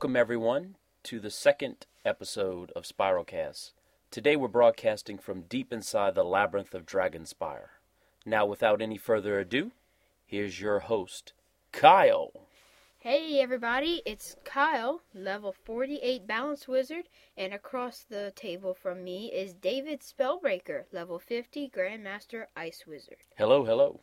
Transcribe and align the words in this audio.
Welcome, 0.00 0.16
everyone, 0.16 0.76
to 1.02 1.20
the 1.20 1.28
second 1.28 1.84
episode 2.06 2.72
of 2.74 2.84
Spiralcast. 2.84 3.72
Today 4.10 4.34
we're 4.34 4.48
broadcasting 4.48 5.18
from 5.18 5.42
deep 5.42 5.74
inside 5.74 6.14
the 6.14 6.24
labyrinth 6.24 6.72
of 6.72 6.86
Dragonspire. 6.86 7.68
Now, 8.24 8.46
without 8.46 8.80
any 8.80 8.96
further 8.96 9.38
ado, 9.38 9.72
here's 10.24 10.58
your 10.58 10.78
host, 10.78 11.34
Kyle. 11.72 12.32
Hey 13.00 13.42
everybody, 13.42 14.00
it's 14.06 14.36
Kyle, 14.42 15.02
level 15.14 15.52
48 15.52 16.26
Balance 16.26 16.66
Wizard, 16.66 17.10
and 17.36 17.52
across 17.52 17.98
the 17.98 18.32
table 18.34 18.72
from 18.72 19.04
me 19.04 19.30
is 19.30 19.52
David 19.52 20.00
Spellbreaker, 20.00 20.84
level 20.92 21.18
50 21.18 21.68
Grandmaster 21.76 22.46
Ice 22.56 22.84
Wizard. 22.86 23.18
Hello, 23.36 23.66
hello. 23.66 24.00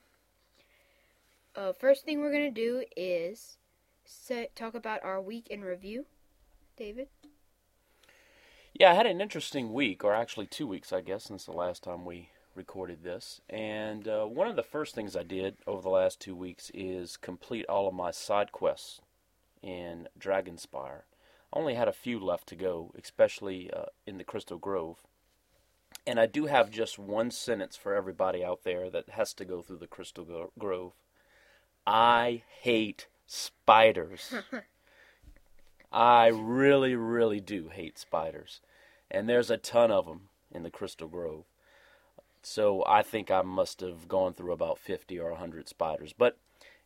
Uh, 1.55 1.73
first 1.73 2.05
thing 2.05 2.19
we're 2.19 2.31
going 2.31 2.53
to 2.53 2.61
do 2.61 2.83
is 2.95 3.57
set, 4.07 4.55
talk 4.55 4.73
about 4.73 5.03
our 5.03 5.21
week 5.21 5.47
in 5.49 5.61
review. 5.61 6.05
David? 6.75 7.07
Yeah, 8.73 8.91
I 8.91 8.95
had 8.95 9.07
an 9.07 9.21
interesting 9.21 9.73
week, 9.73 10.03
or 10.03 10.13
actually 10.13 10.45
two 10.45 10.67
weeks, 10.67 10.93
I 10.93 11.01
guess, 11.01 11.25
since 11.25 11.45
the 11.45 11.51
last 11.51 11.83
time 11.83 12.05
we 12.05 12.29
recorded 12.55 13.03
this. 13.03 13.41
And 13.49 14.07
uh, 14.07 14.25
one 14.25 14.47
of 14.47 14.55
the 14.55 14.63
first 14.63 14.93
things 14.93 15.15
I 15.15 15.23
did 15.23 15.57
over 15.65 15.81
the 15.81 15.89
last 15.89 16.19
two 16.19 16.35
weeks 16.35 16.71
is 16.73 17.17
complete 17.17 17.65
all 17.67 17.87
of 17.87 17.93
my 17.93 18.11
side 18.11 18.51
quests 18.51 19.01
in 19.63 20.07
Dragonspire. 20.19 21.01
I 21.53 21.59
only 21.59 21.73
had 21.73 21.87
a 21.87 21.93
few 21.93 22.19
left 22.19 22.47
to 22.49 22.55
go, 22.55 22.91
especially 22.97 23.71
uh, 23.71 23.85
in 24.05 24.17
the 24.17 24.23
Crystal 24.23 24.57
Grove. 24.57 24.97
And 26.05 26.19
I 26.19 26.25
do 26.25 26.45
have 26.45 26.69
just 26.69 26.99
one 26.99 27.31
sentence 27.31 27.75
for 27.75 27.95
everybody 27.95 28.43
out 28.43 28.63
there 28.63 28.89
that 28.89 29.09
has 29.09 29.33
to 29.35 29.45
go 29.45 29.61
through 29.61 29.77
the 29.77 29.87
Crystal 29.87 30.49
Grove. 30.59 30.93
I 31.85 32.43
hate 32.61 33.07
spiders. 33.27 34.33
I 35.91 36.27
really, 36.27 36.95
really 36.95 37.39
do 37.39 37.69
hate 37.69 37.97
spiders. 37.99 38.61
And 39.09 39.29
there's 39.29 39.49
a 39.51 39.57
ton 39.57 39.91
of 39.91 40.05
them 40.05 40.29
in 40.51 40.63
the 40.63 40.69
Crystal 40.71 41.07
Grove. 41.07 41.45
So 42.41 42.83
I 42.87 43.01
think 43.03 43.29
I 43.29 43.41
must 43.41 43.81
have 43.81 44.07
gone 44.07 44.33
through 44.33 44.51
about 44.53 44.79
50 44.79 45.19
or 45.19 45.31
100 45.31 45.67
spiders. 45.69 46.13
But 46.17 46.37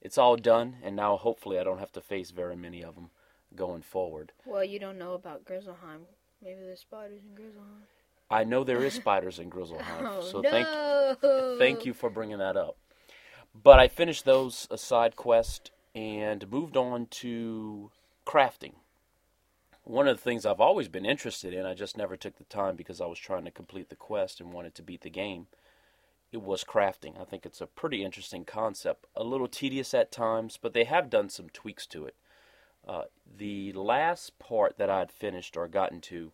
it's 0.01 0.17
all 0.17 0.35
done, 0.35 0.77
and 0.83 0.95
now 0.95 1.17
hopefully 1.17 1.59
I 1.59 1.63
don't 1.63 1.79
have 1.79 1.91
to 1.93 2.01
face 2.01 2.31
very 2.31 2.55
many 2.55 2.83
of 2.83 2.95
them 2.95 3.09
going 3.55 3.81
forward. 3.81 4.31
Well, 4.45 4.63
you 4.63 4.79
don't 4.79 4.97
know 4.97 5.13
about 5.13 5.45
Grizzleheim. 5.45 6.05
Maybe 6.43 6.61
there's 6.61 6.79
spiders 6.79 7.21
in 7.23 7.35
Grizzleheim. 7.35 7.83
I 8.29 8.43
know 8.43 8.63
there 8.63 8.83
is 8.83 8.93
spiders 9.03 9.39
in 9.39 9.49
Grizzleheim, 9.51 10.01
Oh, 10.01 10.21
so 10.21 10.41
no. 10.41 10.49
thank 10.49 11.59
thank 11.59 11.85
you 11.85 11.93
for 11.93 12.09
bringing 12.09 12.37
that 12.39 12.55
up. 12.57 12.77
But 13.61 13.79
I 13.79 13.87
finished 13.89 14.25
those 14.25 14.67
side 14.75 15.15
quest 15.15 15.69
and 15.93 16.49
moved 16.49 16.77
on 16.77 17.07
to 17.07 17.91
crafting. 18.25 18.73
One 19.83 20.07
of 20.07 20.17
the 20.17 20.23
things 20.23 20.45
I've 20.45 20.61
always 20.61 20.87
been 20.87 21.05
interested 21.05 21.53
in, 21.53 21.65
I 21.65 21.73
just 21.73 21.97
never 21.97 22.15
took 22.15 22.37
the 22.37 22.43
time 22.45 22.75
because 22.75 23.01
I 23.01 23.07
was 23.07 23.19
trying 23.19 23.45
to 23.45 23.51
complete 23.51 23.89
the 23.89 23.95
quest 23.95 24.39
and 24.39 24.53
wanted 24.53 24.75
to 24.75 24.83
beat 24.83 25.01
the 25.01 25.09
game. 25.09 25.47
It 26.31 26.41
was 26.41 26.63
crafting. 26.63 27.19
I 27.19 27.25
think 27.25 27.45
it's 27.45 27.61
a 27.61 27.67
pretty 27.67 28.03
interesting 28.03 28.45
concept. 28.45 29.05
A 29.15 29.23
little 29.23 29.47
tedious 29.47 29.93
at 29.93 30.11
times, 30.11 30.57
but 30.61 30.73
they 30.73 30.85
have 30.85 31.09
done 31.09 31.29
some 31.29 31.49
tweaks 31.49 31.85
to 31.87 32.05
it. 32.05 32.15
Uh, 32.87 33.03
the 33.37 33.73
last 33.73 34.39
part 34.39 34.77
that 34.77 34.89
I'd 34.89 35.11
finished 35.11 35.57
or 35.57 35.67
gotten 35.67 35.99
to 36.01 36.31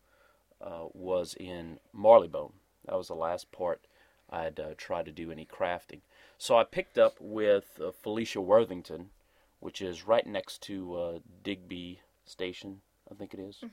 uh, 0.62 0.86
was 0.94 1.36
in 1.40 1.80
Marleybone. 1.96 2.54
That 2.86 2.98
was 2.98 3.08
the 3.08 3.16
last 3.16 3.52
part 3.52 3.82
I'd 4.30 4.60
uh, 4.60 4.74
tried 4.78 5.06
to 5.06 5.12
do 5.12 5.32
any 5.32 5.46
crafting. 5.46 6.02
So 6.38 6.58
I 6.58 6.64
picked 6.64 6.98
up 6.98 7.16
with 7.20 7.80
uh, 7.84 7.92
Felicia 7.92 8.42
Worthington, 8.42 9.10
which 9.60 9.82
is 9.82 10.08
right 10.08 10.26
next 10.26 10.62
to 10.64 10.96
uh, 10.96 11.20
Digby 11.44 12.02
Station, 12.26 12.82
I 13.12 13.16
think 13.16 13.34
it 13.34 13.40
is, 13.40 13.64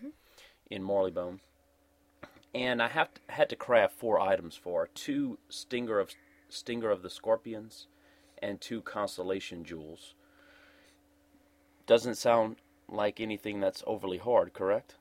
in 0.71 0.83
Marleybone. 0.83 1.41
And 2.55 2.81
I 2.81 2.89
have 2.89 3.13
to, 3.15 3.21
had 3.29 3.49
to 3.51 3.57
craft 3.57 3.95
four 3.99 4.21
items 4.21 4.57
for 4.57 4.83
her: 4.83 4.91
two 4.95 5.39
stinger 5.49 5.99
of 5.99 6.11
stinger 6.49 6.91
of 6.91 7.03
the 7.03 7.11
scorpions, 7.11 7.89
and 8.41 8.61
two 8.61 8.81
constellation 8.81 9.65
jewels. 9.65 10.15
Doesn't 11.87 12.15
sound 12.15 12.57
like 12.89 13.21
anything 13.21 13.61
that's 13.61 13.83
overly 13.87 14.19
hard, 14.19 14.53
correct? 14.53 14.95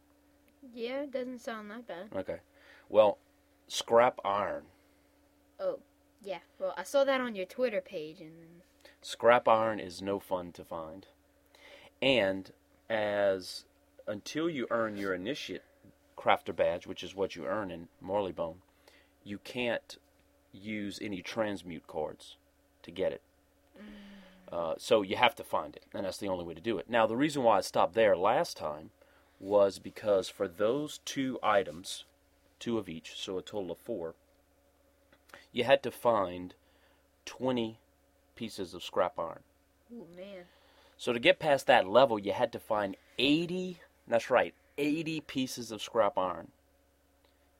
Yeah, 0.73 1.03
it 1.03 1.11
doesn't 1.11 1.39
sound 1.39 1.69
that 1.69 1.87
bad. 1.87 2.09
Okay. 2.15 2.39
Well, 2.89 3.17
scrap 3.67 4.19
iron. 4.25 4.63
Oh, 5.59 5.79
yeah. 6.21 6.39
Well, 6.59 6.73
I 6.77 6.83
saw 6.83 7.03
that 7.03 7.21
on 7.21 7.35
your 7.35 7.45
Twitter 7.45 7.81
page, 7.81 8.19
and 8.19 8.61
Scrap 9.03 9.49
iron 9.49 9.81
is 9.81 10.01
no 10.01 10.17
fun 10.17 10.53
to 10.53 10.63
find. 10.63 11.07
And 12.01 12.51
as 12.89 13.65
until 14.07 14.49
you 14.49 14.65
earn 14.69 14.95
your 14.95 15.13
initiate 15.13 15.63
crafter 16.17 16.55
badge, 16.55 16.87
which 16.87 17.03
is 17.03 17.13
what 17.13 17.35
you 17.35 17.45
earn 17.45 17.69
in 17.69 17.89
Marleybone, 18.03 18.57
you 19.23 19.39
can't 19.39 19.97
use 20.53 20.99
any 21.01 21.21
transmute 21.21 21.85
cards 21.85 22.37
to 22.81 22.91
get 22.91 23.11
it. 23.11 23.21
Uh, 24.49 24.75
so 24.77 25.01
you 25.01 25.17
have 25.17 25.35
to 25.35 25.43
find 25.43 25.75
it, 25.75 25.83
and 25.93 26.05
that's 26.05 26.19
the 26.19 26.27
only 26.27 26.45
way 26.45 26.53
to 26.53 26.61
do 26.61 26.77
it. 26.77 26.89
Now, 26.89 27.05
the 27.05 27.17
reason 27.17 27.43
why 27.43 27.57
I 27.57 27.61
stopped 27.61 27.95
there 27.95 28.15
last 28.15 28.55
time 28.55 28.91
was 29.39 29.79
because 29.79 30.29
for 30.29 30.47
those 30.47 30.99
two 31.05 31.39
items, 31.43 32.05
two 32.59 32.77
of 32.77 32.87
each, 32.87 33.13
so 33.17 33.37
a 33.37 33.41
total 33.41 33.71
of 33.71 33.79
four, 33.79 34.13
you 35.51 35.65
had 35.65 35.83
to 35.83 35.91
find 35.91 36.53
20 37.25 37.79
pieces 38.35 38.73
of 38.73 38.83
scrap 38.83 39.17
iron. 39.19 39.39
oh 39.93 40.05
man, 40.15 40.43
So 40.97 41.13
to 41.13 41.19
get 41.19 41.39
past 41.39 41.67
that 41.67 41.87
level, 41.87 42.19
you 42.19 42.33
had 42.33 42.51
to 42.53 42.59
find 42.59 42.95
80, 43.17 43.79
that's 44.07 44.29
right, 44.29 44.53
80 44.77 45.21
pieces 45.21 45.71
of 45.71 45.81
scrap 45.81 46.17
iron. 46.17 46.49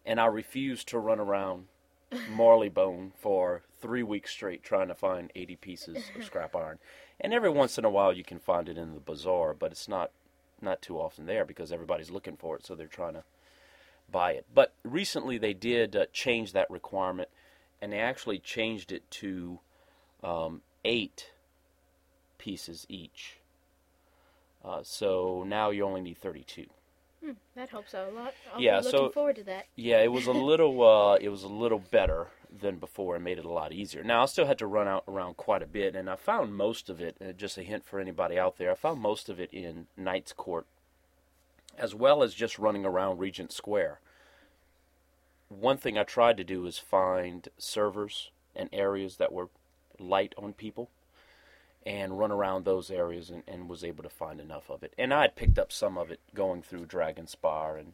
And 0.06 0.20
I 0.20 0.26
refused 0.26 0.88
to 0.90 1.00
run 1.00 1.20
around 1.20 1.68
Marleybone 2.12 3.12
for 3.16 3.64
three 3.82 4.04
weeks 4.04 4.32
straight 4.32 4.64
trying 4.64 4.88
to 4.90 4.96
find 4.96 5.32
80 5.36 5.56
pieces 5.58 6.04
of 6.16 6.24
scrap 6.26 6.56
iron. 6.56 6.80
And 7.20 7.34
every 7.34 7.50
once 7.50 7.78
in 7.78 7.86
a 7.86 7.90
while 7.90 8.12
you 8.14 8.24
can 8.24 8.40
find 8.40 8.68
it 8.68 8.78
in 8.78 8.94
the 8.94 9.00
bazaar, 9.00 9.54
but 9.54 9.72
it's 9.72 9.88
not 9.88 10.12
not 10.62 10.82
too 10.82 10.98
often 10.98 11.26
there 11.26 11.44
because 11.44 11.74
everybody's 11.74 12.10
looking 12.12 12.38
for 12.38 12.56
it, 12.56 12.66
so 12.66 12.74
they're 12.74 12.88
trying 12.88 13.14
to 13.14 13.24
buy 14.10 14.32
it. 14.32 14.46
But 14.54 14.74
recently 14.84 15.38
they 15.38 15.54
did 15.54 15.94
uh, 15.96 16.06
change 16.14 16.54
that 16.54 16.70
requirement, 16.70 17.28
and 17.82 17.92
they 17.92 18.00
actually 18.00 18.40
changed 18.40 18.92
it 18.94 19.10
to 19.12 19.60
um, 20.24 20.62
eight 20.86 21.32
pieces 22.38 22.86
each. 22.90 23.38
Uh, 24.64 24.82
so 24.84 25.44
now 25.46 25.70
you 25.70 25.84
only 25.84 26.02
need 26.02 26.18
32. 26.18 26.66
hmm, 27.24 27.32
that 27.56 27.70
helps 27.70 27.94
out 27.94 28.10
a 28.10 28.12
lot. 28.16 28.34
I'll 28.54 28.62
Yeah, 28.62 28.78
looking 28.78 28.92
so- 28.92 29.10
forward 29.10 29.36
to 29.38 29.44
that. 29.44 29.66
Yeah, 29.76 30.02
it 30.02 30.12
was 30.12 30.28
a 30.28 30.32
little 30.50 30.82
uh, 30.84 31.16
it 31.20 31.30
was 31.30 31.44
a 31.44 31.48
little 31.50 31.80
better 31.80 32.28
than 32.62 32.78
before 32.78 33.16
and 33.16 33.24
made 33.24 33.40
it 33.40 33.46
a 33.46 33.50
lot 33.52 33.74
easier. 33.74 34.04
Now 34.04 34.24
I 34.24 34.26
still 34.28 34.46
had 34.46 34.60
to 34.60 34.68
run 34.68 34.88
out 34.88 35.04
around 35.08 35.38
quite 35.38 35.62
a 35.64 35.68
bit, 35.68 35.96
and 35.96 36.10
I 36.10 36.16
found 36.16 36.56
most 36.56 36.90
of 36.90 37.02
it. 37.02 37.18
Uh, 37.22 37.32
just 37.34 37.58
a 37.58 37.64
hint 37.64 37.84
for 37.86 38.00
anybody 38.00 38.38
out 38.40 38.58
there, 38.58 38.72
I 38.72 38.76
found 38.76 39.02
most 39.02 39.28
of 39.30 39.40
it 39.40 39.52
in 39.52 39.88
Knight's 39.98 40.34
Court, 40.34 40.66
as 41.78 41.94
well 41.96 42.24
as 42.24 42.34
just 42.34 42.60
running 42.60 42.86
around 42.86 43.18
Regent 43.20 43.52
Square. 43.52 44.00
One 45.50 45.78
thing 45.78 45.98
I 45.98 46.04
tried 46.04 46.38
to 46.38 46.44
do 46.44 46.66
is 46.66 46.78
find 46.78 47.48
servers 47.58 48.32
and 48.56 48.70
areas 48.72 49.18
that 49.18 49.32
were 49.34 49.50
light 50.04 50.34
on 50.38 50.54
people, 50.54 50.90
and 51.86 52.18
run 52.18 52.32
around 52.32 52.66
those 52.66 52.90
areas, 52.92 53.30
and, 53.30 53.44
and 53.48 53.70
was 53.70 53.84
able 53.84 54.04
to 54.04 54.10
find 54.10 54.40
enough 54.40 54.70
of 54.70 54.84
it. 54.84 54.94
And 54.98 55.14
I 55.14 55.22
had 55.22 55.36
picked 55.36 55.60
up 55.60 55.72
some 55.72 55.98
of 55.98 56.12
it 56.12 56.20
going 56.34 56.62
through 56.62 56.86
Dragonspire 56.86 57.80
and 57.80 57.94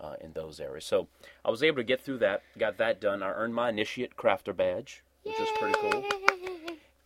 uh, 0.00 0.14
in 0.20 0.32
those 0.32 0.60
areas. 0.60 0.84
So 0.84 1.08
I 1.44 1.50
was 1.50 1.62
able 1.62 1.78
to 1.78 1.84
get 1.84 2.00
through 2.00 2.18
that, 2.18 2.42
got 2.58 2.78
that 2.78 3.00
done. 3.00 3.22
I 3.22 3.30
earned 3.30 3.54
my 3.54 3.68
initiate 3.68 4.16
crafter 4.16 4.54
badge, 4.54 5.02
which 5.22 5.38
is 5.40 5.48
pretty 5.58 5.78
cool. 5.80 6.04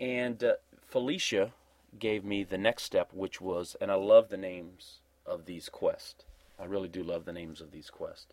And 0.00 0.42
uh, 0.42 0.52
Felicia 0.88 1.52
gave 1.98 2.24
me 2.24 2.44
the 2.44 2.58
next 2.58 2.84
step, 2.84 3.10
which 3.12 3.40
was, 3.40 3.76
and 3.80 3.90
I 3.90 3.94
love 3.94 4.28
the 4.28 4.36
names 4.36 5.00
of 5.26 5.46
these 5.46 5.68
quests. 5.68 6.24
I 6.58 6.64
really 6.64 6.88
do 6.88 7.02
love 7.02 7.24
the 7.24 7.32
names 7.32 7.60
of 7.60 7.70
these 7.70 7.90
quests. 7.90 8.32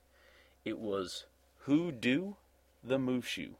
It 0.65 0.79
was 0.79 1.25
Who 1.59 1.91
Do 1.91 2.35
the 2.83 2.97
MooShu. 2.97 3.51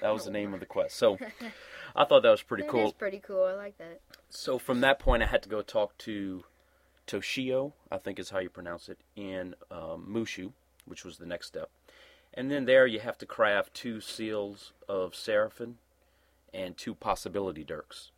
That 0.00 0.10
was 0.12 0.24
the 0.24 0.30
name 0.30 0.54
of 0.54 0.60
the 0.60 0.66
quest. 0.66 0.96
So 0.96 1.18
I 1.96 2.04
thought 2.04 2.22
that 2.22 2.30
was 2.30 2.42
pretty 2.42 2.62
That 2.64 2.70
cool. 2.70 2.86
is 2.86 2.92
pretty 2.92 3.18
cool. 3.20 3.44
I 3.44 3.52
like 3.54 3.78
that. 3.78 4.00
So 4.28 4.58
from 4.58 4.80
that 4.80 4.98
point, 4.98 5.22
I 5.22 5.26
had 5.26 5.42
to 5.42 5.48
go 5.48 5.62
talk 5.62 5.96
to 5.98 6.44
Toshio, 7.06 7.72
I 7.90 7.98
think 7.98 8.18
is 8.18 8.30
how 8.30 8.38
you 8.38 8.48
pronounce 8.48 8.88
it, 8.88 8.98
in 9.16 9.54
um, 9.70 10.06
MooShu, 10.08 10.52
which 10.86 11.04
was 11.04 11.18
the 11.18 11.26
next 11.26 11.46
step. 11.48 11.70
And 12.32 12.50
then 12.50 12.64
there 12.64 12.86
you 12.86 13.00
have 13.00 13.18
to 13.18 13.26
craft 13.26 13.74
two 13.74 14.00
seals 14.00 14.72
of 14.88 15.14
Seraphim 15.16 15.78
and 16.54 16.76
two 16.76 16.94
possibility 16.94 17.64
dirks. 17.64 18.12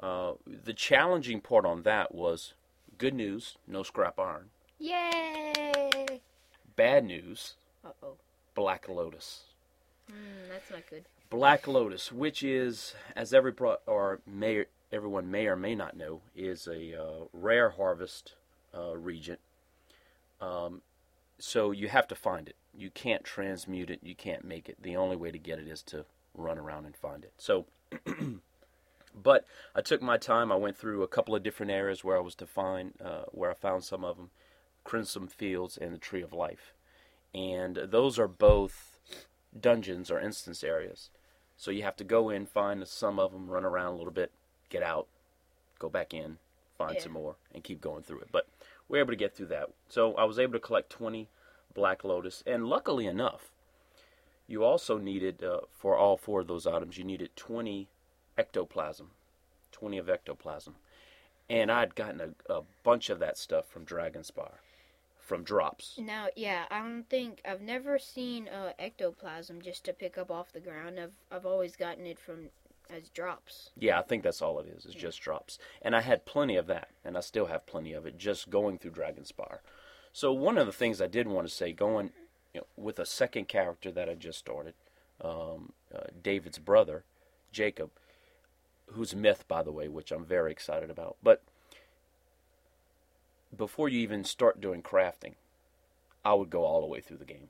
Uh, 0.00 0.32
the 0.46 0.72
challenging 0.72 1.40
part 1.40 1.64
on 1.66 1.82
that 1.82 2.14
was 2.14 2.54
good 2.98 3.14
news, 3.14 3.56
no 3.66 3.82
scrap 3.82 4.18
iron. 4.18 4.46
Yay! 4.78 6.20
Bad 6.76 7.04
news, 7.04 7.54
Uh 7.84 7.90
oh. 8.02 8.14
Black 8.54 8.88
Lotus. 8.88 9.44
Mm, 10.10 10.48
that's 10.50 10.70
not 10.70 10.82
good. 10.88 11.04
Black 11.30 11.66
Lotus, 11.66 12.12
which 12.12 12.42
is, 12.42 12.94
as 13.16 13.34
every 13.34 13.52
pro- 13.52 13.78
or 13.86 14.20
may 14.26 14.66
everyone 14.92 15.30
may 15.30 15.46
or 15.46 15.56
may 15.56 15.74
not 15.74 15.96
know, 15.96 16.20
is 16.36 16.66
a 16.66 17.00
uh, 17.00 17.24
rare 17.32 17.70
harvest 17.70 18.34
uh, 18.76 18.96
reagent. 18.96 19.40
Um, 20.40 20.82
so 21.38 21.70
you 21.70 21.88
have 21.88 22.06
to 22.08 22.14
find 22.14 22.48
it. 22.48 22.56
You 22.76 22.90
can't 22.90 23.24
transmute 23.24 23.90
it. 23.90 24.00
You 24.02 24.14
can't 24.14 24.44
make 24.44 24.68
it. 24.68 24.78
The 24.80 24.96
only 24.96 25.16
way 25.16 25.30
to 25.30 25.38
get 25.38 25.58
it 25.58 25.66
is 25.66 25.82
to 25.84 26.04
run 26.34 26.58
around 26.58 26.86
and 26.86 26.96
find 26.96 27.24
it. 27.24 27.32
So, 27.38 27.66
but 29.14 29.44
I 29.74 29.80
took 29.80 30.02
my 30.02 30.16
time. 30.16 30.52
I 30.52 30.56
went 30.56 30.76
through 30.76 31.02
a 31.02 31.08
couple 31.08 31.34
of 31.34 31.42
different 31.42 31.72
areas 31.72 32.04
where 32.04 32.16
I 32.16 32.20
was 32.20 32.34
to 32.36 32.46
find, 32.46 32.94
uh, 33.04 33.24
where 33.32 33.50
I 33.50 33.54
found 33.54 33.84
some 33.84 34.04
of 34.04 34.16
them, 34.16 34.30
Crimson 34.84 35.28
Fields 35.28 35.76
and 35.76 35.92
the 35.92 35.98
Tree 35.98 36.22
of 36.22 36.32
Life, 36.32 36.74
and 37.34 37.76
those 37.76 38.18
are 38.18 38.28
both 38.28 38.93
dungeons 39.58 40.10
or 40.10 40.18
instance 40.20 40.62
areas. 40.64 41.10
So 41.56 41.70
you 41.70 41.82
have 41.82 41.96
to 41.96 42.04
go 42.04 42.30
in, 42.30 42.46
find 42.46 42.86
some 42.86 43.18
of 43.18 43.32
them, 43.32 43.48
run 43.48 43.64
around 43.64 43.94
a 43.94 43.96
little 43.96 44.12
bit, 44.12 44.32
get 44.70 44.82
out, 44.82 45.06
go 45.78 45.88
back 45.88 46.12
in, 46.12 46.38
find 46.76 46.96
Yeah. 46.96 47.02
some 47.02 47.12
more, 47.12 47.36
and 47.52 47.62
keep 47.62 47.80
going 47.80 48.02
through 48.02 48.20
it. 48.20 48.28
But 48.32 48.48
we 48.88 48.98
are 48.98 49.02
able 49.02 49.12
to 49.12 49.16
get 49.16 49.34
through 49.34 49.46
that. 49.46 49.70
So 49.88 50.14
I 50.16 50.24
was 50.24 50.38
able 50.38 50.54
to 50.54 50.60
collect 50.60 50.90
20 50.90 51.28
Black 51.74 52.04
Lotus, 52.04 52.42
and 52.46 52.66
luckily 52.66 53.06
enough, 53.06 53.50
you 54.46 54.62
also 54.64 54.98
needed, 54.98 55.42
uh, 55.42 55.60
for 55.70 55.96
all 55.96 56.16
four 56.16 56.40
of 56.40 56.46
those 56.48 56.66
items, 56.66 56.98
you 56.98 57.04
needed 57.04 57.34
20 57.36 57.88
ectoplasm, 58.36 59.10
20 59.72 59.98
of 59.98 60.08
ectoplasm. 60.08 60.76
And 61.48 61.70
I'd 61.70 61.94
gotten 61.94 62.20
a, 62.48 62.52
a 62.52 62.62
bunch 62.82 63.10
of 63.10 63.18
that 63.20 63.38
stuff 63.38 63.66
from 63.66 63.84
Dragonspire, 63.86 64.58
from 65.24 65.42
drops. 65.42 65.94
Now, 65.98 66.28
yeah, 66.36 66.64
I 66.70 66.80
don't 66.80 67.08
think 67.08 67.40
I've 67.44 67.62
never 67.62 67.98
seen 67.98 68.48
uh, 68.48 68.72
ectoplasm 68.78 69.62
just 69.62 69.84
to 69.84 69.92
pick 69.92 70.18
up 70.18 70.30
off 70.30 70.52
the 70.52 70.60
ground. 70.60 71.00
I've 71.00 71.14
I've 71.30 71.46
always 71.46 71.76
gotten 71.76 72.06
it 72.06 72.18
from 72.18 72.48
as 72.90 73.08
drops. 73.08 73.70
Yeah, 73.78 73.98
I 73.98 74.02
think 74.02 74.22
that's 74.22 74.42
all 74.42 74.60
it 74.60 74.66
is. 74.66 74.84
It's 74.84 74.94
just 74.94 75.20
drops. 75.20 75.58
And 75.82 75.96
I 75.96 76.00
had 76.00 76.26
plenty 76.26 76.56
of 76.56 76.66
that, 76.66 76.88
and 77.04 77.16
I 77.16 77.20
still 77.20 77.46
have 77.46 77.66
plenty 77.66 77.92
of 77.92 78.06
it 78.06 78.18
just 78.18 78.50
going 78.50 78.78
through 78.78 78.92
Dragonspire. 78.92 79.58
So 80.12 80.32
one 80.32 80.58
of 80.58 80.66
the 80.66 80.72
things 80.72 81.00
I 81.00 81.06
did 81.06 81.26
want 81.26 81.48
to 81.48 81.52
say, 81.52 81.72
going 81.72 82.10
you 82.52 82.60
know, 82.60 82.66
with 82.76 82.98
a 82.98 83.06
second 83.06 83.48
character 83.48 83.90
that 83.90 84.08
I 84.08 84.14
just 84.14 84.38
started, 84.38 84.74
um, 85.20 85.72
uh, 85.92 86.04
David's 86.22 86.58
brother, 86.58 87.04
Jacob, 87.50 87.90
who's 88.86 89.12
a 89.12 89.16
myth, 89.16 89.44
by 89.48 89.62
the 89.62 89.72
way, 89.72 89.88
which 89.88 90.12
I'm 90.12 90.24
very 90.24 90.52
excited 90.52 90.90
about. 90.90 91.16
But 91.22 91.42
before 93.56 93.88
you 93.88 94.00
even 94.00 94.24
start 94.24 94.60
doing 94.60 94.82
crafting, 94.82 95.34
I 96.24 96.34
would 96.34 96.50
go 96.50 96.64
all 96.64 96.80
the 96.80 96.86
way 96.86 97.00
through 97.00 97.18
the 97.18 97.24
game 97.24 97.48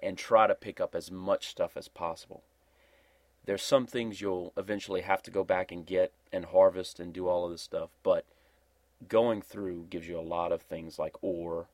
and 0.00 0.16
try 0.16 0.46
to 0.46 0.54
pick 0.54 0.80
up 0.80 0.94
as 0.94 1.10
much 1.10 1.48
stuff 1.48 1.76
as 1.76 1.88
possible 1.88 2.42
there's 3.48 3.62
some 3.62 3.86
things 3.86 4.20
you'll 4.20 4.52
eventually 4.58 5.00
have 5.00 5.22
to 5.22 5.30
go 5.30 5.42
back 5.42 5.72
and 5.72 5.86
get 5.86 6.12
and 6.30 6.44
harvest 6.44 7.00
and 7.00 7.14
do 7.14 7.28
all 7.28 7.46
of 7.46 7.50
this 7.50 7.62
stuff, 7.62 7.88
but 8.02 8.26
going 9.08 9.40
through 9.40 9.86
gives 9.88 10.06
you 10.06 10.18
a 10.18 10.20
lot 10.20 10.52
of 10.52 10.60
things 10.60 10.98
like 10.98 11.16
ore, 11.22 11.66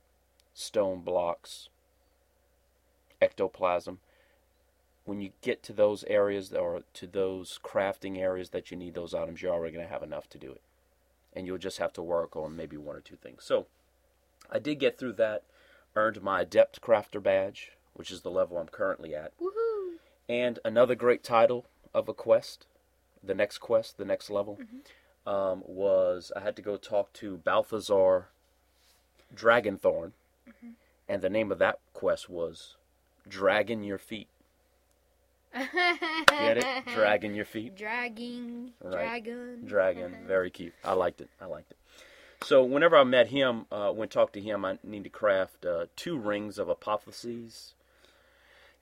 stone 0.53 1.01
blocks, 1.01 1.69
ectoplasm. 3.21 3.99
When 5.05 5.21
you 5.21 5.31
get 5.43 5.65
to 5.65 5.73
those 5.73 6.05
areas 6.05 6.53
or 6.53 6.83
to 6.93 7.09
those 7.09 7.59
crafting 7.65 8.19
areas 8.19 8.51
that 8.51 8.71
you 8.71 8.77
need 8.77 8.95
those 8.95 9.13
items, 9.13 9.43
you're 9.43 9.53
already 9.53 9.75
going 9.75 9.85
to 9.85 9.93
have 9.93 10.05
enough 10.05 10.29
to 10.31 10.39
do 10.39 10.53
it. 10.53 10.63
And 11.35 11.47
you'll 11.47 11.59
just 11.59 11.79
have 11.79 11.93
to 11.95 12.03
work 12.03 12.37
on 12.37 12.57
maybe 12.57 12.77
one 12.77 12.97
or 12.97 13.01
two 13.01 13.17
things. 13.17 13.45
So 13.45 13.67
I 14.51 14.59
did 14.59 14.77
get 14.79 14.99
through 14.99 15.15
that, 15.15 15.43
earned 15.97 16.23
my 16.23 16.43
Adept 16.43 16.81
Crafter 16.81 17.23
badge, 17.23 17.73
which 17.95 18.11
is 18.11 18.23
the 18.23 18.31
level 18.31 18.59
I'm 18.59 18.69
currently 18.69 19.15
at. 19.15 19.33
Woohoo! 19.41 19.97
And 20.29 20.59
another 20.65 20.95
great 20.95 21.23
title 21.23 21.67
of 21.93 22.09
a 22.09 22.15
quest, 22.15 22.67
the 23.23 23.35
next 23.35 23.59
quest, 23.59 23.99
the 23.99 24.05
next 24.05 24.31
level, 24.31 24.59
um, 25.27 25.63
was 25.67 26.33
I 26.37 26.41
had 26.41 26.57
to 26.57 26.63
go 26.63 26.77
talk 26.77 27.13
to 27.15 27.37
Balthazar 27.39 28.29
Dragonthorn, 29.35 30.13
and 31.09 31.23
the 31.23 31.31
name 31.31 31.51
of 31.51 31.59
that 31.59 31.79
quest 31.93 32.29
was 32.29 32.77
Dragon 33.29 33.83
Your 33.83 33.99
Feet. 33.99 34.29
Get 35.55 36.59
it? 36.59 36.65
Dragon 36.95 37.35
Your 37.35 37.45
Feet. 37.45 37.77
Dragging, 37.77 38.73
Right. 38.81 38.93
dragon, 39.25 39.63
Dragon, 39.67 40.17
very 40.27 40.51
cute. 40.51 40.75
I 40.85 40.95
liked 40.95 41.21
it. 41.21 41.29
I 41.41 41.47
liked 41.47 41.71
it. 41.71 41.77
So 42.43 42.63
whenever 42.65 42.97
I 42.97 43.05
met 43.05 43.29
him, 43.29 43.67
uh, 43.73 43.91
when 43.93 44.09
talked 44.09 44.35
to 44.35 44.41
him, 44.41 44.65
I 44.65 44.79
need 44.83 45.05
to 45.05 45.11
craft 45.11 45.65
uh, 45.65 45.87
two 45.97 46.19
rings 46.19 46.59
of 46.59 46.69
apotheoses, 46.69 47.73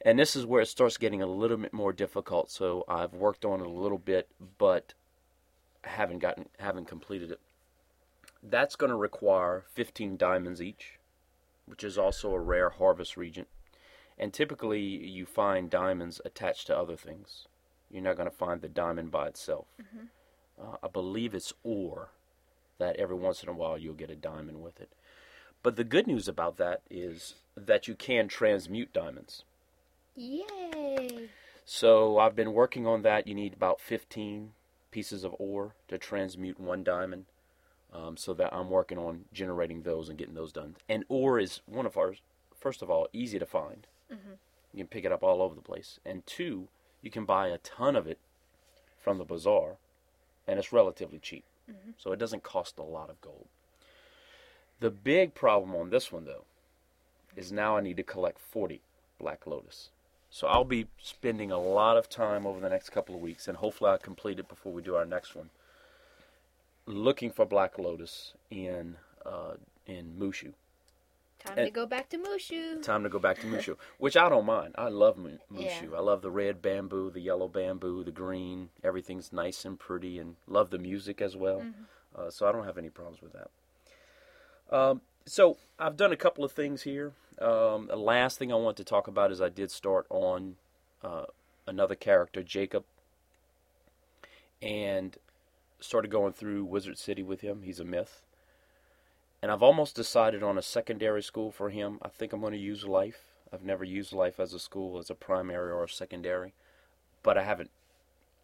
and 0.04 0.18
this 0.18 0.34
is 0.34 0.44
where 0.46 0.62
it 0.62 0.66
starts 0.66 0.96
getting 0.96 1.22
a 1.22 1.26
little 1.26 1.56
bit 1.58 1.72
more 1.72 1.92
difficult. 1.92 2.50
So 2.50 2.84
I've 2.88 3.12
worked 3.14 3.44
on 3.44 3.60
it 3.60 3.66
a 3.66 3.70
little 3.70 3.98
bit, 3.98 4.28
but 4.58 4.94
haven't 5.84 6.18
gotten, 6.18 6.48
haven't 6.58 6.86
completed 6.86 7.30
it. 7.30 7.40
That's 8.42 8.74
going 8.74 8.90
to 8.90 8.96
require 8.96 9.64
15 9.74 10.16
diamonds 10.16 10.60
each, 10.60 10.98
which 11.66 11.84
is 11.84 11.96
also 11.96 12.32
a 12.32 12.40
rare 12.40 12.70
harvest 12.70 13.16
reagent. 13.16 13.46
And 14.22 14.32
typically, 14.32 14.80
you 14.80 15.26
find 15.26 15.68
diamonds 15.68 16.20
attached 16.24 16.68
to 16.68 16.78
other 16.78 16.94
things. 16.94 17.48
You're 17.90 18.04
not 18.04 18.16
going 18.16 18.30
to 18.30 18.36
find 18.36 18.60
the 18.60 18.68
diamond 18.68 19.10
by 19.10 19.26
itself. 19.26 19.66
Uh, 20.56 20.76
I 20.80 20.86
believe 20.86 21.34
it's 21.34 21.52
ore 21.64 22.10
that 22.78 22.94
every 22.98 23.16
once 23.16 23.42
in 23.42 23.48
a 23.48 23.52
while 23.52 23.76
you'll 23.76 23.94
get 23.94 24.12
a 24.12 24.14
diamond 24.14 24.62
with 24.62 24.80
it. 24.80 24.92
But 25.64 25.74
the 25.74 25.82
good 25.82 26.06
news 26.06 26.28
about 26.28 26.56
that 26.58 26.82
is 26.88 27.34
that 27.56 27.88
you 27.88 27.96
can 27.96 28.28
transmute 28.28 28.92
diamonds. 28.92 29.42
Yay! 30.14 31.28
So 31.64 32.20
I've 32.20 32.36
been 32.36 32.52
working 32.52 32.86
on 32.86 33.02
that. 33.02 33.26
You 33.26 33.34
need 33.34 33.54
about 33.54 33.80
15 33.80 34.52
pieces 34.92 35.24
of 35.24 35.34
ore 35.40 35.74
to 35.88 35.98
transmute 35.98 36.60
one 36.60 36.84
diamond. 36.84 37.24
Um, 37.92 38.16
so 38.16 38.34
that 38.34 38.54
I'm 38.54 38.70
working 38.70 38.98
on 38.98 39.24
generating 39.32 39.82
those 39.82 40.08
and 40.08 40.16
getting 40.16 40.36
those 40.36 40.52
done. 40.52 40.76
And 40.88 41.04
ore 41.08 41.40
is 41.40 41.60
one 41.66 41.86
of 41.86 41.96
our, 41.96 42.14
first 42.56 42.82
of 42.82 42.88
all, 42.88 43.08
easy 43.12 43.40
to 43.40 43.46
find. 43.46 43.88
You 44.72 44.78
can 44.78 44.86
pick 44.88 45.04
it 45.04 45.12
up 45.12 45.22
all 45.22 45.42
over 45.42 45.54
the 45.54 45.60
place. 45.60 46.00
And 46.04 46.26
two, 46.26 46.68
you 47.02 47.10
can 47.10 47.24
buy 47.24 47.48
a 47.48 47.58
ton 47.58 47.96
of 47.96 48.06
it 48.06 48.18
from 49.00 49.18
the 49.18 49.24
bazaar, 49.24 49.76
and 50.46 50.58
it's 50.58 50.72
relatively 50.72 51.18
cheap. 51.18 51.44
So 51.98 52.12
it 52.12 52.18
doesn't 52.18 52.42
cost 52.42 52.78
a 52.78 52.82
lot 52.82 53.10
of 53.10 53.20
gold. 53.20 53.46
The 54.80 54.90
big 54.90 55.34
problem 55.34 55.74
on 55.74 55.90
this 55.90 56.10
one, 56.10 56.24
though, 56.24 56.44
is 57.36 57.52
now 57.52 57.76
I 57.76 57.80
need 57.80 57.96
to 57.98 58.02
collect 58.02 58.38
40 58.40 58.80
Black 59.18 59.46
Lotus. 59.46 59.90
So 60.30 60.46
I'll 60.46 60.64
be 60.64 60.86
spending 61.00 61.50
a 61.50 61.58
lot 61.60 61.96
of 61.96 62.08
time 62.08 62.46
over 62.46 62.58
the 62.58 62.68
next 62.68 62.90
couple 62.90 63.14
of 63.14 63.20
weeks, 63.20 63.46
and 63.46 63.58
hopefully 63.58 63.90
I'll 63.90 63.98
complete 63.98 64.38
it 64.38 64.48
before 64.48 64.72
we 64.72 64.82
do 64.82 64.96
our 64.96 65.04
next 65.04 65.34
one, 65.36 65.50
looking 66.86 67.30
for 67.30 67.44
Black 67.44 67.78
Lotus 67.78 68.32
in 68.50 68.96
uh, 69.24 69.54
in 69.86 70.14
MooShu. 70.18 70.54
Time 71.44 71.58
And- 71.58 71.66
to 71.66 71.70
go 71.72 71.86
back 71.86 72.08
to 72.10 72.18
MooShu. 72.18 72.82
Time 72.82 73.02
to 73.02 73.08
go 73.08 73.18
back 73.18 73.40
to 73.40 73.46
MooShu, 73.48 73.76
which 73.98 74.16
I 74.16 74.28
don't 74.28 74.46
mind. 74.46 74.74
I 74.78 74.88
love 74.88 75.16
Mu- 75.18 75.38
MooShu. 75.52 75.90
Yeah. 75.90 75.96
I 75.96 76.00
love 76.00 76.22
the 76.22 76.30
red 76.30 76.62
bamboo, 76.62 77.10
the 77.10 77.20
yellow 77.20 77.48
bamboo, 77.48 78.04
the 78.04 78.12
green. 78.12 78.70
Everything's 78.84 79.32
nice 79.32 79.64
and 79.64 79.78
pretty, 79.78 80.18
and 80.18 80.36
love 80.46 80.70
the 80.70 80.78
music 80.78 81.20
as 81.20 81.36
well. 81.36 81.64
Uh, 82.16 82.30
so 82.30 82.46
I 82.48 82.52
don't 82.52 82.64
have 82.66 82.78
any 82.78 82.90
problems 82.90 83.20
with 83.22 83.32
that. 83.32 83.50
Um, 84.76 85.00
so 85.26 85.56
I've 85.78 85.96
done 85.96 86.12
a 86.12 86.16
couple 86.16 86.44
of 86.44 86.52
things 86.52 86.82
here. 86.82 87.12
Um, 87.40 87.88
the 87.88 87.96
last 87.96 88.38
thing 88.38 88.52
I 88.52 88.56
want 88.56 88.76
to 88.76 88.84
talk 88.84 89.08
about 89.08 89.32
is 89.32 89.40
I 89.40 89.48
did 89.48 89.70
start 89.70 90.06
on 90.10 90.56
uh, 91.02 91.24
another 91.66 91.94
character, 91.94 92.42
Jacob, 92.42 92.84
and 94.60 95.16
started 95.80 96.10
going 96.10 96.32
through 96.32 96.64
Wizard 96.64 96.98
City 96.98 97.22
with 97.22 97.40
him. 97.40 97.62
He's 97.62 97.80
a 97.80 97.84
myth. 97.84 98.22
And 99.42 99.50
I've 99.50 99.62
almost 99.62 99.96
decided 99.96 100.42
on 100.42 100.56
a 100.56 100.62
secondary 100.62 101.22
school 101.22 101.50
for 101.50 101.70
him. 101.70 101.98
I 102.00 102.08
think 102.08 102.32
I'm 102.32 102.40
going 102.40 102.52
to 102.52 102.58
use 102.58 102.84
Life. 102.84 103.32
I've 103.52 103.64
never 103.64 103.84
used 103.84 104.12
Life 104.12 104.38
as 104.38 104.54
a 104.54 104.60
school, 104.60 104.98
as 104.98 105.10
a 105.10 105.14
primary 105.14 105.72
or 105.72 105.82
a 105.82 105.88
secondary, 105.88 106.54
but 107.24 107.36
I 107.36 107.42
haven't 107.42 107.70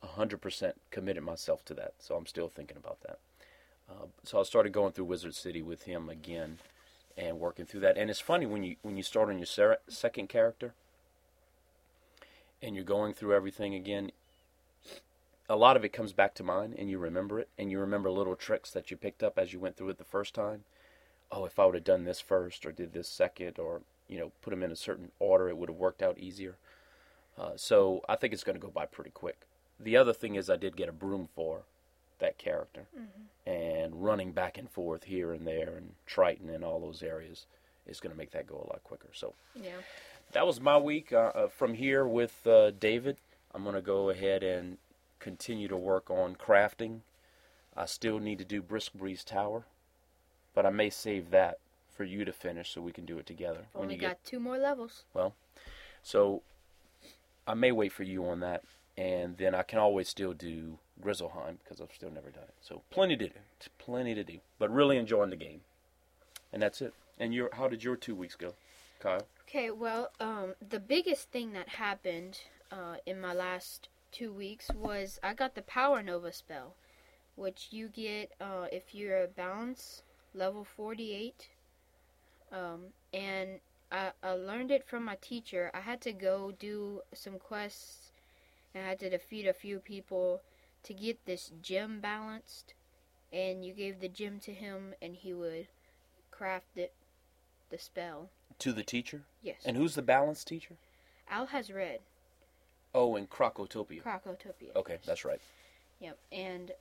100% 0.05 0.73
committed 0.90 1.23
myself 1.23 1.64
to 1.67 1.75
that, 1.75 1.95
so 1.99 2.17
I'm 2.17 2.26
still 2.26 2.49
thinking 2.49 2.76
about 2.76 3.00
that. 3.02 3.19
Uh, 3.88 4.07
so 4.25 4.40
I 4.40 4.43
started 4.43 4.73
going 4.73 4.93
through 4.93 5.07
Wizard 5.07 5.35
City 5.35 5.62
with 5.62 5.85
him 5.85 6.09
again 6.09 6.59
and 7.17 7.40
working 7.40 7.64
through 7.64 7.81
that. 7.81 7.97
And 7.97 8.11
it's 8.11 8.21
funny 8.21 8.47
when 8.47 8.62
you 8.62 8.76
when 8.83 8.97
you 8.97 9.02
start 9.02 9.28
on 9.28 9.38
your 9.38 9.47
ser- 9.47 9.78
second 9.88 10.28
character 10.28 10.75
and 12.62 12.75
you're 12.75 12.85
going 12.85 13.14
through 13.14 13.35
everything 13.35 13.75
again. 13.75 14.12
A 15.49 15.57
lot 15.57 15.76
of 15.76 15.85
it 15.85 15.95
comes 15.95 16.12
back 16.12 16.35
to 16.35 16.43
mind, 16.43 16.75
and 16.76 16.90
you 16.90 16.99
remember 16.99 17.40
it, 17.40 17.49
and 17.57 17.71
you 17.71 17.78
remember 17.78 18.11
little 18.11 18.37
tricks 18.37 18.71
that 18.73 18.90
you 18.90 18.99
picked 18.99 19.23
up 19.23 19.38
as 19.38 19.52
you 19.52 19.59
went 19.59 19.76
through 19.76 19.88
it 19.88 19.97
the 19.97 20.05
first 20.05 20.35
time. 20.35 20.64
Oh, 21.30 21.44
if 21.44 21.58
I 21.58 21.66
would 21.66 21.75
have 21.75 21.85
done 21.85 22.04
this 22.04 22.20
first, 22.20 22.64
or 22.64 22.73
did 22.73 22.92
this 22.92 23.08
second, 23.08 23.58
or 23.58 23.82
you 24.08 24.18
know, 24.18 24.32
put 24.40 24.50
them 24.50 24.62
in 24.62 24.73
a 24.73 24.76
certain 24.76 25.11
order, 25.18 25.49
it 25.49 25.56
would 25.58 25.68
have 25.68 25.76
worked 25.78 26.02
out 26.02 26.18
easier. 26.18 26.56
Uh, 27.37 27.52
so 27.56 28.02
I 28.08 28.16
think 28.16 28.32
it's 28.32 28.44
going 28.44 28.56
to 28.56 28.61
go 28.64 28.70
by 28.73 28.87
pretty 28.87 29.11
quick. 29.11 29.47
The 29.78 29.97
other 29.97 30.12
thing 30.14 30.35
is, 30.35 30.49
I 30.50 30.56
did 30.56 30.76
get 30.76 30.88
a 30.88 30.92
broom 30.92 31.28
for 31.35 31.62
that 32.18 32.37
character, 32.38 32.87
and 33.47 34.02
running 34.04 34.32
back 34.32 34.58
and 34.58 34.68
forth 34.68 35.04
here 35.04 35.32
and 35.32 35.47
there, 35.47 35.75
and 35.76 35.92
Triton 36.06 36.49
and 36.50 36.64
all 36.64 36.80
those 36.80 37.02
areas 37.02 37.47
is 37.87 38.00
going 38.00 38.11
to 38.12 38.18
make 38.18 38.32
that 38.32 38.47
go 38.47 38.56
a 38.56 38.68
lot 38.73 38.82
quicker. 38.82 39.08
So 39.12 39.35
Yeah. 39.54 39.70
that 40.32 40.47
was 40.47 40.61
my 40.61 40.76
week. 40.78 41.12
Uh, 41.12 41.30
uh, 41.35 41.49
from 41.49 41.75
here 41.75 42.06
with 42.06 42.44
uh, 42.47 42.70
David, 42.73 43.18
I'm 43.54 43.62
going 43.62 43.76
to 43.76 43.80
go 43.80 44.11
ahead 44.11 44.42
and 44.42 44.78
continue 45.20 45.68
to 45.68 45.76
work 45.76 46.11
on 46.11 46.35
crafting. 46.35 47.00
I 47.76 47.87
still 47.87 48.18
need 48.18 48.38
to 48.38 48.44
do 48.44 48.62
Briskbreeze 48.62 49.25
Tower, 49.25 49.64
but 50.58 50.66
I 50.66 50.70
may 50.70 50.90
save 50.90 51.30
that 51.30 51.60
for 51.88 52.02
you 52.02 52.24
to 52.24 52.32
finish 52.32 52.74
so 52.74 52.80
we 52.80 52.90
can 52.90 53.04
do 53.04 53.16
it 53.20 53.26
together. 53.26 53.66
when 53.74 53.84
Only 53.84 53.94
you 53.94 54.00
got 54.00 54.08
get 54.08 54.24
two 54.24 54.40
more 54.40 54.58
levels. 54.58 55.04
Well, 55.14 55.36
so, 56.02 56.42
I 57.46 57.54
may 57.54 57.70
wait 57.70 57.92
for 57.92 58.02
you 58.02 58.26
on 58.26 58.40
that, 58.40 58.64
and 58.96 59.36
then 59.36 59.54
I 59.54 59.62
can 59.62 59.78
always 59.78 60.08
still 60.08 60.32
do 60.32 60.80
Grizzleheim 61.00 61.58
because 61.62 61.80
I've 61.80 61.94
still 61.94 62.10
never 62.10 62.30
done 62.30 62.42
it. 62.42 62.54
So 62.60 62.82
plenty 62.90 63.16
to 63.18 63.28
do, 63.28 63.34
It's 63.56 63.68
plenty 63.78 64.16
to 64.16 64.24
do, 64.24 64.40
but 64.58 64.68
really 64.68 64.96
enjoying 64.96 65.30
the 65.30 65.36
game, 65.36 65.60
and 66.52 66.60
that's 66.60 66.82
it. 66.82 66.92
And 67.20 67.32
your 67.32 67.50
how 67.52 67.68
did 67.68 67.84
your 67.84 67.94
two 67.94 68.16
weeks 68.16 68.34
go, 68.34 68.54
Kyle? 68.98 69.28
Okay, 69.42 69.70
well, 69.70 70.10
um, 70.18 70.56
the 70.68 70.80
biggest 70.80 71.30
thing 71.30 71.52
that 71.52 71.68
happened 71.68 72.40
uh, 72.72 72.96
in 73.06 73.20
my 73.20 73.32
last 73.32 73.90
two 74.10 74.32
weeks 74.32 74.72
was 74.74 75.20
I 75.22 75.34
got 75.34 75.54
the 75.54 75.62
Power 75.62 76.02
Nova 76.02 76.32
spell, 76.32 76.74
which 77.36 77.68
you 77.70 77.86
get 77.86 78.32
uh, 78.40 78.66
if 78.72 78.92
you're 78.92 79.22
a 79.22 79.28
balance 79.28 80.02
level 80.35 80.64
48. 80.64 81.49
Um, 82.52 82.80
and 83.12 83.61
I, 83.92 84.12
I 84.23 84.30
learned 84.32 84.70
it 84.70 84.87
from 84.87 85.04
my 85.04 85.16
teacher. 85.20 85.70
I 85.75 85.80
had 85.80 86.00
to 86.02 86.12
go 86.12 86.52
do 86.58 87.02
some 87.12 87.38
quests 87.38 88.12
and 88.75 88.85
I 88.85 88.88
had 88.88 88.99
to 89.00 89.11
defeat 89.11 89.47
a 89.47 89.52
few 89.52 89.78
people 89.78 90.42
to 90.85 90.94
get 90.94 91.25
this 91.26 91.50
gem 91.62 92.00
balanced. 92.00 92.75
And 93.32 93.64
you 93.64 93.75
gave 93.75 94.00
the 94.00 94.08
gem 94.08 94.40
to 94.40 94.54
him, 94.54 94.94
and 95.02 95.14
he 95.14 95.35
would 95.35 95.66
craft 96.30 96.76
it, 96.76 96.94
the 97.68 97.76
spell. 97.76 98.30
To 98.61 98.73
the 98.73 98.82
teacher, 98.82 99.20
Yes. 99.42 99.56
and 99.66 99.76
who's 99.76 99.94
the 99.94 100.02
balance 100.02 100.44
teacher? 100.44 100.76
Alhazred. 101.30 101.99
Oh, 102.94 103.16
in 103.16 103.26
Krokotopia. 103.26 104.02
Krokotopia. 104.02 104.75
Okay, 104.75 104.99
that's 105.04 105.26
right. 105.26 105.40
Yep. 106.00 106.18
And 106.32 106.73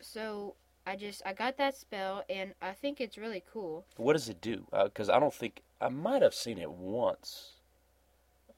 so 0.00 0.54
I 0.90 0.96
just 0.96 1.22
I 1.24 1.32
got 1.32 1.56
that 1.58 1.76
spell, 1.76 2.24
and 2.28 2.54
I 2.60 2.72
think 2.72 3.00
it's 3.00 3.16
really 3.16 3.44
cool. 3.52 3.84
What 3.96 4.14
does 4.14 4.28
it 4.28 4.40
do? 4.40 4.66
Because 4.72 5.08
I 5.08 5.20
don't 5.20 5.32
think 5.32 5.62
I 5.80 5.88
might 5.88 6.22
have 6.22 6.34
seen 6.34 6.58
it 6.58 6.70
once 6.70 7.52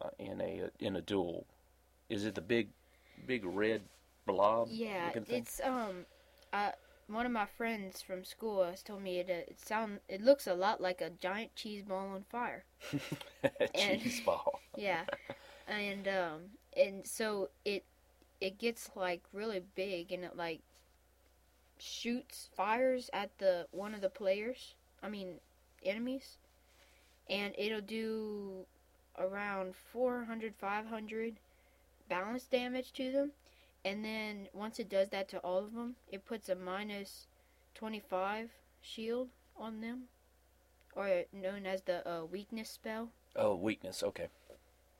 uh, 0.01 0.09
in 0.19 0.41
a 0.41 0.71
in 0.79 0.97
a 0.97 1.03
duel. 1.03 1.45
Is 2.09 2.25
it 2.25 2.35
the 2.35 2.41
big, 2.41 2.69
big 3.27 3.45
red 3.45 3.83
blob? 4.27 4.69
Yeah, 4.71 5.11
it's 5.29 5.61
um, 5.63 6.07
uh, 6.55 6.73
one 7.07 7.27
of 7.27 7.33
my 7.33 7.45
friends 7.45 8.01
from 8.01 8.25
school 8.25 8.65
has 8.65 8.83
told 8.83 9.03
me 9.03 9.19
it 9.19 9.29
uh, 9.29 9.51
it 9.51 9.61
sound 9.61 10.01
it 10.09 10.23
looks 10.23 10.47
a 10.47 10.55
lot 10.55 10.81
like 10.81 11.03
a 11.03 11.11
giant 11.11 11.55
cheese 11.55 11.83
ball 11.83 12.09
on 12.15 12.25
fire. 12.31 12.65
and- 13.75 14.01
cheese 14.01 14.23
ball. 14.25 14.61
Yeah, 14.75 15.03
and 15.69 16.09
um, 16.09 16.41
and 16.75 17.07
so 17.07 17.51
it 17.67 17.85
it 18.41 18.59
gets 18.59 18.89
like 18.97 19.23
really 19.35 19.61
big, 19.75 20.11
and 20.13 20.25
it 20.25 20.35
like 20.35 20.61
shoots 21.83 22.49
fires 22.57 23.11
at 23.13 23.31
the 23.39 23.67
one 23.73 23.95
of 23.95 24.01
the 24.01 24.09
players. 24.09 24.75
I 25.03 25.09
mean, 25.09 25.35
enemies, 25.85 26.39
and 27.29 27.55
it'll 27.59 27.81
do 27.81 28.67
around 29.19 29.75
400, 29.93 30.55
500 30.59 31.35
balance 32.09 32.45
damage 32.45 32.93
to 32.93 33.11
them. 33.11 33.33
And 33.85 34.05
then 34.05 34.47
once 34.53 34.79
it 34.79 34.89
does 34.89 35.09
that 35.09 35.29
to 35.31 35.39
all 35.39 35.59
of 35.59 35.75
them, 35.75 35.97
it 36.11 36.25
puts 36.25 36.49
a 36.49 36.55
minus 36.55 37.27
25 37.75 38.51
shield 38.81 39.29
on 39.57 39.81
them, 39.81 40.05
or 40.95 41.25
known 41.33 41.67
as 41.67 41.83
the 41.83 42.09
uh, 42.09 42.25
weakness 42.25 42.71
spell. 42.71 43.09
Oh, 43.35 43.57
weakness. 43.57 44.05
Okay, 44.05 44.29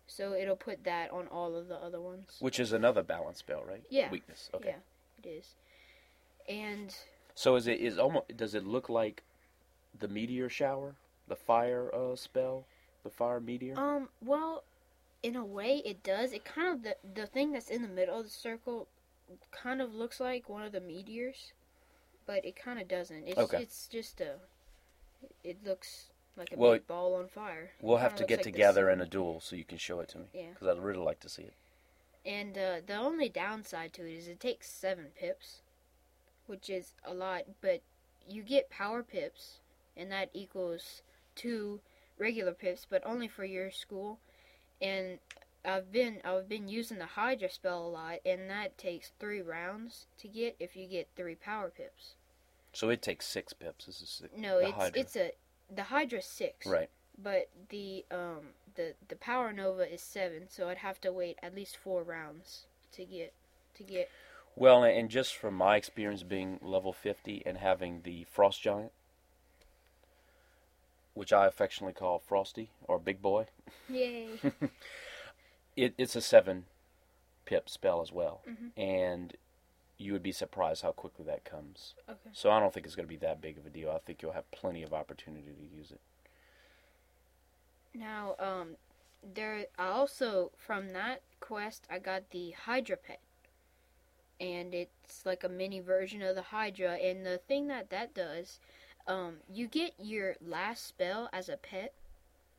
So 0.09 0.33
it'll 0.35 0.57
put 0.57 0.83
that 0.83 1.13
on 1.13 1.29
all 1.29 1.55
of 1.55 1.69
the 1.69 1.77
other 1.77 2.01
ones. 2.01 2.37
which 2.41 2.59
is 2.59 2.73
another 2.73 3.05
balance 3.05 3.39
spell, 3.39 3.63
right? 3.65 3.85
Yeah. 3.89 4.11
Weakness. 4.11 4.51
Okay. 4.53 4.71
Yeah, 4.71 5.23
it 5.23 5.29
is. 5.29 5.55
And 6.49 6.95
So 7.35 7.57
is 7.57 7.67
it 7.67 7.81
is 7.81 7.99
almost? 7.99 8.37
Does 8.37 8.55
it 8.55 8.65
look 8.67 8.89
like 8.89 9.23
the 9.99 10.09
meteor 10.09 10.49
shower, 10.49 10.95
the 11.29 11.37
fire 11.37 11.95
uh, 11.95 12.17
spell, 12.17 12.67
the 13.05 13.11
fire 13.11 13.41
meteor? 13.41 13.79
um, 13.79 14.09
well, 14.25 14.65
in 15.23 15.37
a 15.37 15.45
way, 15.45 15.83
it 15.85 16.03
does. 16.03 16.33
It 16.33 16.45
kind 16.45 16.69
of 16.69 16.83
the 16.83 16.97
the 17.15 17.27
thing 17.27 17.53
that's 17.53 17.71
in 17.71 17.83
the 17.83 17.89
middle 17.89 18.19
of 18.19 18.25
the 18.25 18.31
circle 18.31 18.89
kind 19.51 19.81
of 19.81 19.95
looks 19.95 20.21
like 20.21 20.49
one 20.49 20.63
of 20.63 20.73
the 20.73 20.81
meteors, 20.81 21.53
but 22.27 22.45
it 22.45 22.57
kind 22.57 22.81
of 22.81 22.89
doesn't. 22.89 23.25
It's 23.29 23.39
Okay. 23.39 23.63
it's 23.63 23.87
just 23.87 24.21
a. 24.21 24.35
It 25.45 25.65
looks 25.65 26.07
like 26.37 26.53
a 26.53 26.57
Well, 26.57 26.73
big 26.73 26.87
ball 26.89 27.15
on 27.15 27.29
fire. 27.29 27.71
we'll 27.81 27.99
have 27.99 28.17
to 28.17 28.25
get 28.25 28.39
like 28.39 28.45
together 28.45 28.91
in 28.91 29.01
a 29.01 29.07
duel 29.07 29.41
so 29.41 29.55
you 29.55 29.65
can 29.65 29.79
show 29.79 30.01
it 30.01 30.09
to 30.11 30.19
me. 30.19 30.25
Yeah. 30.35 30.51
Because 30.53 30.67
I'd 30.69 30.83
really 30.83 30.99
like 30.99 31.21
to 31.21 31.29
see 31.29 31.43
it. 31.43 31.55
And 32.27 32.57
uh, 32.59 32.77
the 32.85 32.97
only 32.97 33.29
downside 33.29 33.93
to 33.95 34.07
it 34.07 34.13
is 34.17 34.27
it 34.29 34.41
takes 34.41 34.69
seven 34.71 35.07
pips, 35.19 35.61
which 36.47 36.69
is 36.71 36.93
a 37.05 37.15
lot, 37.15 37.43
but 37.61 37.83
you 38.29 38.43
get 38.43 38.71
power 38.71 39.03
pips, 39.03 39.59
and 39.97 40.11
that 40.13 40.31
equals 40.33 41.03
two 41.35 41.81
regular 42.19 42.53
pips, 42.53 42.87
but 42.89 43.03
only 43.05 43.29
for 43.29 43.45
your 43.45 43.71
school. 43.71 44.19
And 44.81 45.19
I've 45.65 45.93
been 45.93 46.21
I've 46.25 46.49
been 46.49 46.69
using 46.69 46.99
the 46.99 47.07
Hydra 47.07 47.51
spell 47.51 47.87
a 47.87 47.89
lot, 47.89 48.19
and 48.27 48.51
that 48.51 48.77
takes 48.79 49.13
three 49.19 49.41
rounds 49.41 50.07
to 50.19 50.29
get 50.29 50.57
if 50.59 50.77
you 50.77 50.87
get 50.87 51.09
three 51.17 51.35
power 51.35 51.71
pips. 51.71 52.15
So 52.73 52.89
it 52.89 53.03
takes 53.03 53.27
six 53.27 53.53
pips. 53.53 53.87
This 53.87 54.01
is 54.01 54.09
six. 54.09 54.33
No, 54.37 54.59
the 54.59 54.69
it's 54.69 54.77
Hydra. 54.77 55.01
it's 55.01 55.17
a 55.17 55.33
the 55.75 55.85
Hydra 55.85 56.23
six, 56.23 56.67
right. 56.67 56.91
but 57.23 57.49
the 57.69 58.05
um 58.11 58.55
the 58.75 58.95
the 59.09 59.17
Power 59.17 59.53
Nova 59.53 59.93
is 59.93 60.01
seven, 60.01 60.49
so 60.49 60.69
I'd 60.69 60.79
have 60.79 61.01
to 61.03 61.13
wait 61.13 61.39
at 61.43 61.55
least 61.55 61.77
four 61.77 62.03
rounds 62.03 62.67
to 62.93 63.05
get 63.05 63.33
to 63.77 63.83
get 63.85 64.11
Well, 64.55 64.85
and 64.85 65.09
just 65.09 65.35
from 65.35 65.55
my 65.55 65.77
experience 65.77 66.23
being 66.23 66.59
level 66.63 66.93
50 66.93 67.43
and 67.47 67.59
having 67.59 68.03
the 68.03 68.25
Frost 68.25 68.61
Giant, 68.61 68.93
which 71.15 71.33
I 71.33 71.47
affectionately 71.47 71.95
call 71.95 72.19
Frosty 72.19 72.71
or 72.83 72.99
Big 72.99 73.23
Boy, 73.23 73.47
yay. 73.89 74.29
it, 75.77 75.95
it's 75.97 76.17
a 76.17 76.21
seven 76.21 76.67
pip 77.45 77.69
spell 77.69 78.01
as 78.03 78.13
well. 78.13 78.43
Mhm. 78.47 78.71
And 78.77 79.37
you 79.99 80.13
would 80.13 80.23
be 80.23 80.33
surprised 80.33 80.83
how 80.83 80.93
quickly 80.93 81.25
that 81.27 81.45
comes. 81.45 81.95
Okay. 82.09 82.31
So 82.33 82.51
I 82.51 82.61
don't 82.61 82.73
think 82.75 82.87
it's 82.87 82.97
going 82.97 83.07
to 83.07 83.09
be 83.09 83.17
that 83.19 83.41
big 83.41 83.57
of 83.57 83.67
a 83.67 83.71
deal. 83.71 83.91
I 83.91 83.99
think 83.99 84.21
you'll 84.23 84.33
have 84.33 84.51
plenty 84.51 84.83
of 84.83 84.93
opportunity 84.93 85.53
to 85.53 85.77
use 85.77 85.91
it. 85.91 86.01
Now, 87.95 88.35
um, 88.39 88.77
there. 89.23 89.67
I 89.79 89.87
also 89.89 90.51
from 90.57 90.93
that 90.93 91.23
quest 91.41 91.87
I 91.91 91.99
got 91.99 92.31
the 92.31 92.53
Hydra 92.53 92.97
pet, 92.97 93.21
and 94.43 94.75
it's 94.75 95.25
like 95.25 95.45
a 95.45 95.49
mini 95.49 95.79
version 95.81 96.21
of 96.21 96.35
the 96.35 96.43
Hydra. 96.43 96.95
And 96.95 97.25
the 97.25 97.39
thing 97.39 97.69
that 97.69 97.91
that 97.91 98.13
does, 98.13 98.59
um, 99.07 99.37
you 99.49 99.69
get 99.69 99.95
your 99.99 100.35
last 100.45 100.87
spell 100.87 101.31
as 101.33 101.49
a 101.49 101.57
pet. 101.57 101.95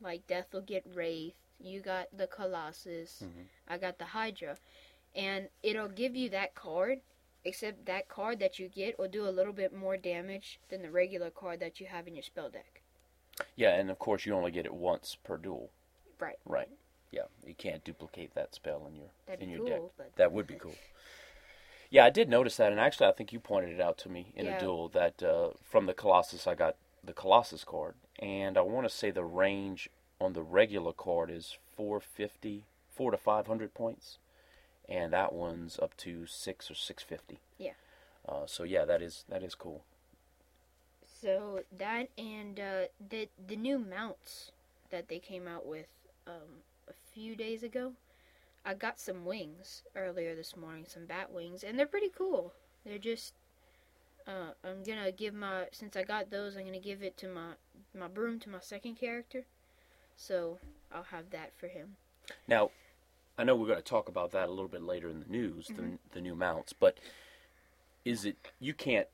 Like 0.01 0.25
Death 0.27 0.47
will 0.53 0.61
get 0.61 0.83
Wraith. 0.95 1.35
You 1.59 1.81
got 1.81 2.07
the 2.15 2.27
Colossus. 2.27 3.21
Mhm. 3.23 3.47
I 3.67 3.77
got 3.77 3.97
the 3.97 4.05
Hydra, 4.05 4.57
and 5.15 5.49
it'll 5.61 5.87
give 5.89 6.15
you 6.15 6.29
that 6.29 6.55
card. 6.55 7.01
Except 7.45 7.85
that 7.87 8.07
card 8.07 8.39
that 8.39 8.57
you 8.57 8.69
get 8.69 8.97
will 8.97 9.09
do 9.09 9.27
a 9.27 9.29
little 9.29 9.51
bit 9.51 9.73
more 9.73 9.97
damage 9.97 10.61
than 10.69 10.81
the 10.81 10.89
regular 10.89 11.29
card 11.29 11.59
that 11.59 11.81
you 11.81 11.87
have 11.87 12.07
in 12.07 12.15
your 12.15 12.23
spell 12.23 12.49
deck. 12.49 12.81
Yeah, 13.57 13.75
and 13.75 13.91
of 13.91 13.99
course 13.99 14.25
you 14.25 14.33
only 14.33 14.51
get 14.51 14.65
it 14.65 14.73
once 14.73 15.15
per 15.15 15.35
duel. 15.35 15.69
Right. 16.19 16.39
Right. 16.45 16.69
Yeah, 17.11 17.23
you 17.45 17.53
can't 17.53 17.83
duplicate 17.83 18.33
that 18.35 18.55
spell 18.55 18.87
in 18.87 18.95
your 18.95 19.09
That'd 19.25 19.41
in 19.43 19.49
be 19.49 19.55
your 19.57 19.65
deck. 19.67 19.79
cool, 19.79 19.93
but 19.97 20.15
That 20.15 20.31
would 20.31 20.47
be 20.47 20.55
cool. 20.55 20.75
Yeah, 21.93 22.05
I 22.05 22.09
did 22.09 22.27
notice 22.27 22.57
that, 22.57 22.71
and 22.71 22.81
actually, 22.81 23.05
I 23.05 23.11
think 23.11 23.31
you 23.31 23.39
pointed 23.39 23.75
it 23.75 23.79
out 23.79 23.99
to 23.99 24.09
me 24.09 24.33
in 24.35 24.47
Yeah. 24.47 24.57
a 24.57 24.59
duel 24.59 24.89
that 24.89 25.21
uh, 25.21 25.51
from 25.63 25.85
the 25.85 25.93
Colossus, 25.93 26.47
I 26.47 26.55
got 26.55 26.75
the 27.03 27.13
Colossus 27.13 27.63
card, 27.63 27.93
and 28.17 28.57
I 28.57 28.61
want 28.61 28.89
to 28.89 28.89
say 28.89 29.11
the 29.11 29.23
range 29.23 29.91
on 30.19 30.33
the 30.33 30.41
regular 30.41 30.91
card 30.91 31.29
is 31.29 31.55
450, 31.77 32.63
four 32.95 33.11
to 33.11 33.17
500 33.17 33.75
points, 33.75 34.17
and 34.89 35.13
that 35.13 35.33
one's 35.33 35.77
up 35.77 35.95
to 35.97 36.25
six 36.25 36.71
or 36.71 36.73
650. 36.73 37.39
Yeah. 37.59 37.73
Uh, 38.27 38.47
so 38.47 38.63
yeah, 38.63 38.85
that 38.85 39.03
is 39.03 39.23
that 39.29 39.43
is 39.43 39.53
cool. 39.53 39.83
So 41.21 41.61
that 41.77 42.09
and 42.17 42.59
uh, 42.59 42.85
the 43.07 43.29
the 43.47 43.55
new 43.55 43.77
mounts 43.77 44.51
that 44.89 45.09
they 45.09 45.19
came 45.19 45.47
out 45.47 45.67
with 45.67 45.85
um, 46.25 46.63
a 46.87 46.93
few 47.13 47.35
days 47.35 47.61
ago, 47.61 47.93
I 48.65 48.73
got 48.73 48.99
some 48.99 49.25
wings 49.25 49.83
earlier 49.95 50.35
this 50.35 50.55
morning, 50.55 50.85
some 50.87 51.05
bat 51.05 51.31
wings, 51.31 51.63
and 51.63 51.77
they're 51.77 51.85
pretty 51.85 52.11
cool. 52.15 52.53
They're 52.85 52.97
just 52.97 53.33
uh, 54.27 54.51
I'm 54.63 54.83
gonna 54.83 55.11
give 55.11 55.33
my 55.33 55.65
since 55.71 55.95
I 55.95 56.03
got 56.03 56.29
those, 56.29 56.55
I'm 56.55 56.65
gonna 56.65 56.79
give 56.79 57.03
it 57.03 57.17
to 57.17 57.27
my 57.27 57.51
my 57.97 58.07
broom 58.07 58.39
to 58.39 58.49
my 58.49 58.59
second 58.61 58.95
character, 58.95 59.43
so 60.15 60.59
I'll 60.93 61.03
have 61.03 61.29
that 61.31 61.51
for 61.57 61.67
him. 61.67 61.95
Now, 62.47 62.71
I 63.37 63.43
know 63.43 63.55
we're 63.55 63.75
to 63.75 63.81
talk 63.81 64.07
about 64.07 64.31
that 64.31 64.47
a 64.47 64.51
little 64.51 64.69
bit 64.69 64.83
later 64.83 65.09
in 65.09 65.19
the 65.19 65.25
news, 65.29 65.67
Mm-hmm. 65.67 65.81
the, 65.81 65.97
the 66.13 66.21
new 66.21 66.35
mounts, 66.35 66.71
but 66.73 66.97
is 68.05 68.25
it 68.25 68.37
you 68.59 68.73
can't 68.73 69.07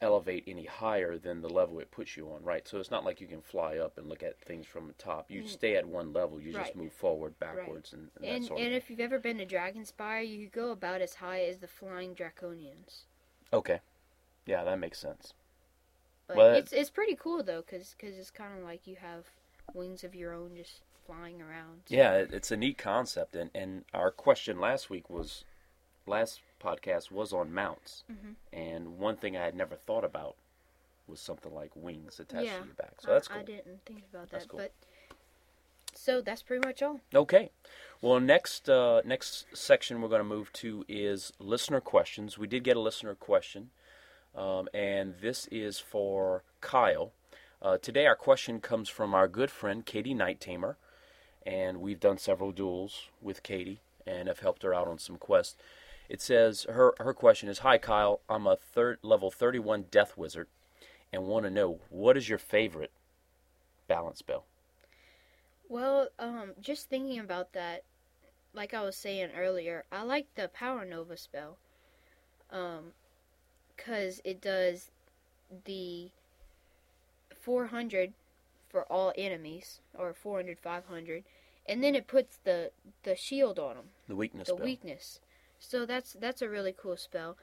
elevate 0.00 0.44
any 0.46 0.64
higher 0.64 1.18
than 1.18 1.40
the 1.42 1.48
level 1.48 1.80
it 1.80 1.90
puts 1.90 2.16
you 2.16 2.30
on, 2.30 2.42
right? 2.44 2.66
So 2.68 2.78
it's 2.78 2.90
not 2.90 3.04
like 3.04 3.20
you 3.20 3.26
can 3.26 3.42
fly 3.42 3.78
up 3.78 3.98
and 3.98 4.08
look 4.08 4.22
at 4.22 4.40
things 4.40 4.66
from 4.66 4.86
the 4.86 4.92
top. 4.94 5.30
You 5.30 5.42
Mm. 5.42 5.48
stay 5.48 5.76
at 5.76 5.86
one 5.86 6.12
level, 6.12 6.40
you 6.40 6.52
Right. 6.54 6.64
just 6.66 6.76
move 6.76 6.92
forward, 6.92 7.38
backwards, 7.40 7.92
and, 7.92 8.10
and 8.14 8.24
that 8.24 8.30
And 8.30 8.44
sort 8.44 8.60
of 8.60 8.66
and 8.66 8.74
if 8.74 8.90
you've 8.90 9.00
ever 9.00 9.18
been 9.18 9.38
to 9.38 9.46
Dragonspire, 9.46 10.26
you 10.26 10.44
could 10.44 10.52
go 10.52 10.70
about 10.70 11.00
as 11.00 11.14
high 11.14 11.40
as 11.44 11.58
the 11.58 11.66
Flying 11.68 12.14
Draconians. 12.14 13.04
Okay. 13.52 13.80
Yeah, 14.46 14.62
that 14.64 14.78
makes 14.78 14.98
sense. 14.98 15.34
But 16.28 16.36
Well, 16.36 16.54
it's 16.54 16.72
it's 16.72 16.90
pretty 16.90 17.16
cool 17.16 17.42
though, 17.42 17.62
cause, 17.62 17.96
cause 17.98 18.16
it's 18.18 18.30
kind 18.30 18.56
of 18.56 18.62
like 18.64 18.86
you 18.86 18.96
have 18.96 19.26
wings 19.74 20.04
of 20.04 20.14
your 20.14 20.32
own, 20.32 20.54
just 20.56 20.82
flying 21.06 21.40
around. 21.42 21.82
Yeah, 21.88 22.14
it- 22.18 22.32
it's 22.34 22.50
a 22.50 22.56
neat 22.56 22.78
concept, 22.78 23.34
and 23.34 23.50
and 23.54 23.84
our 23.94 24.10
question 24.10 24.60
last 24.60 24.90
week 24.90 25.08
was, 25.10 25.44
last 26.06 26.40
podcast 26.58 27.10
was 27.10 27.32
on 27.32 27.52
mounts, 27.52 28.04
Mhm. 28.10 28.34
and 28.52 28.98
one 28.98 29.16
thing 29.16 29.36
I 29.36 29.44
had 29.44 29.54
never 29.54 29.76
thought 29.76 30.04
about 30.04 30.36
was 31.06 31.20
something 31.20 31.54
like 31.54 31.70
wings 31.74 32.20
attached 32.20 32.44
Yeah. 32.46 32.58
to 32.60 32.64
your 32.66 32.74
back. 32.74 33.00
So 33.00 33.10
that's 33.12 33.28
cool. 33.28 33.38
I 33.38 33.42
didn't 33.42 33.84
think 33.86 34.04
about 34.12 34.30
that, 34.30 34.48
cool. 34.48 34.58
but 34.60 34.72
so 35.94 36.20
that's 36.20 36.42
pretty 36.42 36.66
much 36.66 36.82
all. 36.82 37.00
Okay. 37.14 37.50
Well, 38.00 38.20
next 38.20 38.68
uh, 38.68 39.02
next 39.04 39.46
section 39.56 40.00
we're 40.00 40.08
going 40.08 40.20
to 40.20 40.24
move 40.24 40.52
to 40.54 40.84
is 40.88 41.32
listener 41.38 41.80
questions. 41.80 42.38
We 42.38 42.46
did 42.46 42.62
get 42.64 42.76
a 42.76 42.80
listener 42.80 43.14
question, 43.14 43.70
um, 44.34 44.68
and 44.72 45.16
this 45.20 45.46
is 45.48 45.78
for 45.80 46.44
Kyle. 46.60 47.12
Uh, 47.60 47.76
today, 47.78 48.06
our 48.06 48.14
question 48.14 48.60
comes 48.60 48.88
from 48.88 49.14
our 49.14 49.26
good 49.26 49.50
friend 49.50 49.84
Katie 49.84 50.14
Night 50.14 50.40
Tamer, 50.40 50.76
and 51.44 51.80
we've 51.80 51.98
done 51.98 52.18
several 52.18 52.52
duels 52.52 53.08
with 53.20 53.42
Katie 53.42 53.80
and 54.06 54.28
have 54.28 54.38
helped 54.38 54.62
her 54.62 54.72
out 54.72 54.86
on 54.86 54.98
some 54.98 55.16
quests. 55.16 55.56
It 56.08 56.20
says 56.22 56.64
her 56.68 56.94
her 56.98 57.12
question 57.12 57.48
is, 57.48 57.58
"Hi 57.60 57.78
Kyle, 57.78 58.20
I'm 58.28 58.46
a 58.46 58.56
third 58.56 58.98
level 59.02 59.30
31 59.30 59.84
Death 59.90 60.16
Wizard, 60.16 60.48
and 61.12 61.26
want 61.26 61.44
to 61.44 61.50
know 61.50 61.80
what 61.90 62.16
is 62.16 62.28
your 62.28 62.38
favorite 62.38 62.92
balance 63.86 64.18
spell." 64.20 64.46
Well, 65.68 66.08
um, 66.18 66.52
just 66.60 66.88
thinking 66.88 67.18
about 67.18 67.52
that, 67.52 67.84
like 68.54 68.72
I 68.72 68.80
was 68.82 68.96
saying 68.96 69.30
earlier, 69.36 69.84
I 69.92 70.02
like 70.02 70.34
the 70.34 70.48
Power 70.48 70.84
Nova 70.86 71.16
spell. 71.16 71.58
Um, 72.50 72.94
cause 73.76 74.22
it 74.24 74.40
does 74.40 74.90
the 75.66 76.10
400 77.38 78.14
for 78.70 78.84
all 78.90 79.12
enemies, 79.18 79.80
or 79.94 80.14
400, 80.14 80.58
500, 80.58 81.24
and 81.66 81.84
then 81.84 81.94
it 81.94 82.06
puts 82.06 82.38
the 82.38 82.70
the 83.02 83.14
shield 83.14 83.58
on 83.58 83.76
them, 83.76 83.90
The 84.08 84.16
weakness 84.16 84.48
the 84.48 84.54
spell. 84.54 84.64
weakness. 84.64 85.20
So 85.58 85.86
that's 85.86 86.14
that's 86.14 86.42
a 86.42 86.48
really 86.48 86.74
cool 86.76 86.96
spell. 86.96 87.36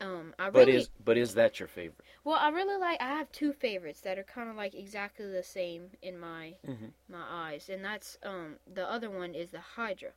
Um, 0.00 0.34
I 0.38 0.50
But 0.52 0.68
is 0.68 0.90
but 1.04 1.16
is 1.16 1.34
that 1.34 1.58
your 1.58 1.68
favorite? 1.68 2.04
well, 2.24 2.36
I 2.38 2.48
really 2.50 2.76
like. 2.78 3.00
I 3.00 3.08
have 3.08 3.30
two 3.32 3.52
favorites 3.52 4.00
that 4.02 4.18
are 4.18 4.22
kind 4.24 4.48
of 4.50 4.56
like 4.56 4.74
exactly 4.74 5.30
the 5.30 5.42
same 5.42 5.90
in 6.02 6.18
my 6.18 6.54
Mhm. 6.66 6.92
my 7.08 7.24
eyes, 7.28 7.68
and 7.68 7.84
that's 7.84 8.18
um 8.22 8.56
the 8.72 8.88
other 8.90 9.10
one 9.10 9.34
is 9.34 9.50
the 9.50 9.60
Hydra, 9.60 10.10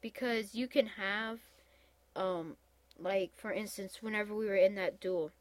because 0.00 0.54
you 0.54 0.68
can 0.68 0.86
have 0.86 1.40
um 2.16 2.56
like 2.98 3.32
for 3.36 3.52
instance, 3.52 4.02
whenever 4.02 4.34
we 4.34 4.46
were 4.46 4.56
in 4.56 4.74
that 4.76 5.00
duel, 5.00 5.32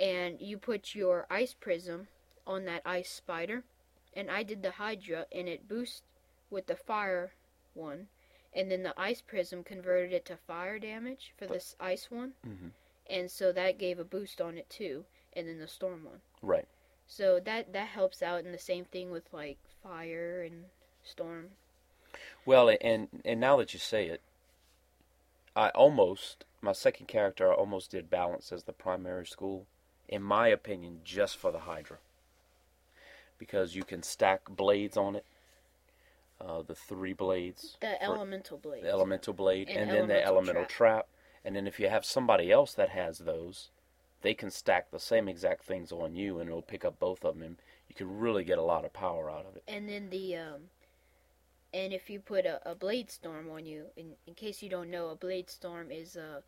and 0.00 0.40
you 0.40 0.58
put 0.58 0.94
your 0.94 1.26
ice 1.30 1.54
prism 1.54 2.08
on 2.46 2.64
that 2.66 2.82
ice 2.86 3.10
spider, 3.10 3.64
and 4.14 4.30
I 4.30 4.42
did 4.44 4.62
the 4.62 4.72
Hydra, 4.72 5.26
and 5.32 5.48
it 5.48 5.68
boosts 5.68 6.02
with 6.50 6.66
the 6.66 6.76
fire 6.76 7.32
one, 7.74 8.08
and 8.52 8.70
then 8.70 8.82
the 8.82 8.98
ice 8.98 9.20
prism 9.20 9.62
converted 9.62 10.12
it 10.12 10.24
to 10.26 10.36
fire 10.36 10.78
damage 10.78 11.32
for 11.36 11.46
this 11.46 11.76
ice 11.78 12.10
one, 12.10 12.34
Mhm. 12.44 12.72
and 13.06 13.30
so 13.30 13.52
that 13.52 13.78
gave 13.78 13.98
a 13.98 14.04
boost 14.04 14.40
on 14.40 14.58
it 14.58 14.68
too, 14.70 15.04
and 15.32 15.46
then 15.48 15.58
the 15.58 15.68
storm 15.68 16.04
one. 16.04 16.22
Right. 16.42 16.66
So 17.06 17.40
that 17.40 17.72
that 17.72 17.88
helps 17.88 18.22
out, 18.22 18.44
and 18.44 18.52
the 18.52 18.58
same 18.58 18.84
thing 18.84 19.10
with 19.10 19.32
like 19.32 19.58
fire 19.82 20.42
and 20.42 20.70
storm. 21.02 21.56
Well, 22.44 22.68
and 22.80 23.22
and 23.24 23.40
now 23.40 23.56
that 23.56 23.72
you 23.72 23.78
say 23.78 24.08
it, 24.08 24.20
I 25.56 25.70
almost 25.70 26.44
my 26.60 26.72
second 26.72 27.06
character 27.06 27.50
I 27.50 27.54
almost 27.54 27.90
did 27.90 28.10
balance 28.10 28.52
as 28.52 28.64
the 28.64 28.72
primary 28.72 29.26
school, 29.26 29.66
in 30.08 30.22
my 30.22 30.48
opinion, 30.48 31.02
just 31.04 31.36
for 31.36 31.52
the 31.52 31.60
Hydra. 31.60 31.98
Because 33.38 33.74
you 33.74 33.84
can 33.84 34.02
stack 34.02 34.48
blades 34.48 34.96
on 34.96 35.14
it, 35.14 35.24
uh, 36.40 36.62
the 36.62 36.74
three 36.74 37.12
blades, 37.12 37.76
The 37.80 38.00
elemental 38.02 38.58
blade. 38.58 38.84
the 38.84 38.90
elemental 38.90 39.32
blade, 39.34 39.68
And 39.68 39.78
and, 39.78 39.90
then 39.90 40.08
the 40.08 40.14
elemental 40.24 40.36
elemental 40.36 40.64
trap. 40.66 41.06
and 41.44 41.56
then 41.56 41.66
if 41.66 41.78
you 41.80 41.88
have 41.88 42.04
somebody 42.04 42.50
else 42.52 42.74
that 42.74 42.90
has 42.90 43.18
those, 43.18 43.70
they 44.22 44.34
can 44.34 44.50
stack 44.50 44.90
the 44.90 45.00
same 45.00 45.28
exact 45.28 45.64
things 45.64 45.92
on 45.92 46.14
you, 46.16 46.38
and 46.38 46.48
it'll 46.48 46.62
pick 46.62 46.84
up 46.84 46.98
both 46.98 47.24
of 47.24 47.34
them. 47.34 47.42
And 47.42 47.56
you 47.88 47.94
can 47.94 48.18
really 48.18 48.44
get 48.44 48.58
a 48.58 48.62
lot 48.62 48.84
of 48.84 48.92
power 48.92 49.30
out 49.30 49.46
of 49.46 49.56
it. 49.56 49.62
And 49.68 49.88
then 49.88 50.10
the 50.10 50.36
um, 50.36 50.60
and 51.74 51.92
if 51.92 52.08
you 52.10 52.20
put 52.20 52.46
a, 52.46 52.60
a 52.70 52.74
blade 52.74 53.10
storm 53.10 53.50
on 53.50 53.66
you, 53.66 53.86
in 53.96 54.12
in 54.26 54.34
case 54.34 54.62
you 54.62 54.68
don't 54.68 54.90
know, 54.90 55.08
a 55.10 55.16
blade 55.16 55.50
storm 55.50 55.90
is 55.90 56.16
uh 56.16 56.40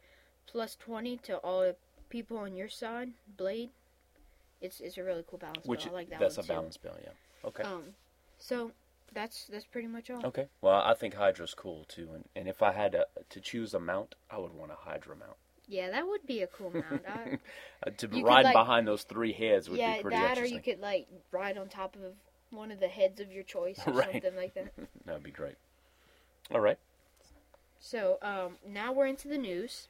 plus 0.47 0.75
twenty 0.77 1.17
to 1.19 1.37
all 1.39 1.61
the 1.63 1.77
people 2.09 2.37
on 2.39 2.57
your 2.57 2.69
side. 2.69 3.11
Blade. 3.37 3.71
It's 4.61 4.81
it's 4.81 4.99
a 4.99 5.03
really 5.05 5.25
cool 5.29 5.39
balance. 5.39 5.65
Which. 5.67 5.87
I 5.87 5.91
like 5.91 6.11
that 6.11 6.21
that's 6.21 6.39
a 6.39 6.43
too. 6.43 6.49
balance 6.49 6.75
spell, 6.75 6.97
yeah. 7.03 7.11
Okay. 7.45 7.63
Um, 7.63 7.95
so 8.39 8.73
that's 9.15 9.47
that's 9.51 9.65
pretty 9.67 9.89
much 9.89 10.11
all. 10.11 10.25
Okay. 10.27 10.47
Well, 10.61 10.81
I 10.81 10.95
think 10.95 11.15
Hydra's 11.15 11.55
cool 11.55 11.85
too, 11.89 12.11
and, 12.15 12.25
and 12.37 12.49
if 12.49 12.63
I 12.63 12.73
had 12.73 12.93
to, 12.93 13.07
to 13.29 13.41
choose 13.41 13.75
a 13.75 13.81
mount, 13.81 14.15
I 14.31 14.39
would 14.39 14.53
want 14.53 14.73
a 14.73 14.77
Hydra 14.77 15.17
mount. 15.17 15.37
Yeah, 15.69 15.91
that 15.91 16.07
would 16.09 16.27
be 16.27 16.43
a 16.43 16.47
cool 16.49 16.73
mount. 16.73 17.03
I, 17.09 17.39
Uh, 17.87 17.91
to 17.97 18.09
ride 18.23 18.45
like- 18.45 18.53
behind 18.53 18.87
those 18.87 19.05
three 19.05 19.33
heads 19.33 19.71
would 19.71 19.79
yeah, 19.79 19.97
be 19.97 20.03
pretty 20.03 20.17
that 20.17 20.25
or 20.37 20.45
interesting. 20.45 20.57
you 20.57 20.63
could 20.63 20.81
like 20.81 21.07
ride 21.33 21.57
on 21.57 21.69
top 21.69 21.97
of 21.97 22.13
one 22.51 22.71
of 22.71 22.79
the 22.81 22.89
heads 22.89 23.21
of 23.21 23.33
your 23.33 23.43
choice 23.45 23.81
or 23.87 23.93
Right. 23.95 24.13
something 24.13 24.37
like 24.37 24.53
that. 24.55 24.73
That 25.07 25.15
would 25.15 25.23
be 25.23 25.31
great. 25.31 25.55
All 26.53 26.61
right. 26.61 26.79
So 27.79 28.19
um, 28.21 28.57
now 28.67 28.93
we're 28.93 29.07
into 29.07 29.29
the 29.29 29.39
news. 29.39 29.89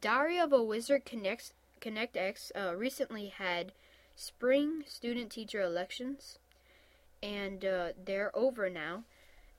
Diary 0.00 0.38
of 0.38 0.52
a 0.52 0.62
Wizard 0.62 1.04
Connect 1.04 1.52
Connect 1.80 2.16
X 2.16 2.52
uh, 2.54 2.74
recently 2.76 3.26
had 3.28 3.72
spring 4.14 4.84
student 4.86 5.32
teacher 5.32 5.60
elections, 5.60 6.38
and 7.22 7.64
uh, 7.64 7.88
they're 8.04 8.36
over 8.36 8.68
now. 8.68 9.04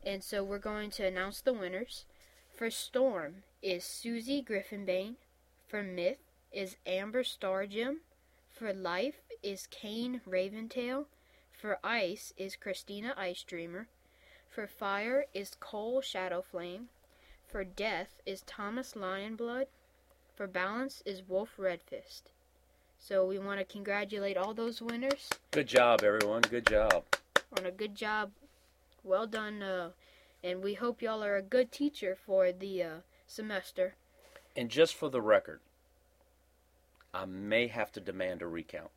And 0.05 0.23
so 0.23 0.43
we're 0.43 0.59
going 0.59 0.91
to 0.91 1.05
announce 1.05 1.41
the 1.41 1.53
winners. 1.53 2.05
For 2.53 2.69
Storm 2.69 3.43
is 3.61 3.83
Susie 3.83 4.43
Griffinbane. 4.43 5.15
For 5.67 5.81
Myth 5.81 6.17
is 6.51 6.75
Amber 6.85 7.23
Stargem. 7.23 7.97
For 8.51 8.73
Life 8.73 9.21
is 9.41 9.67
Kane 9.67 10.21
Raventail. 10.27 11.05
For 11.51 11.79
Ice 11.83 12.33
is 12.37 12.55
Christina 12.55 13.13
Ice 13.17 13.43
Dreamer. 13.43 13.87
For 14.49 14.67
Fire 14.67 15.25
is 15.33 15.55
Cole 15.59 16.01
Shadowflame. 16.01 16.85
For 17.47 17.63
Death 17.63 18.21
is 18.25 18.41
Thomas 18.41 18.93
Lionblood. 18.93 19.65
For 20.35 20.47
Balance 20.47 21.01
is 21.05 21.27
Wolf 21.27 21.51
Redfist. 21.57 22.23
So 22.99 23.25
we 23.25 23.39
want 23.39 23.59
to 23.59 23.65
congratulate 23.65 24.37
all 24.37 24.53
those 24.53 24.81
winners 24.81 25.29
Good 25.51 25.67
job, 25.67 26.03
everyone. 26.03 26.41
Good 26.41 26.65
job. 26.67 27.03
On 27.57 27.65
a 27.65 27.71
good 27.71 27.95
job. 27.95 28.31
Well 29.03 29.27
done. 29.27 29.61
Uh, 29.61 29.89
and 30.43 30.63
we 30.63 30.73
hope 30.73 31.01
y'all 31.01 31.23
are 31.23 31.37
a 31.37 31.41
good 31.41 31.71
teacher 31.71 32.15
for 32.15 32.51
the 32.51 32.83
uh, 32.83 32.95
semester. 33.27 33.95
And 34.55 34.69
just 34.69 34.93
for 34.93 35.09
the 35.09 35.21
record, 35.21 35.61
I 37.13 37.25
may 37.25 37.67
have 37.67 37.91
to 37.93 37.99
demand 37.99 38.41
a 38.41 38.47
recount 38.47 38.91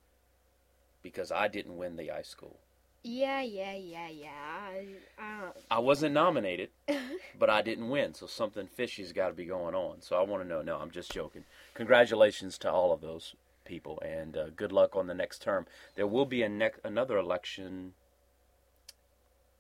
because 1.03 1.31
I 1.31 1.49
didn't 1.49 1.77
win 1.77 1.97
the 1.97 2.11
ice 2.11 2.29
school. 2.29 2.57
Yeah, 3.03 3.40
yeah, 3.40 3.75
yeah, 3.75 4.09
yeah. 4.09 4.29
I, 4.29 4.87
I 5.16 5.51
I 5.71 5.79
wasn't 5.79 6.12
nominated, 6.12 6.71
but 7.38 7.49
I 7.49 7.62
didn't 7.62 7.88
win, 7.88 8.14
so 8.14 8.27
something 8.27 8.66
fishy's 8.66 9.12
got 9.12 9.29
to 9.29 9.35
be 9.35 9.45
going 9.45 9.77
on. 9.77 10.03
So 10.03 10.16
I 10.16 10.23
want 10.23 10.42
to 10.42 10.49
know. 10.49 10.61
No, 10.61 10.79
I'm 10.79 10.90
just 10.90 11.12
joking. 11.12 11.45
Congratulations 11.75 12.59
to 12.59 12.73
all 12.73 12.92
of 12.92 13.01
those 13.01 13.37
people, 13.64 14.01
and 14.05 14.37
uh, 14.37 14.47
good 14.57 14.73
luck 14.73 14.97
on 14.97 15.07
the 15.07 15.14
next 15.14 15.40
term. 15.40 15.66
There 15.95 16.07
will 16.09 16.27
be 16.27 16.42
a 16.42 16.49
nec- 16.49 16.81
another 16.83 17.16
election 17.16 17.92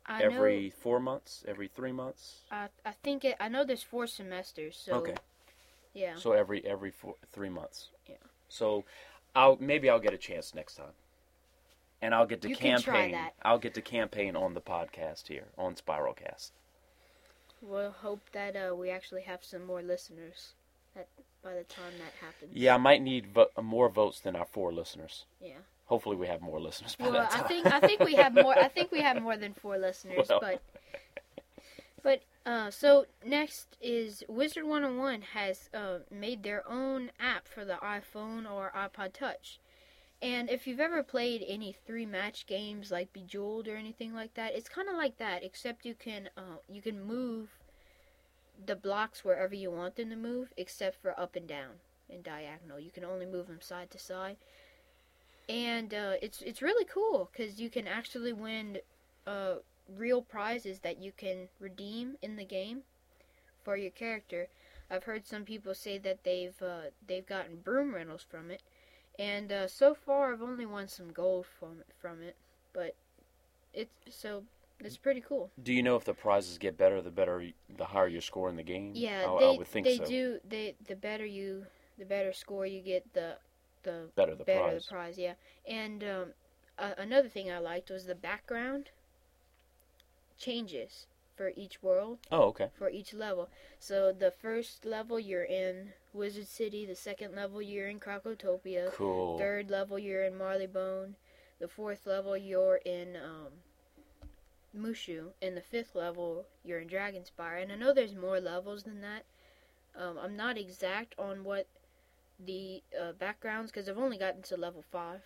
I 0.06 0.22
every 0.22 0.66
know. 0.66 0.72
four 0.78 1.00
months, 1.00 1.44
every 1.46 1.68
three 1.68 1.92
months. 1.92 2.42
I, 2.50 2.68
I 2.84 2.92
think 3.02 3.24
it. 3.24 3.36
I 3.40 3.48
know 3.48 3.64
there's 3.64 3.82
four 3.82 4.06
semesters. 4.06 4.80
So 4.84 4.94
okay, 4.94 5.14
yeah. 5.94 6.14
so 6.16 6.32
every 6.32 6.64
every 6.64 6.90
four, 6.90 7.14
three 7.32 7.48
months. 7.48 7.88
Yeah. 8.08 8.16
So, 8.48 8.84
I'll 9.34 9.56
maybe 9.60 9.90
I'll 9.90 10.00
get 10.00 10.14
a 10.14 10.18
chance 10.18 10.54
next 10.54 10.76
time, 10.76 10.94
and 12.00 12.14
I'll 12.14 12.26
get 12.26 12.42
to 12.42 12.48
You 12.48 12.56
campaign. 12.56 13.16
I'll 13.42 13.58
get 13.58 13.74
to 13.74 13.82
campaign 13.82 14.36
on 14.36 14.54
the 14.54 14.60
podcast 14.60 15.28
here 15.28 15.46
on 15.58 15.74
Spiralcast. 15.74 16.52
We'll 17.60 17.90
hope 17.90 18.30
that 18.32 18.54
uh, 18.54 18.76
we 18.76 18.90
actually 18.90 19.22
have 19.22 19.42
some 19.42 19.64
more 19.64 19.82
listeners. 19.82 20.52
That 20.94 21.08
by 21.42 21.54
the 21.54 21.64
time 21.64 21.92
that 21.98 22.12
happens. 22.20 22.52
Yeah, 22.54 22.74
I 22.74 22.78
might 22.78 23.02
need 23.02 23.26
vo- 23.26 23.50
more 23.60 23.88
votes 23.88 24.20
than 24.20 24.36
our 24.36 24.44
four 24.44 24.72
listeners. 24.72 25.24
Yeah. 25.40 25.58
Hopefully, 25.86 26.16
we 26.16 26.26
have 26.26 26.40
more 26.42 26.60
listeners 26.60 26.96
by 26.96 27.08
Well, 27.08 27.28
I 27.30 27.42
think 27.42 27.66
I 27.66 27.80
think 27.80 28.00
we 28.00 28.14
have 28.14 28.34
more. 28.34 28.58
I 28.58 28.68
think 28.68 28.90
we 28.90 29.00
have 29.00 29.22
more 29.22 29.36
than 29.36 29.54
four 29.54 29.78
listeners, 29.86 30.26
Well. 30.28 30.40
but 30.40 30.62
but 32.02 32.22
uh, 32.44 32.70
so 32.70 33.06
next 33.24 33.76
is 33.80 34.24
Wizard 34.28 34.64
One 34.64 34.82
Hundred 34.82 34.98
One 34.98 35.22
has 35.34 35.68
uh, 35.72 35.98
made 36.10 36.42
their 36.42 36.68
own 36.68 37.10
app 37.20 37.46
for 37.48 37.64
the 37.64 37.74
iPhone 37.82 38.50
or 38.50 38.72
iPod 38.76 39.12
Touch, 39.12 39.60
and 40.20 40.50
if 40.50 40.66
you've 40.66 40.80
ever 40.80 41.02
played 41.04 41.44
any 41.46 41.72
three 41.86 42.06
match 42.06 42.46
games 42.46 42.90
like 42.90 43.12
Bejeweled 43.12 43.68
or 43.68 43.76
anything 43.76 44.12
like 44.12 44.34
that, 44.34 44.54
it's 44.56 44.68
kind 44.68 44.88
of 44.88 44.96
like 44.96 45.18
that, 45.18 45.44
except 45.44 45.84
you 45.84 45.94
can 45.94 46.30
uh, 46.36 46.58
you 46.68 46.82
can 46.82 47.04
move 47.04 47.48
the 48.64 48.76
blocks 48.76 49.24
wherever 49.24 49.54
you 49.54 49.70
want 49.70 49.94
them 49.96 50.10
to 50.10 50.16
move, 50.16 50.52
except 50.56 51.00
for 51.00 51.18
up 51.18 51.36
and 51.36 51.46
down 51.46 51.74
and 52.10 52.24
diagonal. 52.24 52.80
You 52.80 52.90
can 52.90 53.04
only 53.04 53.26
move 53.26 53.46
them 53.48 53.60
side 53.60 53.90
to 53.92 53.98
side. 53.98 54.36
And 55.48 55.94
uh, 55.94 56.14
it's 56.22 56.42
it's 56.42 56.62
really 56.62 56.84
cool 56.84 57.30
because 57.32 57.60
you 57.60 57.70
can 57.70 57.86
actually 57.86 58.32
win 58.32 58.78
uh, 59.26 59.56
real 59.96 60.22
prizes 60.22 60.80
that 60.80 60.98
you 60.98 61.12
can 61.16 61.48
redeem 61.60 62.16
in 62.22 62.36
the 62.36 62.44
game 62.44 62.82
for 63.64 63.76
your 63.76 63.90
character. 63.90 64.48
I've 64.90 65.04
heard 65.04 65.26
some 65.26 65.44
people 65.44 65.74
say 65.74 65.98
that 65.98 66.24
they've 66.24 66.60
uh, 66.62 66.90
they've 67.06 67.26
gotten 67.26 67.56
broom 67.56 67.94
rentals 67.94 68.24
from 68.28 68.50
it, 68.50 68.62
and 69.18 69.50
uh, 69.52 69.68
so 69.68 69.94
far 69.94 70.32
I've 70.32 70.42
only 70.42 70.66
won 70.66 70.88
some 70.88 71.12
gold 71.12 71.46
from 71.58 71.82
from 71.98 72.22
it. 72.22 72.36
But 72.72 72.94
it's 73.72 73.90
so 74.10 74.42
it's 74.80 74.96
pretty 74.96 75.20
cool. 75.20 75.50
Do 75.62 75.72
you 75.72 75.82
know 75.82 75.96
if 75.96 76.04
the 76.04 76.14
prizes 76.14 76.58
get 76.58 76.76
better 76.76 77.00
the 77.00 77.10
better 77.10 77.44
the 77.76 77.84
higher 77.84 78.08
your 78.08 78.20
score 78.20 78.48
in 78.48 78.56
the 78.56 78.62
game? 78.62 78.92
Yeah, 78.94 79.26
I, 79.28 79.38
they 79.38 79.54
I 79.54 79.56
would 79.56 79.66
think 79.66 79.86
they 79.86 79.98
so. 79.98 80.04
do. 80.04 80.38
They 80.48 80.74
the 80.86 80.96
better 80.96 81.26
you 81.26 81.66
the 81.98 82.04
better 82.04 82.32
score 82.32 82.66
you 82.66 82.80
get 82.80 83.12
the 83.14 83.36
the 83.86 84.10
Better 84.16 84.34
the 84.34 84.44
better 84.44 84.60
prize. 84.60 84.84
the 84.86 84.94
prize. 84.94 85.18
Yeah, 85.18 85.34
and 85.66 86.04
um, 86.04 86.26
uh, 86.78 86.92
another 86.98 87.28
thing 87.28 87.50
I 87.50 87.58
liked 87.58 87.88
was 87.90 88.04
the 88.04 88.14
background 88.14 88.90
changes 90.38 91.06
for 91.34 91.52
each 91.56 91.82
world 91.82 92.18
Oh, 92.32 92.44
okay. 92.44 92.70
for 92.74 92.88
each 92.90 93.12
level. 93.14 93.48
So 93.78 94.12
the 94.12 94.30
first 94.30 94.84
level 94.84 95.18
you're 95.20 95.44
in 95.44 95.92
Wizard 96.12 96.46
City, 96.48 96.86
the 96.86 96.94
second 96.94 97.34
level 97.34 97.60
you're 97.60 97.88
in 97.88 98.00
Krokotopia, 98.00 98.92
Cool. 98.92 99.38
third 99.38 99.70
level 99.70 99.98
you're 99.98 100.24
in 100.24 100.34
Marleybone, 100.34 101.14
the 101.58 101.68
fourth 101.68 102.06
level 102.06 102.36
you're 102.36 102.80
in 102.84 103.16
um, 103.16 103.52
MooShu, 104.76 105.28
and 105.42 105.56
the 105.56 105.60
fifth 105.62 105.94
level 105.94 106.46
you're 106.64 106.80
in 106.80 106.88
Dragonspire. 106.88 107.62
And 107.62 107.70
I 107.72 107.76
know 107.76 107.92
there's 107.92 108.14
more 108.14 108.40
levels 108.40 108.82
than 108.84 109.00
that. 109.02 109.24
Um, 109.98 110.18
I'm 110.22 110.36
not 110.36 110.58
exact 110.58 111.14
on 111.18 111.44
what 111.44 111.66
the 112.44 112.82
uh, 113.00 113.12
backgrounds 113.12 113.70
because 113.70 113.88
I've 113.88 113.98
only 113.98 114.18
gotten 114.18 114.42
to 114.42 114.56
level 114.56 114.84
five, 114.90 115.20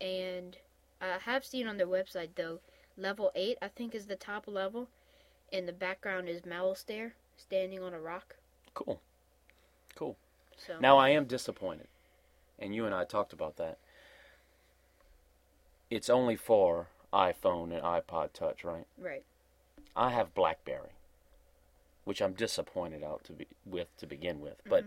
and 0.00 0.56
I 1.00 1.18
have 1.22 1.44
seen 1.44 1.66
on 1.66 1.76
their 1.76 1.86
website 1.86 2.30
though 2.36 2.60
level 2.96 3.30
eight 3.34 3.56
I 3.62 3.68
think 3.68 3.94
is 3.94 4.06
the 4.06 4.16
top 4.16 4.46
level, 4.46 4.88
and 5.52 5.66
the 5.66 5.72
background 5.72 6.28
is 6.28 6.42
Malistaire 6.42 7.12
standing 7.36 7.82
on 7.82 7.94
a 7.94 8.00
rock. 8.00 8.36
Cool. 8.74 9.00
Cool. 9.94 10.16
So 10.56 10.78
Now 10.78 10.98
I 10.98 11.10
am 11.10 11.24
disappointed, 11.24 11.88
and 12.58 12.74
you 12.74 12.86
and 12.86 12.94
I 12.94 13.04
talked 13.04 13.32
about 13.32 13.56
that. 13.56 13.78
It's 15.90 16.10
only 16.10 16.36
for 16.36 16.88
iPhone 17.12 17.72
and 17.72 17.82
iPod 17.82 18.32
Touch, 18.32 18.62
right? 18.62 18.86
right, 18.98 19.24
I 19.96 20.10
have 20.10 20.34
BlackBerry, 20.34 20.92
which 22.04 22.22
I'm 22.22 22.32
disappointed 22.34 23.02
out 23.02 23.24
to 23.24 23.32
be 23.32 23.46
with 23.66 23.88
to 23.96 24.06
begin 24.06 24.40
with. 24.40 24.62
But 24.68 24.84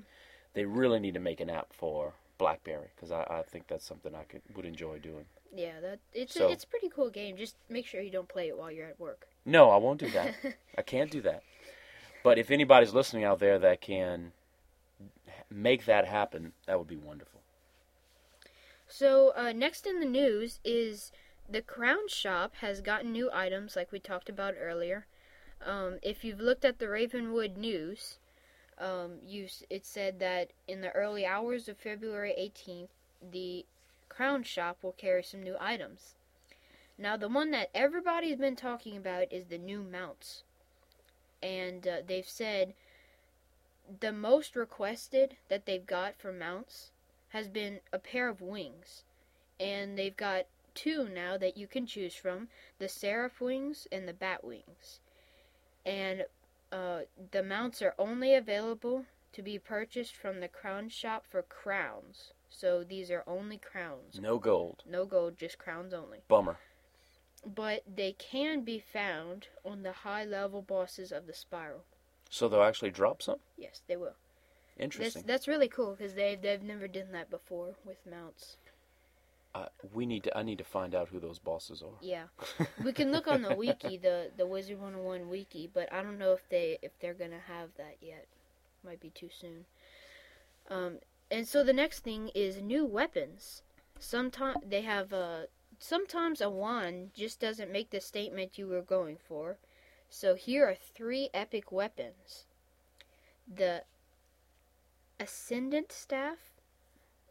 they 0.53 0.65
really 0.65 0.99
need 0.99 1.13
to 1.15 1.19
make 1.19 1.39
an 1.39 1.49
app 1.49 1.73
for 1.73 2.13
BlackBerry 2.37 2.87
because 2.95 3.11
I, 3.11 3.23
I 3.29 3.41
think 3.43 3.67
that's 3.67 3.85
something 3.85 4.13
I 4.15 4.23
could 4.23 4.41
would 4.55 4.65
enjoy 4.65 4.99
doing. 4.99 5.25
yeah, 5.55 5.79
that 5.81 5.99
it's 6.13 6.33
So- 6.35 6.47
a, 6.47 6.51
it's 6.51 6.63
a 6.63 6.67
pretty 6.67 6.89
cool 6.89 7.09
game. 7.09 7.37
Just 7.37 7.55
make 7.69 7.85
sure 7.85 8.01
you 8.01 8.11
don't 8.11 8.27
play 8.29 8.47
it 8.47 8.57
while 8.57 8.71
you're 8.71 8.87
at 8.87 8.99
work. 8.99 9.27
No, 9.45 9.69
I 9.69 9.77
won't 9.77 9.99
do 9.99 10.09
that. 10.11 10.33
I 10.77 10.81
can't 10.81 11.11
do 11.11 11.21
that. 11.21 11.43
But 12.23 12.37
if 12.39 12.49
anybody's 12.51 12.93
listening 12.93 13.23
out 13.25 13.39
there 13.39 13.59
that 13.59 13.81
can 13.81 14.31
make 15.49 15.85
that 15.85 16.05
happen, 16.07 16.53
that 16.65 16.79
would 16.79 16.87
be 16.87 16.95
wonderful. 16.97 17.41
So 18.87 19.33
uh, 19.35 19.51
next 19.53 19.85
in 19.87 19.99
the 19.99 20.05
news 20.05 20.59
is 20.63 21.11
the 21.49 21.61
Crown 21.61 22.07
Shop 22.07 22.55
has 22.61 22.81
gotten 22.81 23.11
new 23.11 23.29
items, 23.33 23.75
like 23.75 23.91
we 23.91 23.99
talked 23.99 24.29
about 24.29 24.53
earlier. 24.59 25.07
Um, 25.65 25.99
if 26.01 26.23
you've 26.23 26.39
looked 26.39 26.65
at 26.65 26.79
the 26.79 26.89
Ravenwood 26.89 27.57
news, 27.57 28.17
um, 28.83 29.13
you 29.25 29.47
it 29.69 29.85
said 29.85 30.19
that 30.19 30.51
in 30.67 30.81
the 30.81 30.91
early 30.91 31.25
hours 31.25 31.69
of 31.69 31.77
February 31.77 32.33
18th, 32.37 32.89
the 33.31 33.65
Crown 34.09 34.43
Shop 34.43 34.77
will 34.81 34.91
carry 34.91 35.23
some 35.23 35.41
new 35.41 35.55
items. 35.59 36.15
Now, 36.97 37.17
the 37.17 37.29
one 37.29 37.51
that 37.51 37.69
everybody's 37.73 38.37
been 38.37 38.55
talking 38.55 38.97
about 38.97 39.31
is 39.31 39.45
the 39.45 39.57
new 39.57 39.81
mounts, 39.81 40.43
and 41.41 41.87
uh, 41.87 41.97
they've 42.05 42.27
said 42.27 42.73
the 43.99 44.11
most 44.11 44.55
requested 44.55 45.37
that 45.49 45.65
they've 45.65 45.85
got 45.85 46.15
for 46.17 46.31
mounts 46.31 46.91
has 47.29 47.47
been 47.47 47.79
a 47.91 47.99
pair 47.99 48.29
of 48.29 48.41
wings. 48.41 49.03
And 49.59 49.97
they've 49.97 50.15
got 50.15 50.45
two 50.75 51.07
now 51.07 51.37
that 51.37 51.57
you 51.57 51.67
can 51.67 51.85
choose 51.85 52.15
from 52.15 52.47
the 52.79 52.87
Seraph 52.87 53.41
wings 53.41 53.87
and 53.91 54.07
the 54.07 54.13
Bat 54.13 54.43
wings. 54.43 54.99
And 55.85 56.25
uh, 56.73 57.01
the 57.31 57.43
mounts 57.43 57.81
are 57.81 57.93
only 57.99 58.33
available 58.33 59.05
to 59.31 59.41
be 59.43 59.59
purchased 59.59 60.15
from 60.15 60.39
the 60.39 60.47
crown 60.47 60.89
shop 60.89 61.25
for 61.29 61.43
crowns. 61.43 62.33
So 62.49 62.83
these 62.83 63.11
are 63.11 63.23
only 63.27 63.57
crowns. 63.57 64.19
No 64.19 64.39
gold. 64.39 64.83
No 64.89 65.05
gold, 65.05 65.37
just 65.37 65.57
crowns 65.57 65.93
only. 65.93 66.19
Bummer. 66.27 66.57
But 67.45 67.83
they 67.87 68.13
can 68.13 68.63
be 68.63 68.79
found 68.79 69.47
on 69.63 69.83
the 69.83 69.91
high 69.91 70.25
level 70.25 70.61
bosses 70.61 71.11
of 71.11 71.27
the 71.27 71.33
spiral. 71.33 71.83
So 72.29 72.47
they'll 72.47 72.63
actually 72.63 72.91
drop 72.91 73.21
some? 73.21 73.37
Yes, 73.57 73.81
they 73.87 73.97
will. 73.97 74.15
Interesting. 74.77 75.23
that's 75.27 75.47
really 75.47 75.67
cool 75.67 75.95
because 75.95 76.15
they've, 76.15 76.41
they've 76.41 76.63
never 76.63 76.87
done 76.87 77.11
that 77.11 77.29
before 77.29 77.75
with 77.85 77.97
mounts. 78.09 78.57
Uh, 79.55 79.65
we 79.93 80.05
need 80.07 80.23
to. 80.23 80.35
I 80.35 80.41
need 80.41 80.57
to 80.57 80.63
find 80.63 80.95
out 80.95 81.09
who 81.09 81.19
those 81.19 81.37
bosses 81.37 81.83
are. 81.83 81.99
Yeah, 82.01 82.23
we 82.83 82.91
can 82.91 83.11
look 83.11 83.27
on 83.27 83.43
the 83.43 83.55
wiki, 83.63 83.97
the 83.97 84.31
the 84.35 84.47
Wizard 84.47 84.79
101 84.79 85.29
wiki, 85.29 85.69
but 85.71 85.91
I 85.93 86.01
don't 86.01 86.17
know 86.17 86.33
if 86.33 86.49
they 86.49 86.79
if 86.81 86.97
they're 86.99 87.13
gonna 87.13 87.41
have 87.47 87.69
that 87.77 87.97
yet. 88.01 88.25
Might 88.83 88.99
be 88.99 89.11
too 89.11 89.29
soon. 89.29 89.65
Um, 90.69 90.99
and 91.29 91.47
so 91.47 91.63
the 91.63 91.73
next 91.73 91.99
thing 91.99 92.29
is 92.33 92.61
new 92.61 92.83
weapons. 92.83 93.61
Sometimes 93.99 94.57
they 94.67 94.81
have 94.81 95.13
uh 95.13 95.43
sometimes 95.77 96.41
a 96.41 96.49
wand 96.49 97.11
just 97.13 97.39
doesn't 97.39 97.71
make 97.71 97.91
the 97.91 98.01
statement 98.01 98.57
you 98.57 98.67
were 98.67 98.81
going 98.81 99.17
for. 99.17 99.59
So 100.09 100.33
here 100.33 100.65
are 100.65 100.75
three 100.75 101.29
epic 101.31 101.71
weapons: 101.71 102.47
the 103.47 103.83
Ascendant 105.19 105.91
Staff, 105.91 106.39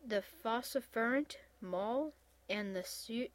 the 0.07 0.23
Phosphorescent 0.23 1.39
Maul, 1.63 2.13
and 2.51 2.75
the 2.77 2.85
Su- 2.85 3.29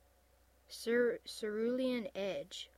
Cer- 0.67 1.19
Cerulean 1.25 2.07
Edge. 2.15 2.69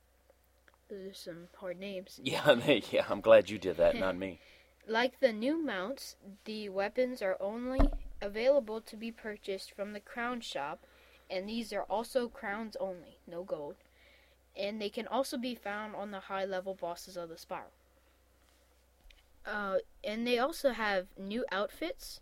Those 0.88 1.10
are 1.10 1.14
some 1.14 1.48
hard 1.56 1.78
names. 1.78 2.20
Yeah, 2.24 2.54
they, 2.54 2.82
yeah. 2.90 3.04
I'm 3.08 3.20
glad 3.20 3.50
you 3.50 3.58
did 3.58 3.76
that, 3.76 3.98
not 3.98 4.16
me. 4.24 4.40
Like 4.86 5.20
the 5.20 5.32
new 5.32 5.62
mounts, 5.62 6.16
the 6.44 6.68
weapons 6.68 7.22
are 7.22 7.36
only 7.40 7.80
available 8.20 8.80
to 8.80 8.96
be 8.96 9.12
purchased 9.12 9.72
from 9.72 9.92
the 9.92 10.00
crown 10.00 10.40
shop, 10.40 10.84
and 11.30 11.48
these 11.48 11.72
are 11.72 11.84
also 11.84 12.28
crowns 12.28 12.76
only, 12.80 13.18
no 13.26 13.44
gold. 13.44 13.76
And 14.56 14.80
they 14.80 14.88
can 14.88 15.06
also 15.06 15.38
be 15.38 15.54
found 15.54 15.94
on 15.94 16.10
the 16.10 16.20
high 16.20 16.44
level 16.44 16.74
bosses 16.74 17.16
of 17.16 17.28
the 17.28 17.38
spiral. 17.38 17.70
Uh, 19.46 19.76
and 20.04 20.26
they 20.26 20.38
also 20.38 20.70
have 20.70 21.06
new 21.18 21.44
outfits. 21.52 22.20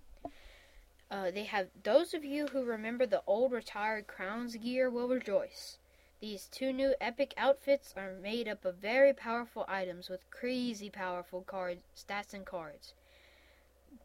Uh, 1.11 1.31
they 1.31 1.44
have 1.44 1.68
those 1.83 2.12
of 2.12 2.23
you 2.23 2.47
who 2.49 2.62
remember 2.62 3.07
the 3.07 3.23
old 3.27 3.51
retired 3.51 4.07
crowns 4.07 4.57
gear 4.57 4.90
will 4.90 5.09
rejoice. 5.09 5.79
These 6.21 6.49
two 6.49 6.73
new 6.73 6.94
epic 7.01 7.33
outfits 7.37 7.94
are 7.97 8.12
made 8.12 8.47
up 8.47 8.64
of 8.64 8.77
very 8.77 9.14
powerful 9.14 9.64
items 9.68 10.11
with 10.11 10.31
crazy 10.31 10.90
powerful 10.90 11.42
cards, 11.42 11.83
stats 11.97 12.35
and 12.35 12.44
cards. 12.44 12.92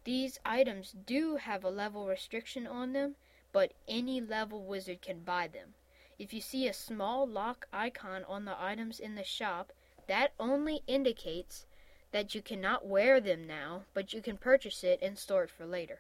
These 0.06 0.40
items 0.46 0.96
do 1.06 1.36
have 1.36 1.64
a 1.64 1.70
level 1.70 2.08
restriction 2.08 2.66
on 2.66 2.94
them, 2.94 3.16
but 3.52 3.74
any 3.88 4.22
level 4.22 4.64
wizard 4.64 5.02
can 5.02 5.20
buy 5.20 5.48
them. 5.48 5.74
If 6.18 6.34
you 6.34 6.40
see 6.40 6.68
a 6.68 6.74
small 6.74 7.28
lock 7.28 7.68
icon 7.74 8.24
on 8.26 8.46
the 8.46 8.62
items 8.62 9.00
in 9.00 9.16
the 9.16 9.24
shop, 9.24 9.74
that 10.08 10.34
only 10.40 10.84
indicates 10.88 11.66
that 12.12 12.34
you 12.34 12.42
cannot 12.42 12.86
wear 12.86 13.20
them 13.20 13.46
now, 13.46 13.84
but 13.94 14.14
you 14.14 14.22
can 14.22 14.38
purchase 14.38 14.84
it 14.86 15.00
and 15.02 15.18
store 15.18 15.44
it 15.44 15.50
for 15.50 15.66
later. 15.66 16.00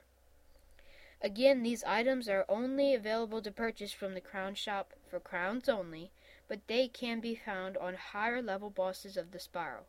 Again, 1.25 1.63
these 1.63 1.85
items 1.85 2.27
are 2.27 2.45
only 2.49 2.93
available 2.93 3.41
to 3.41 3.49
purchase 3.49 3.93
from 3.93 4.13
the 4.13 4.19
crown 4.19 4.55
shop 4.55 4.93
for 5.07 5.21
crowns 5.21 5.69
only, 5.69 6.11
but 6.49 6.67
they 6.67 6.89
can 6.89 7.21
be 7.21 7.33
found 7.33 7.77
on 7.77 7.93
higher 7.93 8.41
level 8.41 8.69
bosses 8.69 9.15
of 9.15 9.31
the 9.31 9.39
spiral. 9.39 9.85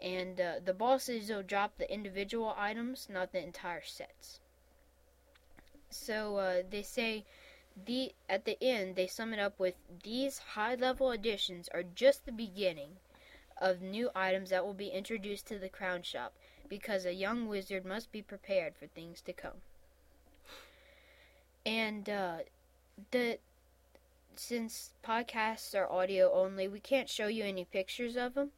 And 0.00 0.40
uh, 0.40 0.60
the 0.64 0.72
bosses 0.72 1.28
will 1.28 1.42
drop 1.42 1.76
the 1.76 1.92
individual 1.92 2.54
items, 2.56 3.08
not 3.10 3.32
the 3.32 3.42
entire 3.42 3.82
sets. 3.82 4.40
So 5.90 6.38
uh, 6.38 6.62
they 6.68 6.82
say 6.82 7.26
the 7.86 8.14
at 8.30 8.46
the 8.46 8.56
end 8.62 8.96
they 8.96 9.06
sum 9.06 9.34
it 9.34 9.38
up 9.38 9.58
with 9.58 9.74
these 10.02 10.38
high 10.38 10.74
level 10.74 11.10
additions 11.10 11.68
are 11.68 11.82
just 11.82 12.24
the 12.24 12.32
beginning 12.32 12.96
of 13.60 13.82
new 13.82 14.10
items 14.14 14.50
that 14.50 14.64
will 14.64 14.74
be 14.74 14.88
introduced 14.88 15.46
to 15.46 15.58
the 15.58 15.68
crown 15.68 16.02
shop 16.02 16.32
because 16.68 17.04
a 17.04 17.12
young 17.12 17.46
wizard 17.46 17.84
must 17.84 18.10
be 18.10 18.22
prepared 18.22 18.74
for 18.74 18.86
things 18.86 19.20
to 19.20 19.32
come. 19.32 19.60
And 21.68 22.08
uh, 22.08 22.38
the 23.10 23.38
since 24.36 24.92
podcasts 25.04 25.74
are 25.74 25.90
audio 25.90 26.32
only, 26.32 26.66
we 26.66 26.80
can't 26.80 27.10
show 27.10 27.26
you 27.26 27.44
any 27.44 27.64
pictures 27.66 28.16
of 28.16 28.34
them. 28.34 28.52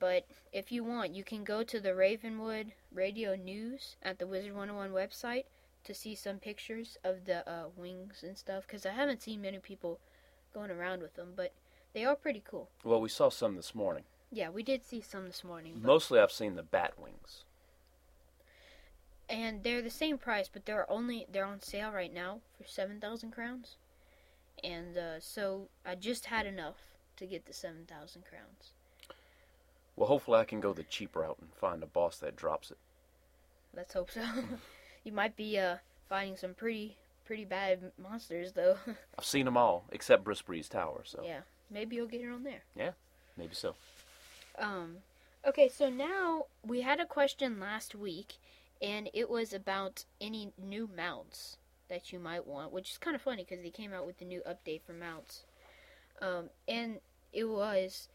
But 0.00 0.26
if 0.52 0.72
you 0.72 0.82
want, 0.82 1.14
you 1.14 1.22
can 1.22 1.44
go 1.44 1.62
to 1.62 1.78
the 1.78 1.94
Ravenwood 1.94 2.72
Radio 2.92 3.36
News 3.36 3.94
at 4.02 4.18
the 4.18 4.26
Wizard 4.26 4.54
101 4.54 4.90
website, 4.90 5.44
to 5.84 5.94
see 5.94 6.16
some 6.16 6.38
pictures 6.38 6.98
of 7.04 7.24
the 7.24 7.48
uh, 7.48 7.66
wings 7.76 8.24
and 8.24 8.36
stuff 8.36 8.66
because 8.66 8.84
I 8.84 8.90
haven't 8.90 9.22
seen 9.22 9.40
many 9.40 9.58
people 9.58 10.00
going 10.52 10.70
around 10.70 11.00
with 11.00 11.14
them, 11.14 11.34
but 11.36 11.52
they 11.94 12.04
are 12.04 12.16
pretty 12.16 12.42
cool. 12.44 12.68
Well, 12.82 13.00
we 13.00 13.08
saw 13.08 13.28
some 13.28 13.54
this 13.54 13.74
morning. 13.74 14.02
Yeah, 14.32 14.50
we 14.50 14.64
did 14.64 14.84
see 14.84 15.00
some 15.00 15.26
this 15.26 15.44
morning. 15.44 15.74
But, 15.76 15.86
Mostly, 15.86 16.18
I've 16.18 16.32
seen 16.32 16.56
the 16.56 16.64
bat 16.64 16.94
wings. 16.98 17.44
And 19.28 19.62
they're 19.64 19.82
the 19.82 19.90
same 19.90 20.18
price, 20.18 20.48
but 20.52 20.66
they're 20.66 20.90
only 20.90 21.26
they're 21.30 21.44
on 21.44 21.60
sale 21.60 21.90
right 21.90 22.12
now 22.12 22.40
for 22.56 22.64
seven 22.64 23.00
thousand 23.00 23.32
crowns, 23.32 23.76
and 24.62 24.96
uh, 24.96 25.18
so 25.18 25.68
I 25.84 25.96
just 25.96 26.26
had 26.26 26.46
enough 26.46 26.76
to 27.16 27.26
get 27.26 27.46
the 27.46 27.52
seven 27.52 27.86
thousand 27.88 28.22
crowns. 28.24 28.72
Well, 29.96 30.08
hopefully, 30.08 30.38
I 30.38 30.44
can 30.44 30.60
go 30.60 30.72
the 30.72 30.84
cheap 30.84 31.16
route 31.16 31.38
and 31.40 31.50
find 31.54 31.82
a 31.82 31.86
boss 31.86 32.18
that 32.18 32.36
drops 32.36 32.70
it. 32.70 32.78
Let's 33.74 33.94
hope 33.94 34.10
so. 34.10 34.22
you 35.04 35.12
might 35.12 35.36
be 35.36 35.58
uh, 35.58 35.76
finding 36.08 36.36
some 36.36 36.54
pretty 36.54 36.96
pretty 37.24 37.44
bad 37.44 37.92
monsters 37.98 38.52
though. 38.52 38.76
I've 39.18 39.24
seen 39.24 39.44
them 39.44 39.56
all 39.56 39.84
except 39.90 40.24
Briskbreeze 40.24 40.68
Tower, 40.68 41.02
so 41.04 41.22
yeah, 41.24 41.40
maybe 41.70 41.96
you'll 41.96 42.06
get 42.06 42.20
it 42.20 42.30
on 42.30 42.44
there. 42.44 42.62
Yeah, 42.76 42.92
maybe 43.36 43.54
so. 43.54 43.74
Um, 44.58 44.98
okay, 45.46 45.68
so 45.68 45.90
now 45.90 46.46
we 46.64 46.80
had 46.82 47.00
a 47.00 47.06
question 47.06 47.60
last 47.60 47.94
week, 47.94 48.36
and 48.80 49.08
it 49.14 49.30
was 49.30 49.52
about 49.52 50.04
any 50.20 50.52
new 50.58 50.88
mounts 50.94 51.58
that 51.88 52.12
you 52.12 52.18
might 52.18 52.46
want, 52.46 52.72
which 52.72 52.90
is 52.90 52.98
kind 52.98 53.14
of 53.14 53.22
funny 53.22 53.44
because 53.44 53.62
they 53.62 53.70
came 53.70 53.92
out 53.92 54.06
with 54.06 54.18
the 54.18 54.24
new 54.24 54.42
update 54.46 54.82
for 54.82 54.92
mounts. 54.92 55.44
Um, 56.20 56.50
and 56.66 57.00
it 57.32 57.44
was, 57.44 58.08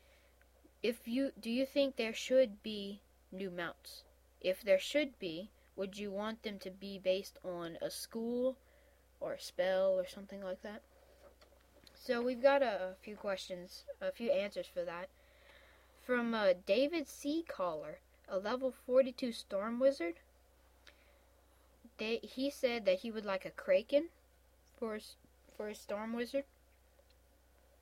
if 0.84 1.08
you 1.08 1.32
do 1.40 1.50
you 1.50 1.66
think 1.66 1.96
there 1.96 2.14
should 2.14 2.62
be 2.64 3.02
new 3.32 3.50
mounts? 3.50 4.04
If 4.42 4.62
there 4.62 4.80
should 4.80 5.18
be, 5.20 5.50
would 5.76 5.98
you 5.98 6.12
want 6.12 6.44
them 6.44 6.60
to 6.60 6.72
be 6.72 7.00
based 7.00 7.38
on 7.44 7.78
a 7.82 7.90
school 7.90 8.58
or 9.20 9.34
a 9.34 9.42
spell 9.42 9.92
or 10.00 10.08
something 10.08 10.44
like 10.44 10.62
that? 10.64 10.82
So 11.94 12.22
we've 12.22 12.42
got 12.42 12.64
a, 12.64 12.92
a 12.92 12.96
few 13.02 13.16
questions, 13.16 13.84
a 14.02 14.12
few 14.12 14.32
answers 14.32 14.66
for 14.66 14.84
that 14.84 15.10
from 16.04 16.34
uh, 16.34 16.54
David 16.66 17.08
C. 17.08 17.46
Caller, 17.48 18.00
a 18.28 18.40
level 18.40 18.74
42 18.86 19.32
Storm 19.32 19.80
Wizard. 19.80 20.16
They, 22.02 22.20
he 22.24 22.50
said 22.50 22.86
that 22.86 23.02
he 23.02 23.12
would 23.12 23.26
like 23.26 23.46
a 23.46 23.52
Kraken 23.52 24.06
for 24.80 24.96
his, 24.96 25.18
for 25.56 25.68
his 25.70 25.78
Storm 25.78 26.14
Wizard. 26.14 26.46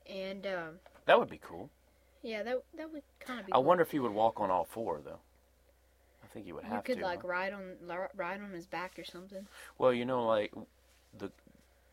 And 0.05 0.45
um, 0.45 0.79
That 1.05 1.17
would 1.17 1.29
be 1.29 1.39
cool. 1.41 1.69
yeah, 2.21 2.43
that 2.43 2.61
that 2.75 2.91
would 2.91 3.03
kind 3.21 3.39
of 3.39 3.45
be. 3.45 3.53
I 3.53 3.55
cool. 3.55 3.63
wonder 3.63 3.81
if 3.81 3.91
he 3.91 3.99
would 3.99 4.11
walk 4.11 4.41
on 4.41 4.51
all 4.51 4.65
four, 4.65 4.99
though. 4.99 5.19
I 6.21 6.27
think 6.33 6.45
he 6.45 6.51
would 6.51 6.63
have. 6.65 6.71
you 6.71 6.75
have 6.75 6.83
could 6.83 6.97
to. 6.97 7.03
like 7.05 7.21
huh? 7.21 7.29
ride 7.29 7.53
on 7.53 7.75
ride 8.13 8.41
on 8.41 8.51
his 8.51 8.67
back 8.67 8.99
or 8.99 9.05
something. 9.05 9.47
Well, 9.77 9.93
you 9.93 10.03
know, 10.03 10.25
like 10.25 10.51
the 11.17 11.31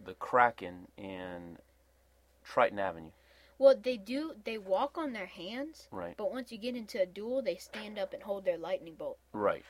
the 0.04 0.14
Kraken 0.14 0.88
in 0.96 1.58
Triton 2.44 2.80
Avenue, 2.80 3.10
Well, 3.58 3.76
they 3.80 3.96
do. 3.96 4.32
They 4.44 4.58
walk 4.58 4.98
on 4.98 5.12
their 5.12 5.26
hands, 5.26 5.86
right? 5.92 6.16
but 6.16 6.32
once 6.32 6.50
you 6.50 6.58
get 6.58 6.74
into 6.74 7.00
a 7.00 7.06
duel, 7.06 7.40
they 7.40 7.56
stand 7.56 8.00
up 8.00 8.12
and 8.12 8.22
hold 8.24 8.44
their 8.44 8.58
lightning 8.58 8.94
bolt. 8.94 9.18
Right. 9.32 9.64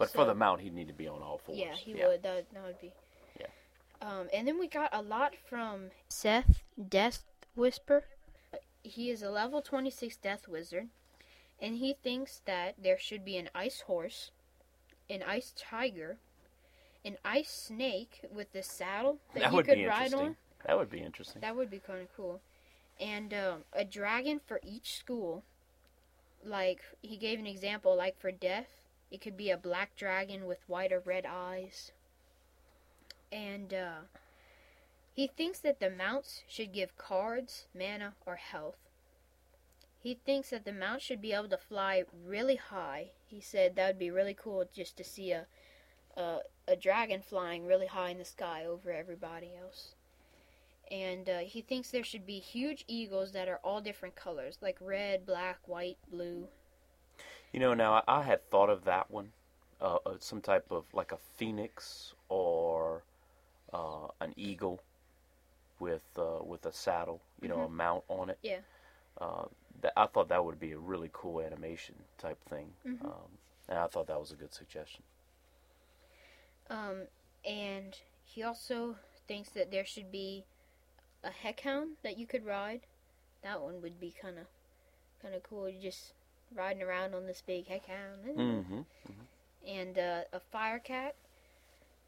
But 0.00 0.08
So- 0.10 0.20
for 0.20 0.24
the 0.24 0.34
mount, 0.34 0.62
he'd 0.62 0.72
need 0.72 0.88
to 0.88 0.94
be 0.94 1.06
on 1.06 1.20
all 1.22 1.36
fours. 1.36 1.58
Yeah, 1.58 1.74
he 1.74 1.92
would. 1.92 2.22
That, 2.22 2.50
that 2.54 2.62
would 2.64 2.80
be. 2.80 2.90
Yeah. 3.38 3.46
Um, 4.00 4.30
and 4.32 4.48
then 4.48 4.58
we 4.58 4.66
got 4.66 4.88
a 4.94 5.02
lot 5.02 5.36
from 5.36 5.90
Seth 6.08 6.62
Death 6.88 7.22
Whisper. 7.54 8.04
He 8.82 9.10
is 9.10 9.22
a 9.22 9.28
level 9.30 9.60
26 9.60 10.16
Death 10.16 10.48
Wizard, 10.48 10.88
and 11.60 11.76
he 11.76 11.92
thinks 11.92 12.40
that 12.46 12.76
there 12.82 12.98
should 12.98 13.26
be 13.26 13.36
an 13.36 13.50
Ice 13.54 13.82
Horse, 13.82 14.30
an 15.10 15.22
Ice 15.22 15.52
Tiger, 15.54 16.16
an 17.04 17.18
Ice 17.22 17.50
Snake 17.50 18.22
with 18.32 18.52
the 18.54 18.62
saddle 18.62 19.18
that, 19.34 19.40
That 19.40 19.50
you 19.50 19.56
would 19.56 19.66
could 19.66 19.76
be 19.76 19.84
ride 19.84 20.04
interesting. 20.06 20.28
on. 20.28 20.36
That 20.64 20.78
would 20.78 20.88
be 20.90 21.00
interesting. 21.02 21.42
That 21.42 21.56
would 21.56 21.68
be 21.70 21.78
kind 21.78 22.00
of 22.00 22.08
cool. 22.16 22.40
And 22.98 23.34
um, 23.34 23.64
a 23.74 23.84
dragon 23.84 24.40
for 24.46 24.60
each 24.64 24.96
school. 24.98 25.44
Like, 26.42 26.80
he 27.02 27.18
gave 27.18 27.38
an 27.38 27.46
example, 27.46 27.94
like 27.94 28.18
for 28.18 28.32
death, 28.32 28.79
it 29.10 29.20
could 29.20 29.36
be 29.36 29.50
a 29.50 29.56
black 29.56 29.96
dragon 29.96 30.46
with 30.46 30.68
white 30.68 30.92
or 30.92 31.00
red 31.00 31.26
eyes. 31.26 31.92
And 33.32 33.72
uh, 33.72 34.00
he 35.12 35.26
thinks 35.26 35.58
that 35.60 35.80
the 35.80 35.90
mounts 35.90 36.42
should 36.48 36.72
give 36.72 36.96
cards, 36.96 37.66
mana, 37.74 38.14
or 38.26 38.36
health. 38.36 38.78
He 39.98 40.14
thinks 40.14 40.50
that 40.50 40.64
the 40.64 40.72
mount 40.72 41.02
should 41.02 41.20
be 41.20 41.32
able 41.32 41.48
to 41.48 41.58
fly 41.58 42.04
really 42.24 42.56
high. 42.56 43.10
He 43.26 43.40
said 43.40 43.76
that 43.76 43.86
would 43.86 43.98
be 43.98 44.10
really 44.10 44.34
cool 44.34 44.64
just 44.74 44.96
to 44.96 45.04
see 45.04 45.32
a, 45.32 45.46
a, 46.16 46.38
a 46.66 46.76
dragon 46.76 47.20
flying 47.20 47.66
really 47.66 47.86
high 47.86 48.10
in 48.10 48.18
the 48.18 48.24
sky 48.24 48.64
over 48.64 48.90
everybody 48.90 49.50
else 49.54 49.94
and 50.90 51.28
uh, 51.28 51.38
he 51.38 51.62
thinks 51.62 51.90
there 51.90 52.02
should 52.02 52.26
be 52.26 52.40
huge 52.40 52.84
eagles 52.88 53.32
that 53.32 53.48
are 53.48 53.60
all 53.62 53.80
different 53.80 54.16
colors, 54.16 54.58
like 54.60 54.76
red, 54.80 55.24
black, 55.24 55.58
white, 55.66 55.98
blue. 56.10 56.48
You 57.52 57.60
know, 57.60 57.74
now 57.74 57.94
I, 57.94 58.02
I 58.20 58.22
had 58.22 58.48
thought 58.50 58.70
of 58.70 58.84
that 58.84 59.10
one, 59.10 59.32
uh, 59.80 59.98
uh, 60.06 60.14
some 60.18 60.40
type 60.40 60.66
of 60.70 60.84
like 60.92 61.12
a 61.12 61.16
phoenix 61.16 62.14
or 62.28 63.02
uh, 63.72 64.08
an 64.20 64.34
eagle 64.36 64.80
with 65.78 66.04
uh, 66.18 66.42
with 66.44 66.66
a 66.66 66.72
saddle, 66.72 67.20
you 67.40 67.48
know, 67.48 67.60
a 67.62 67.68
mount 67.68 68.04
on 68.08 68.30
it. 68.30 68.38
Mm-hmm. 68.44 68.46
Yeah. 68.46 68.60
Uh, 69.20 69.44
that, 69.82 69.92
I 69.96 70.06
thought 70.06 70.28
that 70.28 70.44
would 70.44 70.60
be 70.60 70.72
a 70.72 70.78
really 70.78 71.10
cool 71.12 71.40
animation 71.40 71.94
type 72.18 72.38
thing, 72.48 72.72
Mhm. 72.86 73.04
um, 73.04 73.38
and 73.68 73.78
I 73.78 73.86
thought 73.86 74.06
that 74.08 74.20
was 74.20 74.32
a 74.32 74.36
good 74.36 74.52
suggestion. 74.54 75.02
Um, 76.68 77.08
and 77.44 77.98
he 78.24 78.42
also 78.42 78.96
thinks 79.26 79.50
that 79.50 79.70
there 79.70 79.84
should 79.84 80.10
be 80.12 80.44
a 81.24 81.30
heckhound 81.30 81.96
that 82.02 82.16
you 82.18 82.26
could 82.26 82.44
ride. 82.46 82.86
That 83.42 83.60
one 83.60 83.82
would 83.82 83.98
be 84.00 84.12
kind 84.12 84.38
of 84.38 84.46
kind 85.22 85.34
of 85.34 85.42
cool. 85.42 85.68
You're 85.68 85.82
just 85.82 86.12
riding 86.54 86.82
around 86.82 87.14
on 87.14 87.26
this 87.26 87.42
big 87.46 87.66
heckhound. 87.66 88.36
Mm-hmm. 88.36 88.80
And 89.66 89.98
uh, 89.98 90.20
a 90.32 90.40
fire 90.40 90.78
cat, 90.78 91.14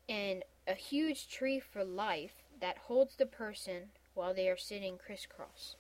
and 0.08 0.42
a 0.66 0.74
huge 0.74 1.28
tree 1.28 1.60
for 1.60 1.84
life 1.84 2.32
that 2.60 2.78
holds 2.78 3.16
the 3.16 3.26
person 3.26 3.90
while 4.14 4.32
they 4.34 4.48
are 4.48 4.56
sitting 4.56 4.98
crisscross. 4.98 5.76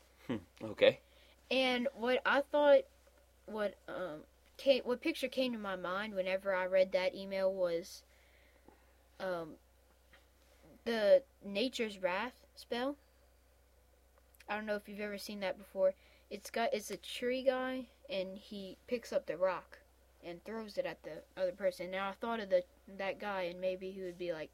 Okay. 0.62 1.00
And 1.50 1.88
what 1.94 2.20
I 2.24 2.40
thought, 2.40 2.80
what 3.46 3.74
um, 3.88 4.20
came, 4.56 4.82
what 4.84 5.00
picture 5.00 5.28
came 5.28 5.52
to 5.52 5.58
my 5.58 5.76
mind 5.76 6.14
whenever 6.14 6.54
I 6.54 6.66
read 6.66 6.92
that 6.92 7.14
email 7.14 7.52
was, 7.52 8.02
um, 9.20 9.50
the 10.84 11.22
Nature's 11.44 11.98
Wrath 11.98 12.46
spell. 12.54 12.96
I 14.48 14.56
don't 14.56 14.66
know 14.66 14.76
if 14.76 14.88
you've 14.88 15.00
ever 15.00 15.18
seen 15.18 15.40
that 15.40 15.58
before. 15.58 15.94
It's 16.30 16.50
got 16.50 16.72
it's 16.72 16.90
a 16.90 16.96
tree 16.96 17.42
guy, 17.42 17.86
and 18.12 18.38
he 18.38 18.78
picks 18.88 19.12
up 19.12 19.26
the 19.26 19.38
rock 19.38 19.80
and 20.24 20.44
throws 20.44 20.78
it 20.78 20.86
at 20.86 21.02
the 21.04 21.22
other 21.36 21.52
person. 21.52 21.90
Now 21.90 22.10
I 22.10 22.12
thought 22.14 22.40
of 22.40 22.50
the 22.50 22.64
that 22.98 23.18
guy, 23.20 23.42
and 23.42 23.60
maybe 23.60 23.90
he 23.92 24.02
would 24.02 24.18
be 24.18 24.32
like 24.32 24.50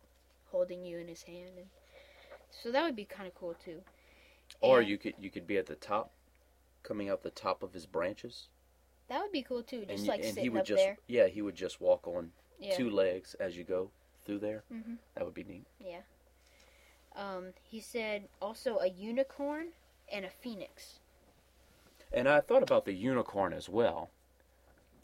holding 0.53 0.85
you 0.85 0.99
in 0.99 1.09
his 1.09 1.25
hand, 1.25 1.59
and 1.59 1.69
so 2.51 2.73
that 2.73 2.85
would 2.85 2.97
be 2.97 3.05
kind 3.07 3.29
of 3.29 3.35
cool 3.35 3.55
too. 3.55 3.83
Or 4.61 4.81
And 4.81 4.83
you 4.83 4.99
could 4.99 5.15
you 5.19 5.31
could 5.31 5.49
be 5.49 5.59
at 5.59 5.67
the 5.67 5.75
top, 5.75 6.13
coming 6.83 7.09
out 7.09 7.23
the 7.23 7.31
top 7.31 7.63
of 7.63 7.75
his 7.75 7.87
branches, 7.87 8.49
that 9.09 9.21
would 9.21 9.33
be 9.33 9.43
cool 9.43 9.63
too, 9.65 9.85
just 9.85 10.07
and, 10.07 10.09
like 10.09 10.23
and 10.23 10.25
sitting 10.25 10.45
he 10.45 10.49
would 10.49 10.65
up 10.65 10.67
just 10.67 10.85
there. 10.85 10.99
yeah 11.09 11.27
he 11.27 11.43
would 11.43 11.55
just 11.57 11.81
walk 11.81 12.07
on 12.07 12.33
Yeah. 12.61 12.75
two 12.75 12.91
legs 12.91 13.35
as 13.35 13.57
you 13.57 13.65
go 13.65 13.91
through 14.25 14.39
there. 14.39 14.65
hmm 14.71 14.95
That 15.15 15.25
would 15.25 15.35
be 15.35 15.45
neat. 15.45 15.67
Yeah. 15.81 16.01
Um, 17.17 17.53
he 17.63 17.81
said 17.81 18.29
also 18.41 18.79
a 18.79 18.87
unicorn 18.89 19.73
and 20.11 20.25
a 20.25 20.31
phoenix. 20.31 21.01
And 22.13 22.29
I 22.29 22.41
thought 22.41 22.63
about 22.63 22.85
the 22.85 22.93
unicorn 22.93 23.53
as 23.53 23.69
well. 23.69 24.11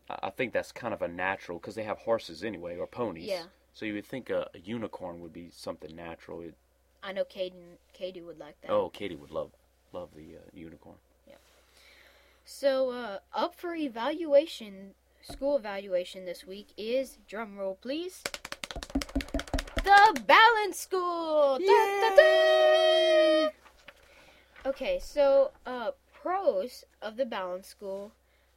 I 0.08 0.30
think 0.30 0.52
that's 0.52 0.72
kind 0.72 0.92
of 0.92 1.02
a 1.02 1.08
natural 1.08 1.58
because 1.58 1.74
they 1.74 1.82
have 1.84 1.98
horses 1.98 2.44
anyway 2.44 2.76
or 2.76 2.86
ponies. 2.86 3.26
Yeah. 3.26 3.44
So 3.72 3.86
you 3.86 3.94
would 3.94 4.06
think 4.06 4.30
a, 4.30 4.48
a 4.54 4.58
unicorn 4.58 5.20
would 5.20 5.32
be 5.32 5.50
something 5.50 5.94
natural. 5.94 6.40
It, 6.40 6.54
I 7.02 7.12
know 7.12 7.24
Caden, 7.24 7.78
Katie 7.92 8.22
would 8.22 8.38
like 8.38 8.60
that. 8.62 8.70
oh, 8.70 8.88
Katie 8.90 9.16
would 9.16 9.30
love 9.30 9.50
love 9.92 10.10
the 10.14 10.36
uh, 10.36 10.40
unicorn. 10.52 10.96
Yeah. 11.26 11.36
So, 12.44 12.90
uh, 12.90 13.18
up 13.32 13.54
for 13.54 13.74
evaluation, 13.74 14.94
school 15.22 15.56
evaluation 15.56 16.24
this 16.26 16.46
week 16.46 16.68
is, 16.76 17.18
drum 17.28 17.56
roll 17.56 17.78
please, 17.80 18.22
the 19.76 20.22
Balance 20.26 20.78
School! 20.78 21.58
Da, 21.58 22.00
da, 22.00 22.16
da! 22.16 23.48
Okay, 24.66 24.98
so, 25.02 25.52
uh, 25.66 25.92
pros 26.24 26.86
of 27.02 27.18
the 27.18 27.26
Balance 27.26 27.68
School. 27.68 28.10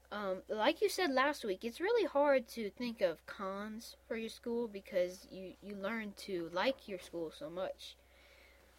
Um, 0.09 0.37
like 0.47 0.81
you 0.81 0.87
said 0.87 1.11
last 1.11 1.43
week, 1.43 1.65
it's 1.65 1.81
really 1.81 2.05
hard 2.05 2.47
to 2.49 2.69
think 2.69 3.01
of 3.01 3.25
cons 3.25 3.97
for 4.07 4.15
your 4.15 4.29
school 4.29 4.69
because 4.69 5.27
you, 5.29 5.51
you 5.61 5.75
learn 5.75 6.13
to 6.27 6.49
like 6.53 6.87
your 6.87 6.97
school 6.97 7.29
so 7.29 7.49
much. 7.49 7.97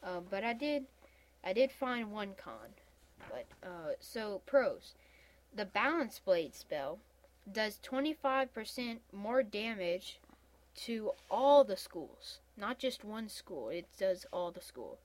Uh, 0.02 0.20
but 0.30 0.42
I 0.42 0.54
did, 0.54 0.86
I 1.44 1.52
did 1.52 1.70
find 1.70 2.12
one 2.12 2.32
con. 2.42 2.72
But 3.28 3.44
uh, 3.62 3.92
so 4.00 4.40
pros, 4.46 4.94
the 5.54 5.66
balance 5.66 6.18
blade 6.24 6.54
spell 6.54 6.98
does 7.52 7.78
25% 7.84 9.00
more 9.12 9.42
damage 9.42 10.18
to 10.86 11.10
all 11.30 11.62
the 11.62 11.76
schools, 11.76 12.38
not 12.56 12.78
just 12.78 13.04
one 13.04 13.28
school. 13.28 13.68
It 13.68 13.86
does 13.98 14.24
all 14.32 14.50
the 14.50 14.62
school. 14.62 14.96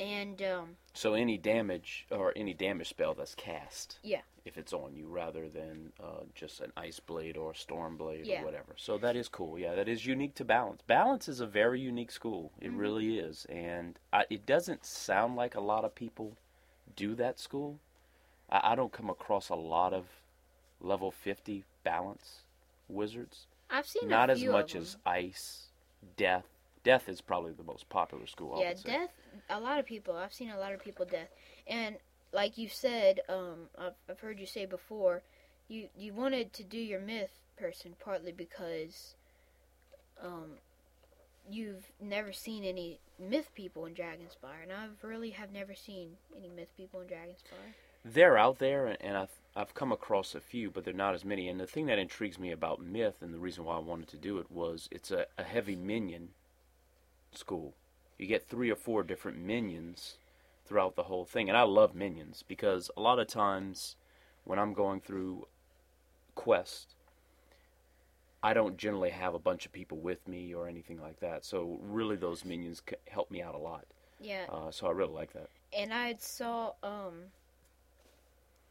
And 0.00 0.40
um, 0.42 0.76
So 0.94 1.14
any 1.14 1.36
damage 1.36 2.06
or 2.10 2.32
any 2.34 2.54
damage 2.54 2.88
spell 2.88 3.14
that's 3.14 3.34
cast. 3.34 3.98
Yeah. 4.02 4.22
If 4.46 4.56
it's 4.56 4.72
on 4.72 4.94
you, 4.96 5.06
rather 5.06 5.50
than 5.50 5.92
uh, 6.02 6.24
just 6.34 6.60
an 6.60 6.72
ice 6.76 6.98
blade 6.98 7.36
or 7.36 7.50
a 7.52 7.54
storm 7.54 7.98
blade 7.98 8.26
Yeah. 8.26 8.40
or 8.40 8.46
whatever. 8.46 8.74
So 8.76 8.96
that 8.98 9.14
is 9.14 9.28
cool. 9.28 9.58
Yeah, 9.58 9.74
that 9.74 9.86
is 9.88 10.06
unique 10.06 10.34
to 10.36 10.44
Balance. 10.44 10.80
Balance 10.86 11.28
is 11.28 11.40
a 11.40 11.46
very 11.46 11.78
unique 11.80 12.10
school. 12.10 12.50
It 12.60 12.72
Mhm. 12.72 12.78
really 12.78 13.18
is, 13.18 13.44
and 13.50 13.98
I, 14.12 14.24
it 14.30 14.46
doesn't 14.46 14.86
sound 14.86 15.36
like 15.36 15.54
a 15.54 15.60
lot 15.60 15.84
of 15.84 15.94
people 15.94 16.38
do 16.96 17.14
that 17.16 17.38
school. 17.38 17.78
I, 18.48 18.72
I 18.72 18.74
don't 18.74 18.92
come 18.92 19.10
across 19.10 19.50
a 19.50 19.54
lot 19.54 19.92
of 19.92 20.06
level 20.80 21.10
fifty 21.10 21.64
Balance 21.84 22.40
wizards. 22.88 23.46
I've 23.68 23.86
seen 23.86 24.08
Not 24.08 24.30
as 24.30 24.42
much 24.42 24.74
as 24.74 24.96
ice, 25.04 25.66
Death. 26.16 26.46
Death. 26.82 27.08
Is 27.08 27.20
probably 27.20 27.52
the 27.52 27.62
most 27.62 27.88
popular 27.88 28.26
school. 28.26 28.58
Yeah, 28.60 28.74
death. 28.84 29.10
A 29.48 29.60
lot 29.60 29.78
of 29.78 29.86
people. 29.86 30.16
I've 30.16 30.32
seen 30.32 30.50
a 30.50 30.58
lot 30.58 30.72
of 30.72 30.82
people 30.82 31.04
death, 31.04 31.28
and 31.66 31.96
like 32.32 32.56
you 32.58 32.68
said, 32.68 33.20
um, 33.28 33.68
I've, 33.78 33.94
I've 34.08 34.20
heard 34.20 34.38
you 34.40 34.46
say 34.46 34.64
before, 34.66 35.22
you 35.68 35.88
you 35.96 36.12
wanted 36.14 36.52
to 36.54 36.62
do 36.64 36.78
your 36.78 37.00
myth 37.00 37.32
person 37.58 37.94
partly 38.02 38.32
because, 38.32 39.14
um, 40.22 40.52
you've 41.50 41.90
never 42.00 42.32
seen 42.32 42.64
any 42.64 42.98
myth 43.18 43.50
people 43.54 43.84
in 43.86 43.94
Dragonspyre, 43.94 44.62
and 44.62 44.72
I 44.72 44.86
really 45.06 45.30
have 45.30 45.52
never 45.52 45.74
seen 45.74 46.16
any 46.36 46.48
myth 46.48 46.68
people 46.76 47.00
in 47.00 47.06
Dragonspyre. 47.08 47.74
They're 48.04 48.38
out 48.38 48.58
there, 48.58 48.86
and- 48.86 49.00
and 49.02 49.16
I've 49.16 49.36
I've 49.56 49.74
come 49.74 49.90
across 49.90 50.36
a 50.36 50.40
few, 50.40 50.70
but 50.70 50.84
they're 50.84 50.94
not 50.94 51.12
as 51.14 51.24
many. 51.24 51.48
And 51.48 51.58
the 51.58 51.66
thing 51.66 51.86
that 51.86 51.98
intrigues 51.98 52.38
me 52.38 52.52
about 52.52 52.80
Myth, 52.80 53.20
and 53.20 53.34
the 53.34 53.38
reason 53.38 53.64
why 53.64 53.74
I 53.74 53.80
wanted 53.80 54.06
to 54.08 54.16
do 54.16 54.38
it, 54.38 54.48
was 54.48 54.88
it's 54.92 55.10
a, 55.10 55.26
a 55.36 55.42
heavy 55.42 55.74
minion 55.74 56.30
school. 57.32 57.74
You 58.18 58.26
get 58.26 58.48
three 58.48 58.70
or 58.70 58.76
four 58.76 59.02
different 59.02 59.38
minions 59.38 60.18
throughout 60.66 60.96
the 60.96 61.04
whole 61.04 61.24
thing, 61.24 61.48
and 61.48 61.56
I 61.58 61.62
love 61.62 61.94
minions 61.94 62.44
because 62.46 62.90
a 62.96 63.00
lot 63.00 63.18
of 63.18 63.26
times 63.28 63.96
when 64.44 64.58
I'm 64.58 64.74
going 64.74 65.00
through 65.00 65.48
quest, 66.34 66.94
I 68.42 68.54
don't 68.54 68.76
generally 68.76 69.10
have 69.10 69.34
a 69.34 69.38
bunch 69.38 69.66
of 69.66 69.72
people 69.72 69.98
with 69.98 70.26
me 70.28 70.54
or 70.54 70.66
anything 70.68 71.00
like 71.00 71.20
that. 71.20 71.44
So 71.44 71.78
really, 71.82 72.16
those 72.16 72.44
minions 72.44 72.82
help 73.08 73.30
me 73.30 73.42
out 73.42 73.54
a 73.54 73.58
lot. 73.58 73.86
Yeah, 74.20 74.46
Uh, 74.48 74.70
so 74.70 74.86
I 74.86 74.90
really 74.90 75.12
like 75.14 75.32
that. 75.32 75.50
and 75.72 75.92
I 75.94 76.14
saw 76.18 76.74
um 76.82 77.32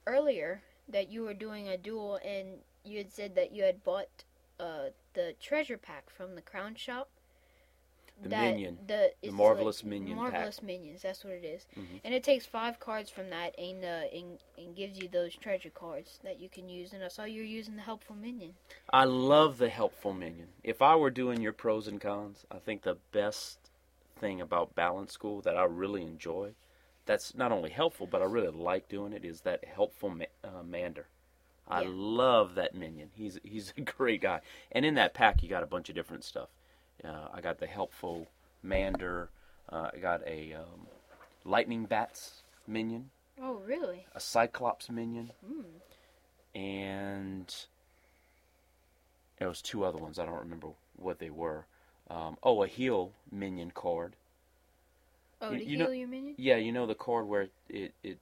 earlier 0.05 0.61
that 0.87 1.09
you 1.09 1.23
were 1.23 1.33
doing 1.33 1.67
a 1.67 1.77
duel, 1.77 2.19
and 2.23 2.59
you 2.83 2.97
had 2.97 3.11
said 3.11 3.35
that 3.35 3.51
you 3.51 3.63
had 3.63 3.83
bought 3.83 4.23
uh 4.59 4.89
the 5.13 5.35
treasure 5.39 5.77
pack 5.77 6.09
from 6.09 6.35
the 6.35 6.41
crown 6.41 6.75
shop. 6.75 7.09
The 8.21 8.29
that, 8.29 8.51
minion. 8.51 8.77
the, 8.85 9.11
it's 9.21 9.33
Marvelous 9.33 9.83
Minion 9.83 10.17
pack. 10.17 10.31
marvelous 10.33 10.61
minions. 10.61 11.01
That's 11.01 11.23
what 11.23 11.33
it 11.33 11.45
is. 11.45 11.65
Mhm. 11.77 12.01
and 12.03 12.13
it 12.13 12.23
takes 12.23 12.45
five 12.45 12.79
cards 12.79 13.09
from 13.09 13.29
that, 13.29 13.57
and 13.57 13.83
uh, 13.83 14.03
and, 14.13 14.39
and 14.57 14.75
gives 14.75 14.97
you 14.99 15.07
those 15.07 15.35
treasure 15.35 15.69
cards 15.69 16.19
that 16.23 16.39
you 16.39 16.49
can 16.49 16.67
use. 16.67 16.91
And 16.93 17.03
I 17.03 17.07
saw 17.07 17.23
you're 17.23 17.45
using 17.45 17.75
the 17.75 17.81
helpful 17.81 18.15
minion. 18.15 18.55
I 18.91 19.05
love 19.05 19.57
the 19.57 19.69
helpful 19.69 20.13
minion. 20.13 20.49
If 20.63 20.81
I 20.81 20.95
were 20.95 21.09
doing 21.11 21.41
your 21.41 21.53
pros 21.53 21.87
and 21.87 22.01
cons, 22.01 22.45
I 22.51 22.57
think 22.59 22.81
the 22.81 22.97
best 23.11 23.57
thing 24.19 24.41
about 24.41 24.75
balance 24.75 25.13
school 25.13 25.39
that 25.41 25.55
I 25.55 25.63
really 25.63 26.01
enjoy, 26.01 26.51
that's 27.05 27.33
not 27.35 27.53
only 27.53 27.69
helpful, 27.69 28.05
but 28.05 28.21
I 28.21 28.25
really 28.25 28.49
like 28.49 28.89
doing 28.89 29.13
it, 29.13 29.23
is 29.23 29.41
that 29.41 29.63
helpful 29.63 30.09
ma- 30.09 30.25
uh, 30.43 30.61
Mander. 30.63 31.07
I 31.67 31.83
Yeah. 31.83 31.89
love 31.93 32.55
that 32.55 32.73
minion. 32.75 33.11
He's 33.13 33.39
he's 33.43 33.73
a 33.77 33.81
great 33.97 34.19
guy. 34.21 34.41
And 34.73 34.85
in 34.85 34.95
that 34.95 35.13
pack, 35.13 35.41
you 35.41 35.47
got 35.47 35.63
a 35.63 35.67
bunch 35.67 35.87
of 35.87 35.95
different 35.95 36.25
stuff. 36.25 36.49
Uh, 37.03 37.27
I 37.33 37.41
got 37.41 37.59
the 37.59 37.67
helpful 37.67 38.27
Mander. 38.63 39.29
Uh, 39.69 39.89
I 39.93 39.97
got 39.99 40.21
a 40.27 40.53
um, 40.53 40.87
lightning 41.45 41.85
bats 41.85 42.41
minion, 42.67 43.09
Oh, 43.41 43.55
really? 43.65 44.05
a 44.13 44.19
cyclops 44.19 44.89
minion, 44.89 45.31
Mm. 45.45 45.63
and 46.55 47.55
there 49.37 49.47
was 49.47 49.61
two 49.61 49.83
other 49.85 49.97
ones. 49.97 50.19
I 50.19 50.25
don't 50.25 50.39
remember 50.39 50.69
what 50.97 51.19
they 51.19 51.29
were. 51.29 51.65
Um, 52.09 52.37
oh, 52.43 52.63
a 52.63 52.67
heal 52.67 53.13
minion 53.31 53.71
card. 53.71 54.15
Oh, 55.41 55.51
You- 55.51 55.59
to 55.59 55.63
you 55.63 55.77
heal 55.77 55.85
know- 55.87 55.93
your 55.93 56.07
minion? 56.07 56.35
Yeah, 56.37 56.55
you 56.57 56.71
know 56.71 56.85
the 56.85 56.95
card 56.95 57.27
where 57.27 57.49
it 57.69 57.93
it 58.03 58.17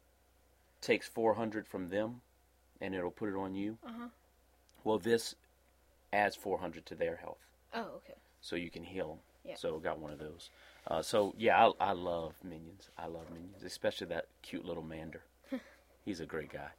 takes 0.82 1.08
400 1.08 1.66
from 1.68 1.90
them, 1.90 2.22
and 2.80 2.94
it'll 2.94 3.10
put 3.12 3.30
it 3.30 3.36
on 3.36 3.56
you. 3.56 3.78
Uh 3.84 3.92
huh. 3.92 4.10
Well, 4.84 5.00
this 5.00 5.34
adds 6.14 6.36
400 6.36 6.86
to 6.86 6.96
their 6.96 7.16
health, 7.18 7.40
Oh, 7.74 7.82
okay. 7.98 8.14
So 8.42 8.56
you 8.56 8.70
can 8.70 8.84
heal 8.84 9.08
them. 9.08 9.18
Yeah. 9.44 9.56
So 9.56 9.80
got 9.80 10.00
one 10.00 10.12
of 10.12 10.20
those. 10.20 10.50
Uh, 10.88 11.02
so 11.02 11.34
yeah, 11.38 11.68
I, 11.80 11.90
I 11.90 11.92
love 11.92 12.34
minions. 12.44 12.90
I 12.98 13.08
love 13.08 13.30
minions, 13.32 13.64
especially 13.64 14.08
that 14.08 14.28
cute 14.42 14.66
little 14.66 14.84
Mander. 14.84 15.22
He's 16.06 16.20
a 16.20 16.26
great 16.26 16.52
guy. 16.52 16.70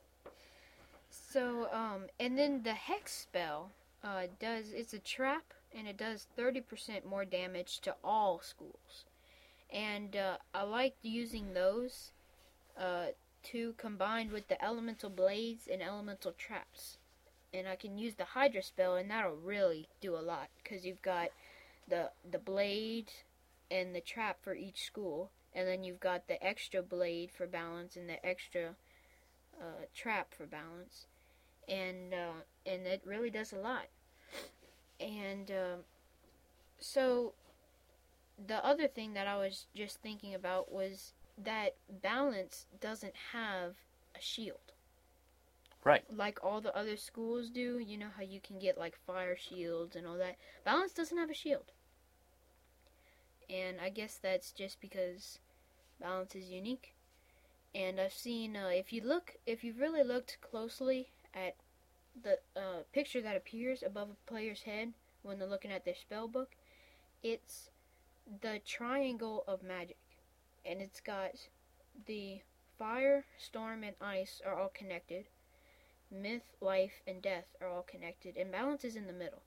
So, 1.10 1.68
um, 1.72 2.06
and 2.20 2.38
then 2.38 2.62
the 2.62 2.74
hex 2.74 3.12
spell 3.12 3.70
uh, 4.02 4.24
does 4.38 4.72
it's 4.72 4.94
a 4.94 4.98
trap 4.98 5.54
and 5.74 5.86
it 5.86 5.96
does 5.96 6.26
30% 6.38 7.04
more 7.04 7.24
damage 7.24 7.80
to 7.80 7.94
all 8.02 8.40
schools. 8.40 9.04
And 9.70 10.16
uh, 10.16 10.38
I 10.54 10.62
like 10.62 10.94
using 11.02 11.52
those 11.52 12.12
uh, 12.78 13.08
to 13.44 13.74
combine 13.76 14.32
with 14.32 14.48
the 14.48 14.62
elemental 14.64 15.10
blades 15.10 15.68
and 15.70 15.82
elemental 15.82 16.32
traps. 16.32 16.98
And 17.52 17.68
I 17.68 17.76
can 17.76 17.98
use 17.98 18.14
the 18.14 18.24
Hydra 18.24 18.62
spell, 18.62 18.96
and 18.96 19.10
that'll 19.10 19.36
really 19.36 19.88
do 20.00 20.16
a 20.16 20.20
lot 20.20 20.48
because 20.62 20.84
you've 20.84 21.02
got 21.02 21.28
the 21.88 22.10
the 22.30 22.38
blade 22.38 23.12
and 23.70 23.94
the 23.94 24.00
trap 24.00 24.38
for 24.42 24.54
each 24.54 24.84
school, 24.84 25.30
and 25.54 25.66
then 25.68 25.84
you've 25.84 26.00
got 26.00 26.28
the 26.28 26.42
extra 26.44 26.82
blade 26.82 27.30
for 27.30 27.46
balance 27.46 27.96
and 27.96 28.08
the 28.08 28.24
extra 28.24 28.74
uh, 29.60 29.84
trap 29.94 30.32
for 30.34 30.46
balance 30.46 31.06
and 31.68 32.14
uh, 32.14 32.42
and 32.66 32.86
it 32.86 33.02
really 33.04 33.30
does 33.30 33.52
a 33.52 33.58
lot. 33.58 33.86
And 35.00 35.50
um 35.50 35.80
so, 36.80 37.34
the 38.46 38.64
other 38.64 38.86
thing 38.86 39.14
that 39.14 39.26
I 39.26 39.36
was 39.36 39.66
just 39.74 40.00
thinking 40.00 40.34
about 40.34 40.70
was 40.72 41.12
that 41.36 41.74
balance 41.90 42.66
doesn't 42.80 43.14
have 43.32 43.76
a 44.16 44.20
shield 44.20 44.72
Right. 45.84 46.04
like 46.10 46.38
all 46.44 46.60
the 46.60 46.76
other 46.76 46.96
schools 46.96 47.50
do. 47.50 47.78
You 47.78 47.98
know 47.98 48.08
how 48.16 48.22
you 48.22 48.40
can 48.40 48.58
get 48.58 48.78
like 48.78 48.96
fire 48.96 49.36
shields 49.36 49.96
and 49.96 50.06
all 50.06 50.16
that. 50.18 50.36
Balance 50.64 50.92
doesn't 50.92 51.16
have 51.18 51.30
a 51.30 51.34
shield, 51.34 51.72
and 53.50 53.78
I 53.80 53.88
guess 53.88 54.18
that's 54.20 54.52
just 54.52 54.80
because 54.80 55.38
balance 56.00 56.34
is 56.34 56.50
unique. 56.50 56.94
And 57.74 58.00
I've 58.00 58.12
seen 58.12 58.56
uh, 58.56 58.68
if 58.68 58.92
you 58.92 59.02
look, 59.02 59.36
if 59.46 59.62
you've 59.62 59.78
really 59.78 60.02
looked 60.02 60.38
closely 60.40 61.08
at 61.34 61.56
the 62.22 62.38
uh, 62.56 62.82
picture 62.92 63.20
that 63.20 63.36
appears 63.36 63.82
above 63.82 64.08
a 64.10 64.30
player's 64.30 64.62
head 64.62 64.92
when 65.22 65.38
they're 65.38 65.48
looking 65.48 65.72
at 65.72 65.84
their 65.84 65.94
spell 65.94 66.28
book, 66.28 66.50
it's 67.22 67.70
the 68.40 68.60
triangle 68.66 69.44
of 69.46 69.62
magic, 69.62 69.98
and 70.64 70.80
it's 70.80 71.00
got 71.00 71.32
the 72.06 72.40
fire, 72.78 73.24
storm, 73.38 73.82
and 73.82 73.96
ice 74.00 74.40
are 74.44 74.58
all 74.58 74.70
connected. 74.72 75.26
Myth, 76.10 76.54
life, 76.60 77.02
and 77.06 77.20
death 77.20 77.44
are 77.60 77.68
all 77.68 77.82
connected, 77.82 78.36
and 78.36 78.50
balance 78.52 78.84
is 78.84 78.96
in 78.96 79.06
the 79.06 79.12
middle. 79.12 79.42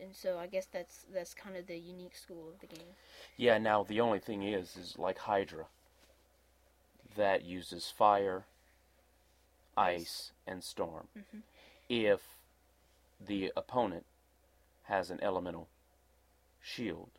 And 0.00 0.14
so 0.14 0.38
I 0.38 0.46
guess 0.46 0.66
that's 0.66 1.04
that's 1.12 1.34
kind 1.34 1.56
of 1.56 1.66
the 1.66 1.76
unique 1.76 2.16
school 2.16 2.48
of 2.48 2.60
the 2.60 2.66
game. 2.66 2.94
Yeah, 3.36 3.58
now 3.58 3.82
the 3.82 4.00
only 4.00 4.18
thing 4.18 4.42
is, 4.42 4.76
is 4.76 4.98
like 4.98 5.18
Hydra, 5.18 5.66
that 7.16 7.44
uses 7.44 7.90
fire, 7.90 8.44
ice, 9.76 10.32
and 10.46 10.62
storm. 10.62 11.08
Mhm. 11.16 11.42
If 11.88 12.38
the 13.20 13.52
opponent 13.56 14.04
has 14.84 15.10
an 15.10 15.20
elemental 15.22 15.68
shield, 16.60 17.10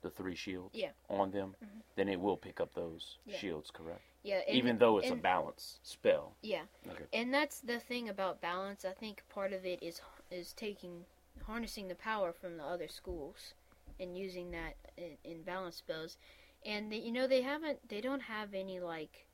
the 0.00 0.10
three 0.10 0.34
shields 0.34 0.74
Yeah. 0.74 0.92
on 1.08 1.30
them, 1.32 1.56
Mhm. 1.60 1.82
then 1.96 2.08
it 2.08 2.20
will 2.20 2.36
pick 2.36 2.60
up 2.60 2.74
those 2.74 3.18
Yeah. 3.24 3.38
shields, 3.38 3.70
correct? 3.70 4.02
Yeah, 4.22 4.38
and, 4.46 4.56
Even 4.56 4.78
though 4.78 4.98
it's 4.98 5.10
a 5.10 5.14
balance 5.16 5.78
spell. 5.82 6.36
yeah, 6.42 6.66
Okay. 6.86 7.06
and 7.12 7.32
that's 7.32 7.60
the 7.60 7.80
thing 7.80 8.08
about 8.08 8.40
balance. 8.40 8.84
I 8.84 8.92
think 8.92 9.26
part 9.28 9.52
of 9.52 9.64
it 9.64 9.82
is 9.82 10.00
is 10.30 10.52
taking 10.52 11.06
harnessing 11.42 11.88
the 11.88 11.94
power 11.94 12.32
from 12.32 12.56
the 12.56 12.64
other 12.64 12.88
schools 12.88 13.54
and 14.00 14.16
using 14.16 14.50
that 14.52 14.76
in, 14.96 15.16
in 15.24 15.42
balance 15.42 15.76
spells. 15.76 16.16
And 16.64 16.90
they, 16.92 16.98
you 16.98 17.12
know 17.12 17.26
they 17.26 17.42
haven't 17.42 17.88
they 17.88 18.00
don't 18.00 18.22
have 18.22 18.54
any 18.54 18.80
like 18.80 19.26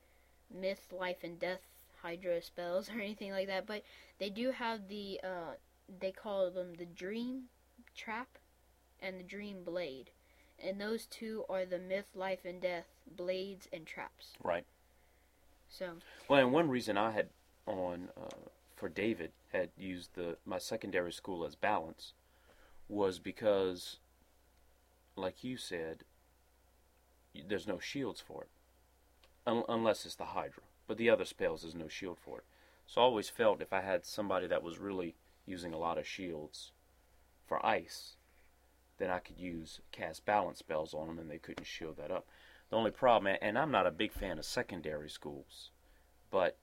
myth, 0.53 0.93
life, 0.93 1.19
and 1.23 1.39
death 1.39 1.61
Hydra 2.03 2.43
spells 2.43 2.91
or 2.95 3.01
anything 3.01 3.33
like 3.33 3.47
that, 3.49 3.67
but 3.67 3.83
they 4.19 4.31
do 4.31 4.51
have 4.51 4.89
the 4.89 5.21
uh, 5.25 5.55
they 6.01 6.13
call 6.13 6.51
them 6.51 6.75
the 6.75 6.87
Dream 6.87 7.45
Trap 7.97 8.29
and 9.01 9.19
the 9.19 9.25
Dream 9.25 9.65
Blade, 9.65 10.11
and 10.63 10.81
those 10.81 11.07
two 11.07 11.45
are 11.49 11.65
the 11.65 11.79
myth, 11.79 12.11
life, 12.15 12.45
and 12.45 12.61
death 12.61 12.87
blades 13.17 13.69
and 13.73 13.87
traps. 13.87 14.33
Right. 14.43 14.65
So 15.69 15.95
Well, 16.29 16.41
and 16.41 16.53
one 16.53 16.69
reason 16.69 16.97
I 16.97 17.11
had 17.11 17.29
on 17.67 18.11
uh, 18.17 18.49
for 18.77 18.89
David 18.89 19.33
had 19.55 19.71
used 19.77 20.15
the 20.15 20.37
my 20.45 20.59
secondary 20.59 21.13
school 21.13 21.45
as 21.45 21.55
balance 21.55 22.13
was 22.89 23.19
because, 23.19 23.99
like 25.17 25.43
you 25.43 25.57
said, 25.57 26.05
there's 27.49 27.67
no 27.67 27.79
shields 27.79 28.21
for 28.21 28.43
it, 28.43 28.51
Un- 29.47 29.65
unless 29.69 30.05
it's 30.05 30.17
the 30.17 30.25
Hydra. 30.27 30.65
But 30.87 30.99
the 30.99 31.09
other 31.09 31.25
spells, 31.25 31.63
there's 31.63 31.75
no 31.75 31.89
shield 31.89 32.19
for 32.19 32.39
it. 32.39 32.45
So 32.87 33.01
I 33.01 33.05
always 33.05 33.31
felt 33.31 33.63
if 33.63 33.73
I 33.73 33.81
had 33.81 34.05
somebody 34.05 34.47
that 34.49 34.63
was 34.63 34.79
really 34.79 35.15
using 35.47 35.73
a 35.73 35.79
lot 35.79 35.97
of 35.97 36.07
shields 36.07 36.73
for 37.47 37.65
ice, 37.65 38.17
then 38.99 39.11
I 39.11 39.19
could 39.19 39.39
use 39.39 39.81
cast 39.93 40.27
balance 40.27 40.59
spells 40.59 40.93
on 40.93 41.07
them, 41.07 41.19
and 41.19 41.31
they 41.31 41.39
couldn't 41.39 41.65
shield 41.65 41.97
that 41.97 42.11
up. 42.11 42.27
The 42.71 42.77
only 42.77 42.91
problem, 42.91 43.37
and 43.41 43.59
I'm 43.59 43.71
not 43.71 43.87
a 43.87 43.91
big 43.91 44.13
fan 44.13 44.39
of 44.39 44.45
secondary 44.45 45.09
schools, 45.09 45.71
but 46.31 46.59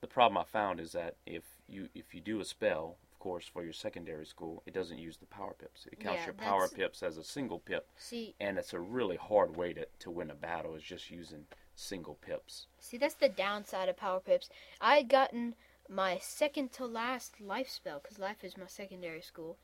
the 0.00 0.06
problem 0.06 0.38
I 0.38 0.44
found 0.44 0.80
is 0.80 0.92
that 0.92 1.16
if 1.26 1.42
you 1.70 1.88
if 1.94 2.14
you 2.14 2.20
do 2.20 2.40
a 2.40 2.44
spell, 2.44 2.96
of 3.12 3.18
course, 3.18 3.46
for 3.46 3.62
your 3.64 3.72
secondary 3.72 4.26
school, 4.26 4.62
it 4.66 4.74
doesn't 4.74 4.98
use 4.98 5.16
the 5.18 5.26
power 5.26 5.54
pips. 5.58 5.86
It 5.92 6.00
counts 6.00 6.20
Yeah, 6.20 6.26
your 6.26 6.34
power 6.34 6.60
that's- 6.62 6.72
pips 6.76 7.02
as 7.02 7.16
a 7.18 7.24
single 7.24 7.58
pip, 7.58 7.88
See, 7.96 8.34
and 8.40 8.58
it's 8.58 8.72
a 8.74 8.80
really 8.80 9.16
hard 9.16 9.56
way 9.56 9.72
to, 9.74 9.86
to 10.00 10.10
win 10.10 10.30
a 10.30 10.34
battle 10.34 10.74
is 10.74 10.82
just 10.82 11.10
using 11.10 11.46
single 11.74 12.14
pips. 12.16 12.66
see, 12.78 12.98
that's 12.98 13.14
the 13.14 13.28
downside 13.28 13.88
of 13.88 13.96
power 13.96 14.20
pips. 14.20 14.50
I 14.80 14.96
had 14.96 15.08
gotten 15.08 15.54
my 15.88 16.18
second 16.18 16.72
to 16.72 16.86
last 16.86 17.40
life 17.40 17.68
spell 17.68 18.00
because 18.02 18.18
life 18.18 18.44
is 18.44 18.56
my 18.56 18.66
secondary 18.66 19.22
school, 19.22 19.56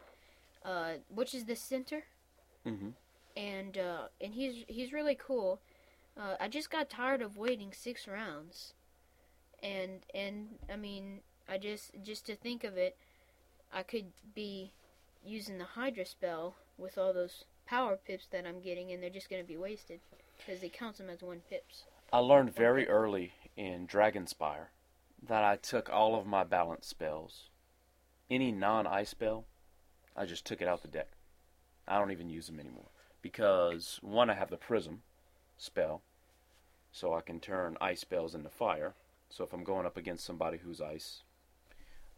uh, 0.65 0.95
which 1.09 1.35
is 1.35 1.45
the 1.45 1.57
center, 1.57 2.05
Mm-hmm. 2.67 2.91
and 3.37 3.79
uh, 3.79 4.09
and 4.21 4.35
he's 4.35 4.65
he's 4.69 4.93
really 4.93 5.15
cool. 5.15 5.61
Uh, 6.17 6.35
I 6.41 6.49
just 6.49 6.71
got 6.71 6.89
tired 6.91 7.21
of 7.23 7.37
waiting 7.37 7.73
six 7.73 8.09
rounds, 8.09 8.73
and 9.63 10.01
and 10.15 10.59
I 10.73 10.77
mean, 10.77 11.21
I 11.49 11.59
just 11.59 11.93
just 12.03 12.27
to 12.27 12.37
think 12.37 12.65
of 12.65 12.77
it, 12.77 12.97
I 13.73 13.83
could 13.83 14.07
be 14.35 14.73
using 15.25 15.59
the 15.59 15.65
Hydra 15.65 16.07
spell 16.07 16.55
with 16.79 16.99
all 16.99 17.13
those 17.13 17.45
power 17.67 17.97
pips 17.97 18.27
that 18.31 18.47
I'm 18.47 18.61
getting, 18.61 18.93
and 18.93 19.03
they're 19.03 19.11
just 19.11 19.31
gonna 19.31 19.45
be 19.45 19.57
wasted 19.57 20.01
because 20.39 20.61
they 20.61 20.69
count 20.69 20.99
them 20.99 21.11
as 21.11 21.23
one 21.23 21.43
pips. 21.49 21.85
I 22.13 22.19
learned 22.19 22.55
very 22.55 22.89
early 22.89 23.33
in 23.57 23.87
Dragonspyre 23.87 24.69
that 25.23 25.43
I 25.43 25.57
took 25.57 25.91
all 25.91 26.15
of 26.15 26.27
my 26.27 26.45
balance 26.45 26.87
spells, 26.87 27.49
any 28.31 28.53
non-ice 28.53 29.11
spell, 29.11 29.45
I 30.17 30.25
just 30.25 30.45
took 30.47 30.63
it 30.63 30.69
out 30.69 30.83
the 30.83 30.89
deck. 30.89 31.09
I 31.87 31.99
don't 31.99 32.11
even 32.11 32.31
use 32.31 32.47
them 32.47 32.61
anymore 32.61 32.91
because 33.23 33.99
one, 34.03 34.31
I 34.31 34.35
have 34.35 34.51
the 34.51 34.57
Prism 34.57 35.03
spell, 35.59 36.03
so 36.93 37.15
I 37.15 37.21
can 37.21 37.41
turn 37.41 37.77
ice 37.81 38.01
spells 38.01 38.35
into 38.35 38.49
fire. 38.49 38.95
So 39.29 39.45
if 39.45 39.53
I'm 39.53 39.65
going 39.65 39.87
up 39.87 39.97
against 39.97 40.25
somebody 40.25 40.59
who's 40.59 40.81
ice, 40.81 41.23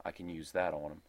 I 0.05 0.11
can 0.11 0.29
use 0.29 0.53
that 0.53 0.75
on 0.75 0.91
them. 0.91 1.03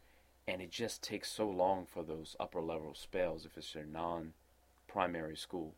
And 0.47 0.61
it 0.61 0.71
just 0.71 1.03
takes 1.03 1.31
so 1.31 1.47
long 1.47 1.85
for 1.85 2.03
those 2.03 2.35
upper 2.39 2.61
level 2.61 2.95
spells 2.95 3.45
if 3.45 3.57
it's 3.57 3.73
their 3.73 3.85
non-primary 3.85 5.35
school 5.35 5.75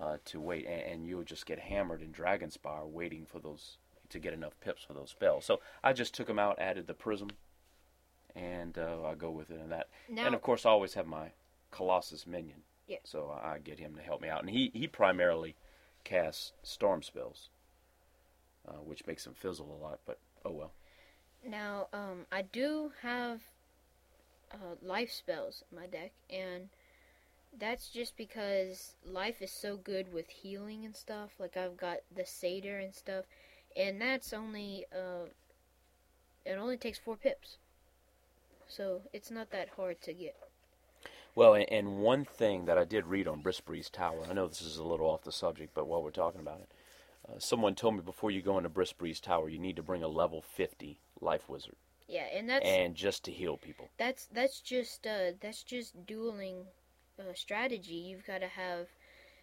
uh, 0.00 0.18
to 0.26 0.40
wait, 0.40 0.66
and, 0.66 0.80
and 0.80 1.06
you'll 1.06 1.24
just 1.24 1.46
get 1.46 1.58
hammered 1.58 2.02
in 2.02 2.12
Dragonspyre 2.12 2.86
waiting 2.86 3.26
for 3.26 3.40
those 3.40 3.78
to 4.10 4.18
get 4.20 4.32
enough 4.32 4.54
pips 4.60 4.84
for 4.84 4.92
those 4.92 5.10
spells. 5.10 5.44
So 5.44 5.60
I 5.82 5.92
just 5.92 6.14
took 6.14 6.28
them 6.28 6.38
out, 6.38 6.60
added 6.60 6.86
the 6.86 6.94
prism, 6.94 7.30
and 8.36 8.78
uh, 8.78 9.04
I 9.04 9.14
go 9.14 9.30
with 9.30 9.50
it. 9.50 9.58
And 9.58 9.72
that, 9.72 9.88
Now, 10.08 10.26
and 10.26 10.34
of 10.34 10.42
course, 10.42 10.64
I 10.64 10.70
always 10.70 10.94
have 10.94 11.06
my 11.06 11.32
Colossus 11.72 12.26
minion. 12.26 12.62
Yeah. 12.86 12.98
So 13.02 13.36
I, 13.42 13.54
I 13.54 13.58
get 13.58 13.80
him 13.80 13.96
to 13.96 14.02
help 14.02 14.20
me 14.20 14.28
out, 14.28 14.40
and 14.42 14.50
he 14.50 14.70
he 14.72 14.86
primarily 14.86 15.56
casts 16.04 16.52
storm 16.62 17.02
spells, 17.02 17.48
uh, 18.68 18.74
which 18.84 19.04
makes 19.06 19.26
him 19.26 19.34
fizzle 19.34 19.76
a 19.76 19.82
lot. 19.82 19.98
But 20.06 20.20
oh 20.44 20.52
well. 20.52 20.72
Now, 21.48 21.86
um, 21.92 22.26
I 22.32 22.42
do 22.42 22.90
have 23.02 23.40
uh, 24.52 24.74
life 24.82 25.12
spells 25.12 25.62
in 25.70 25.78
my 25.78 25.86
deck, 25.86 26.10
and 26.28 26.68
that's 27.56 27.88
just 27.88 28.16
because 28.16 28.96
life 29.08 29.40
is 29.40 29.52
so 29.52 29.76
good 29.76 30.12
with 30.12 30.28
healing 30.28 30.84
and 30.84 30.94
stuff. 30.94 31.30
Like 31.38 31.56
I've 31.56 31.76
got 31.76 31.98
the 32.14 32.26
satyr 32.26 32.78
and 32.78 32.92
stuff, 32.92 33.26
and 33.76 34.00
that's 34.00 34.32
only 34.32 34.86
uh, 34.92 35.28
it 36.44 36.54
only 36.54 36.76
takes 36.76 36.98
four 36.98 37.16
pips, 37.16 37.58
so 38.66 39.02
it's 39.12 39.30
not 39.30 39.50
that 39.50 39.68
hard 39.76 40.00
to 40.02 40.12
get. 40.12 40.36
Well, 41.36 41.54
and, 41.54 41.98
one 41.98 42.24
thing 42.24 42.64
that 42.64 42.78
I 42.78 42.84
did 42.84 43.04
read 43.04 43.28
on 43.28 43.42
Briskbreeze 43.42 43.90
Tower, 43.90 44.22
I 44.28 44.32
know 44.32 44.48
this 44.48 44.62
is 44.62 44.78
a 44.78 44.82
little 44.82 45.06
off 45.06 45.22
the 45.22 45.30
subject, 45.30 45.74
but 45.74 45.86
while 45.86 46.02
we're 46.02 46.10
talking 46.10 46.40
about 46.40 46.60
it, 46.60 46.70
uh, 47.28 47.38
someone 47.38 47.74
told 47.74 47.94
me 47.94 48.00
before 48.00 48.30
you 48.30 48.40
go 48.40 48.56
into 48.56 48.70
Briskbreeze 48.70 49.20
Tower, 49.20 49.50
you 49.50 49.58
need 49.58 49.76
to 49.76 49.82
bring 49.82 50.02
a 50.02 50.08
level 50.08 50.40
50 50.40 50.98
life 51.20 51.48
wizard, 51.48 51.76
Yeah, 52.08 52.26
and 52.32 52.48
that's 52.48 52.78
and 52.78 52.94
just 52.96 53.24
to 53.24 53.32
heal 53.32 53.56
people. 53.56 53.90
that's 53.98 54.26
that's 54.26 54.60
just 54.60 55.06
uh, 55.06 55.32
that's 55.40 55.62
just 55.62 56.06
dueling 56.06 56.66
uh, 57.18 57.34
strategy. 57.34 57.94
You've 57.94 58.26
got 58.26 58.40
to 58.40 58.48
have 58.48 58.88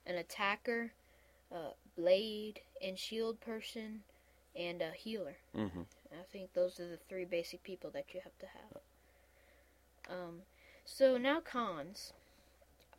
an 0.05 0.15
attacker, 0.15 0.93
uh, 1.51 1.71
blade, 1.95 2.61
and 2.81 2.97
shield 2.97 3.39
person, 3.41 4.03
and 4.55 4.81
a 4.81 4.91
healer. 4.91 5.37
hmm 5.55 5.83
I 6.11 6.23
think 6.31 6.53
those 6.53 6.79
are 6.79 6.87
the 6.87 6.97
three 6.97 7.25
basic 7.25 7.63
people 7.63 7.89
that 7.91 8.13
you 8.13 8.21
have 8.23 8.37
to 8.39 8.47
have. 8.47 8.81
Um, 10.09 10.41
so 10.85 11.17
now 11.17 11.39
cons. 11.41 12.13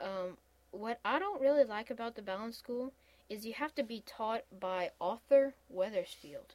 Um, 0.01 0.39
what 0.71 1.01
I 1.05 1.19
don't 1.19 1.41
really 1.41 1.65
like 1.65 1.91
about 1.91 2.15
the 2.15 2.23
balance 2.23 2.57
school 2.59 2.93
is 3.29 3.47
you 3.47 3.55
have 3.55 3.75
to 3.77 3.83
be 3.83 4.01
taught 4.01 4.45
by 4.59 4.91
Arthur 5.01 5.55
Wethersfield, 5.69 6.55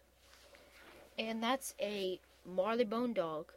and 1.20 1.44
that's 1.44 1.76
a 1.80 2.20
Marleybone 2.50 3.14
dog, 3.14 3.52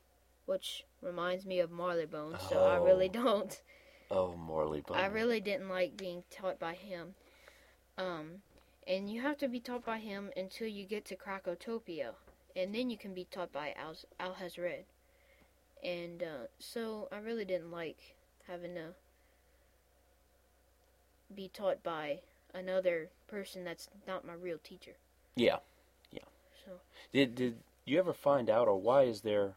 which 0.47 0.85
reminds 1.01 1.47
me 1.47 1.61
of 1.61 1.71
Marleybone. 1.71 2.39
So 2.51 2.65
I 2.67 2.77
really 2.77 3.09
Oh. 3.09 3.13
don't. 3.23 3.63
Oh, 4.11 4.35
Marleybone. 4.39 4.97
I 4.97 5.07
really 5.07 5.41
didn't 5.41 5.69
like 5.71 5.97
being 5.97 6.25
taught 6.31 6.59
by 6.59 6.75
him. 6.75 7.15
Um, 7.97 8.43
and 8.87 9.09
you 9.11 9.23
have 9.23 9.39
to 9.39 9.49
be 9.49 9.61
taught 9.61 9.85
by 9.87 9.99
him 9.99 10.31
until 10.37 10.67
you 10.67 10.85
get 10.85 11.05
to 11.07 11.17
Krokotopia, 11.17 12.11
and 12.57 12.75
then 12.75 12.91
you 12.91 12.99
can 12.99 13.15
be 13.15 13.25
taught 13.25 13.53
by 13.53 13.75
Al 13.79 13.95
Alhazred. 14.21 14.85
And 15.83 16.23
uh, 16.23 16.47
so 16.59 17.09
I 17.13 17.19
really 17.19 17.45
didn't 17.45 17.71
like 17.71 18.17
having 18.47 18.75
to 18.75 18.89
be 21.35 21.49
taught 21.49 21.83
by 21.83 22.21
another 22.55 23.09
person 23.29 23.65
that's 23.65 23.89
not 24.07 24.27
my 24.27 24.35
real 24.35 24.59
teacher. 24.63 24.93
Yeah. 25.37 25.59
So 26.65 26.73
Did 27.13 27.35
did 27.35 27.57
you 27.85 27.99
ever 27.99 28.13
find 28.13 28.49
out, 28.49 28.69
or 28.69 28.77
why 28.77 29.03
is 29.03 29.23
there, 29.23 29.55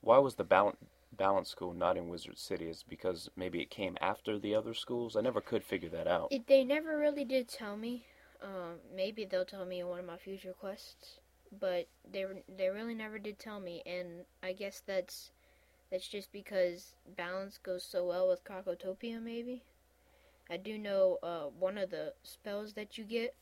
why 0.00 0.18
was 0.18 0.34
the 0.36 0.44
balance 0.44 0.76
balance 1.16 1.48
school 1.48 1.72
not 1.72 1.96
in 1.96 2.08
Wizard 2.08 2.38
City? 2.38 2.68
Is 2.68 2.84
because 2.88 3.28
maybe 3.36 3.60
it 3.60 3.70
came 3.70 3.96
after 4.00 4.38
the 4.38 4.54
other 4.54 4.74
schools? 4.74 5.16
I 5.16 5.20
never 5.20 5.40
could 5.40 5.64
figure 5.64 5.90
that 5.90 6.06
out. 6.06 6.28
it, 6.30 6.46
they 6.46 6.64
never 6.64 6.98
really 6.98 7.24
did 7.24 7.48
tell 7.48 7.76
me. 7.76 8.06
Um, 8.42 8.76
maybe 8.94 9.24
they'll 9.24 9.44
tell 9.44 9.64
me 9.64 9.80
in 9.80 9.88
one 9.88 10.00
of 10.00 10.06
my 10.06 10.18
future 10.18 10.52
quests, 10.52 11.20
but 11.60 11.88
they 12.10 12.24
they 12.48 12.68
really 12.68 12.94
never 12.94 13.18
did 13.18 13.38
tell 13.38 13.60
me, 13.60 13.82
and 13.86 14.24
I 14.42 14.52
guess 14.52 14.82
that's 14.86 15.30
that's 15.90 16.08
just 16.08 16.32
because 16.32 16.94
balance 17.16 17.58
goes 17.58 17.84
so 17.84 18.04
well 18.04 18.28
with 18.28 18.44
Krokotopia. 18.44 19.22
Maybe 19.22 19.62
I 20.50 20.56
do 20.58 20.76
know 20.78 21.18
uh, 21.22 21.44
one 21.58 21.78
of 21.78 21.90
the 21.90 22.12
spells 22.22 22.74
that 22.74 22.98
you 22.98 23.04
get 23.04 23.34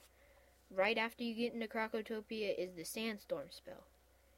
right 0.75 0.99
after 0.99 1.23
you 1.23 1.35
get 1.35 1.55
into 1.55 1.66
Krokotopia 1.66 2.55
is 2.57 2.75
the 2.75 2.85
Sandstorm 2.85 3.47
spell, 3.51 3.85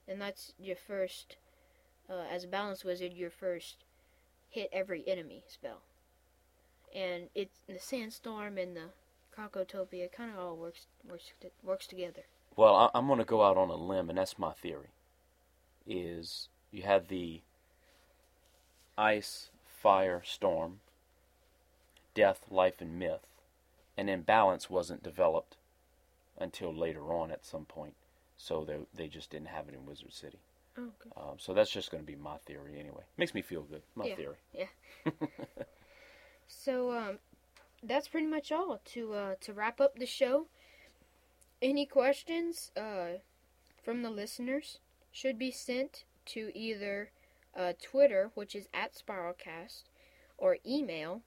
and 0.08 0.20
that's 0.20 0.52
your 0.58 0.76
first 0.76 1.36
uh, 2.08 2.24
as 2.30 2.44
a 2.44 2.48
balance 2.48 2.84
wizard 2.84 3.12
your 3.12 3.30
first 3.30 3.84
hit 4.50 4.68
every 4.72 5.04
enemy 5.06 5.44
spell, 5.46 5.82
and 6.94 7.28
it's 7.34 7.60
the 7.66 7.78
Sandstorm 7.78 8.58
and 8.58 8.76
the 8.76 8.90
Krokotopia 9.36 10.10
kind 10.12 10.32
of 10.32 10.38
all 10.38 10.56
works 10.56 10.86
works 11.08 11.32
works 11.62 11.86
together. 11.86 12.22
Well, 12.56 12.74
I, 12.74 12.90
I'm 12.94 13.06
going 13.06 13.18
to 13.18 13.24
go 13.24 13.42
out 13.42 13.56
on 13.56 13.70
a 13.70 13.76
limb, 13.76 14.08
and 14.08 14.18
that's 14.18 14.38
my 14.38 14.52
theory. 14.52 14.90
Is 15.86 16.48
you 16.70 16.82
had 16.82 17.08
the 17.08 17.42
ice, 18.96 19.50
fire, 19.66 20.22
storm, 20.24 20.80
death, 22.14 22.46
life, 22.50 22.80
and 22.80 22.98
myth, 22.98 23.26
and 23.96 24.08
then 24.08 24.22
balance 24.22 24.70
wasn't 24.70 25.02
developed 25.02 25.56
until 26.38 26.74
later 26.74 27.12
on 27.12 27.30
at 27.30 27.44
some 27.44 27.64
point. 27.64 27.94
So 28.36 28.64
they 28.64 28.78
they 28.94 29.08
just 29.08 29.30
didn't 29.30 29.48
have 29.48 29.68
it 29.68 29.74
in 29.74 29.86
Wizard 29.86 30.12
City. 30.12 30.38
Oh, 30.76 30.82
okay. 30.82 31.10
Um, 31.16 31.36
so 31.38 31.54
that's 31.54 31.70
just 31.70 31.90
going 31.92 32.02
to 32.02 32.06
be 32.06 32.16
my 32.16 32.36
theory 32.46 32.78
anyway. 32.80 33.04
Makes 33.16 33.32
me 33.34 33.42
feel 33.42 33.62
good. 33.62 33.82
My 33.94 34.06
Yeah. 34.06 34.16
theory. 34.16 34.36
Yeah. 34.52 34.66
so 36.46 36.92
um, 36.92 37.18
that's 37.82 38.08
pretty 38.08 38.26
much 38.26 38.50
all 38.52 38.80
to 38.86 39.12
uh, 39.12 39.34
to 39.42 39.52
wrap 39.52 39.80
up 39.80 39.96
the 39.98 40.06
show. 40.06 40.46
Any 41.62 41.86
questions 41.86 42.70
uh, 42.76 43.18
from 43.82 44.02
the 44.02 44.10
listeners 44.10 44.78
should 45.12 45.38
be 45.38 45.50
sent 45.50 46.04
to 46.26 46.50
either 46.58 47.10
uh, 47.56 47.72
Twitter, 47.80 48.30
which 48.34 48.54
is 48.54 48.68
at 48.74 48.94
Spiralcast, 48.94 49.84
or 50.36 50.58
email, 50.66 51.22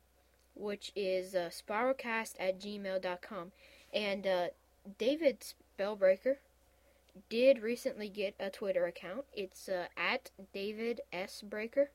which 0.53 0.91
is 0.95 1.33
uh, 1.33 1.49
spiralcast 1.51 2.33
at 2.39 2.59
gmail.com. 2.59 3.51
And 3.93 4.27
uh, 4.27 4.47
David 4.97 5.43
Spellbreaker 5.79 6.37
did 7.29 7.61
recently 7.61 8.09
get 8.09 8.35
a 8.39 8.49
Twitter 8.49 8.85
account. 8.85 9.25
It's 9.33 9.67
uh, 9.67 9.87
at 9.97 10.31
David 10.53 11.01
S. 11.11 11.41
Breaker. 11.41 11.91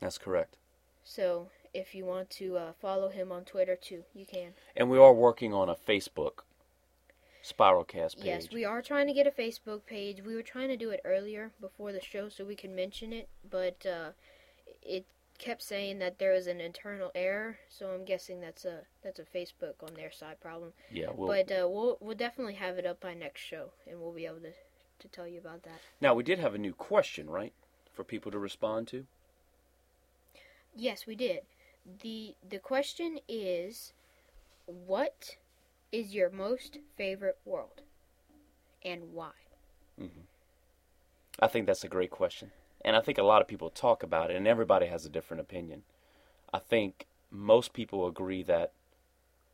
That's 0.00 0.18
correct. 0.18 0.56
So 1.04 1.48
if 1.72 1.94
you 1.94 2.04
want 2.04 2.30
to 2.30 2.56
uh, 2.56 2.72
follow 2.80 3.08
him 3.08 3.32
on 3.32 3.44
Twitter 3.44 3.76
too, 3.76 4.04
you 4.14 4.26
can. 4.26 4.52
And 4.76 4.90
we 4.90 4.98
are 4.98 5.12
working 5.12 5.54
on 5.54 5.68
a 5.68 5.74
Facebook 5.74 6.40
Spiralcast 7.44 8.16
page. 8.16 8.24
Yes, 8.24 8.48
we 8.52 8.64
are 8.64 8.82
trying 8.82 9.06
to 9.06 9.12
get 9.12 9.26
a 9.26 9.30
Facebook 9.30 9.86
page. 9.86 10.22
We 10.24 10.34
were 10.34 10.42
trying 10.42 10.68
to 10.68 10.76
do 10.76 10.90
it 10.90 11.00
earlier 11.04 11.52
before 11.60 11.92
the 11.92 12.00
show 12.00 12.28
so 12.28 12.44
we 12.44 12.56
could 12.56 12.70
mention 12.70 13.12
it, 13.12 13.28
but 13.48 13.86
uh, 13.86 14.10
it 14.82 15.06
kept 15.40 15.62
saying 15.62 15.98
that 15.98 16.18
there 16.18 16.32
was 16.32 16.46
an 16.46 16.60
internal 16.60 17.10
error. 17.14 17.58
So 17.68 17.88
I'm 17.90 18.04
guessing 18.04 18.40
that's 18.40 18.64
a 18.64 18.80
that's 19.02 19.18
a 19.18 19.24
Facebook 19.24 19.82
on 19.82 19.94
their 19.94 20.12
side 20.12 20.38
problem. 20.40 20.72
Yeah, 20.92 21.08
we'll, 21.12 21.26
but 21.28 21.50
uh, 21.50 21.68
we'll 21.68 21.96
we'll 22.00 22.16
definitely 22.16 22.54
have 22.54 22.78
it 22.78 22.86
up 22.86 23.00
by 23.00 23.14
next 23.14 23.40
show, 23.40 23.70
and 23.88 24.00
we'll 24.00 24.12
be 24.12 24.26
able 24.26 24.40
to 24.40 24.52
to 25.00 25.08
tell 25.08 25.26
you 25.26 25.38
about 25.38 25.62
that. 25.64 25.80
now 26.00 26.14
we 26.14 26.22
did 26.22 26.38
have 26.38 26.54
a 26.54 26.58
new 26.58 26.74
question, 26.74 27.28
right, 27.28 27.54
for 27.92 28.04
people 28.04 28.30
to 28.30 28.38
respond 28.38 28.86
to. 28.88 29.06
Yes, 30.76 31.06
we 31.06 31.16
did. 31.16 31.40
the 32.02 32.34
The 32.48 32.58
question 32.58 33.18
is, 33.28 33.92
what 34.66 35.36
is 35.90 36.14
your 36.14 36.30
most 36.30 36.78
favorite 36.96 37.38
world, 37.44 37.80
and 38.84 39.12
why? 39.12 39.32
Mm-hmm. 40.00 40.20
I 41.40 41.48
think 41.48 41.66
that's 41.66 41.84
a 41.84 41.88
great 41.88 42.10
question. 42.10 42.50
And 42.84 42.96
I 42.96 43.00
think 43.00 43.18
a 43.18 43.22
lot 43.22 43.42
of 43.42 43.48
people 43.48 43.70
talk 43.70 44.02
about 44.02 44.30
it, 44.30 44.36
and 44.36 44.46
everybody 44.46 44.86
has 44.86 45.04
a 45.04 45.10
different 45.10 45.40
opinion. 45.40 45.82
I 46.52 46.58
think 46.58 47.06
most 47.30 47.72
people 47.72 48.06
agree 48.06 48.42
that 48.44 48.72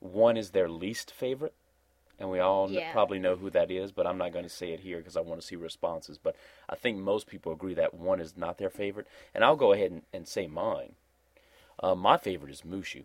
one 0.00 0.36
is 0.36 0.50
their 0.50 0.68
least 0.68 1.10
favorite, 1.10 1.54
and 2.18 2.30
we 2.30 2.38
all 2.40 2.68
Yeah. 2.68 2.92
probably 2.92 3.18
know 3.18 3.36
who 3.36 3.50
that 3.50 3.70
is, 3.70 3.92
but 3.92 4.06
I'm 4.06 4.18
not 4.18 4.32
going 4.32 4.44
to 4.44 4.48
say 4.50 4.72
it 4.72 4.80
here 4.80 4.98
because 4.98 5.16
I 5.16 5.20
want 5.20 5.40
to 5.40 5.46
see 5.46 5.56
responses. 5.56 6.18
But 6.18 6.36
I 6.68 6.76
think 6.76 6.98
most 6.98 7.26
people 7.26 7.52
agree 7.52 7.74
that 7.74 7.94
one 7.94 8.20
is 8.20 8.36
not 8.36 8.58
their 8.58 8.70
favorite. 8.70 9.06
And 9.34 9.44
I'll 9.44 9.56
go 9.56 9.72
ahead 9.72 9.90
and, 9.90 10.02
and 10.12 10.26
say 10.28 10.46
mine. 10.46 10.94
Uh, 11.80 11.94
my 11.94 12.16
favorite 12.16 12.52
is 12.52 12.62
MooShu. 12.62 13.04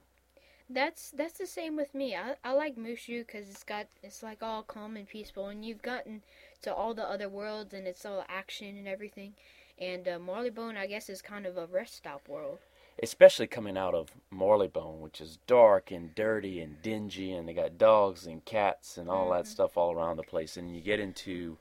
That's 0.69 1.11
that's 1.11 1.37
the 1.37 1.45
same 1.45 1.75
with 1.75 1.93
me. 1.93 2.15
I, 2.15 2.35
I 2.43 2.53
like 2.53 2.75
MooShu 2.75 3.27
because 3.27 3.47
it's 3.49 3.63
got 3.63 3.87
it's 4.01 4.23
like 4.23 4.41
all 4.41 4.63
calm 4.63 4.95
and 4.97 5.07
peaceful, 5.07 5.47
and 5.49 5.63
you've 5.63 5.81
gotten 5.83 6.23
to 6.63 6.73
all 6.73 6.93
the 6.95 7.07
other 7.07 7.29
worlds, 7.29 7.73
and 7.75 7.85
it's 7.87 8.05
all 8.05 8.25
action 8.27 8.75
and 8.77 8.87
everything. 8.87 9.35
And 9.79 10.07
uh, 10.07 10.19
Marleybone, 10.19 10.77
I 10.77 10.87
guess, 10.87 11.09
is 11.09 11.21
kind 11.21 11.45
of 11.45 11.57
a 11.57 11.65
rest 11.65 11.95
stop 11.95 12.27
world. 12.27 12.59
especially 13.01 13.47
coming 13.47 13.77
out 13.77 13.95
of 13.95 14.11
Marleybone, 14.33 14.99
which 14.99 15.19
is 15.21 15.39
dark 15.47 15.89
and 15.91 16.13
dirty 16.13 16.59
and 16.59 16.81
dingy, 16.81 17.33
and 17.33 17.47
they 17.47 17.53
got 17.53 17.77
dogs 17.77 18.27
and 18.27 18.43
cats 18.45 18.97
and 18.97 19.09
all 19.09 19.31
that 19.31 19.47
stuff 19.47 19.75
all 19.77 19.91
around 19.93 20.17
the 20.17 20.23
place. 20.23 20.55
And 20.57 20.75
you 20.75 20.81
get 20.81 20.99
into 20.99 21.57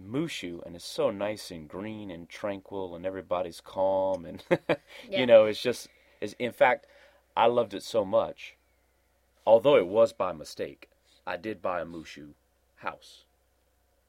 MooShu, 0.00 0.64
and 0.64 0.76
it's 0.76 0.84
so 0.84 1.10
nice 1.10 1.50
and 1.50 1.68
green 1.68 2.10
and 2.10 2.28
tranquil, 2.28 2.94
and 2.94 3.04
everybody's 3.04 3.60
calm, 3.60 4.24
and 4.24 4.44
Yeah. 5.08 5.20
you 5.20 5.26
know, 5.26 5.46
it's 5.46 5.60
just, 5.62 5.88
it's, 6.20 6.34
in 6.38 6.52
fact, 6.52 6.86
I 7.36 7.46
loved 7.46 7.74
it 7.74 7.82
so 7.82 8.04
much. 8.04 8.56
Although 9.46 9.76
it 9.76 9.86
was 9.88 10.12
by 10.12 10.32
mistake, 10.32 10.88
I 11.26 11.36
did 11.36 11.60
buy 11.62 11.80
a 11.80 11.84
MooShu 11.84 12.34
house. 12.76 13.24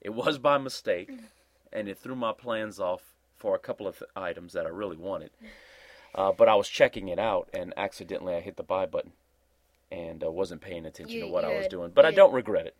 It 0.01 0.11
was 0.11 0.37
by 0.37 0.57
mistake, 0.59 1.09
and 1.73 1.87
it 1.89 1.97
threw 1.97 2.15
my 2.15 2.33
plans 2.33 2.79
off 2.79 3.10
for 3.41 3.55
a 3.55 3.59
couple 3.59 3.87
of 3.87 4.03
items 4.15 4.53
that 4.53 4.67
I 4.67 4.69
really 4.69 4.95
wanted. 4.97 5.31
Uh, 6.13 6.31
but 6.31 6.47
I 6.47 6.53
was 6.55 6.69
checking 6.69 7.07
it 7.07 7.17
out, 7.17 7.49
and 7.53 7.73
accidentally 7.75 8.35
I 8.35 8.39
hit 8.39 8.55
the 8.55 8.63
buy 8.63 8.85
button, 8.85 9.13
and 9.91 10.23
uh, 10.23 10.29
wasn't 10.29 10.61
paying 10.61 10.85
attention 10.85 11.17
You- 11.17 11.25
to 11.25 11.31
what 11.31 11.43
I 11.43 11.57
was 11.57 11.67
doing. 11.67 11.91
But 11.93 12.05
I 12.05 12.11
don't 12.11 12.33
regret 12.33 12.67
it. 12.67 12.75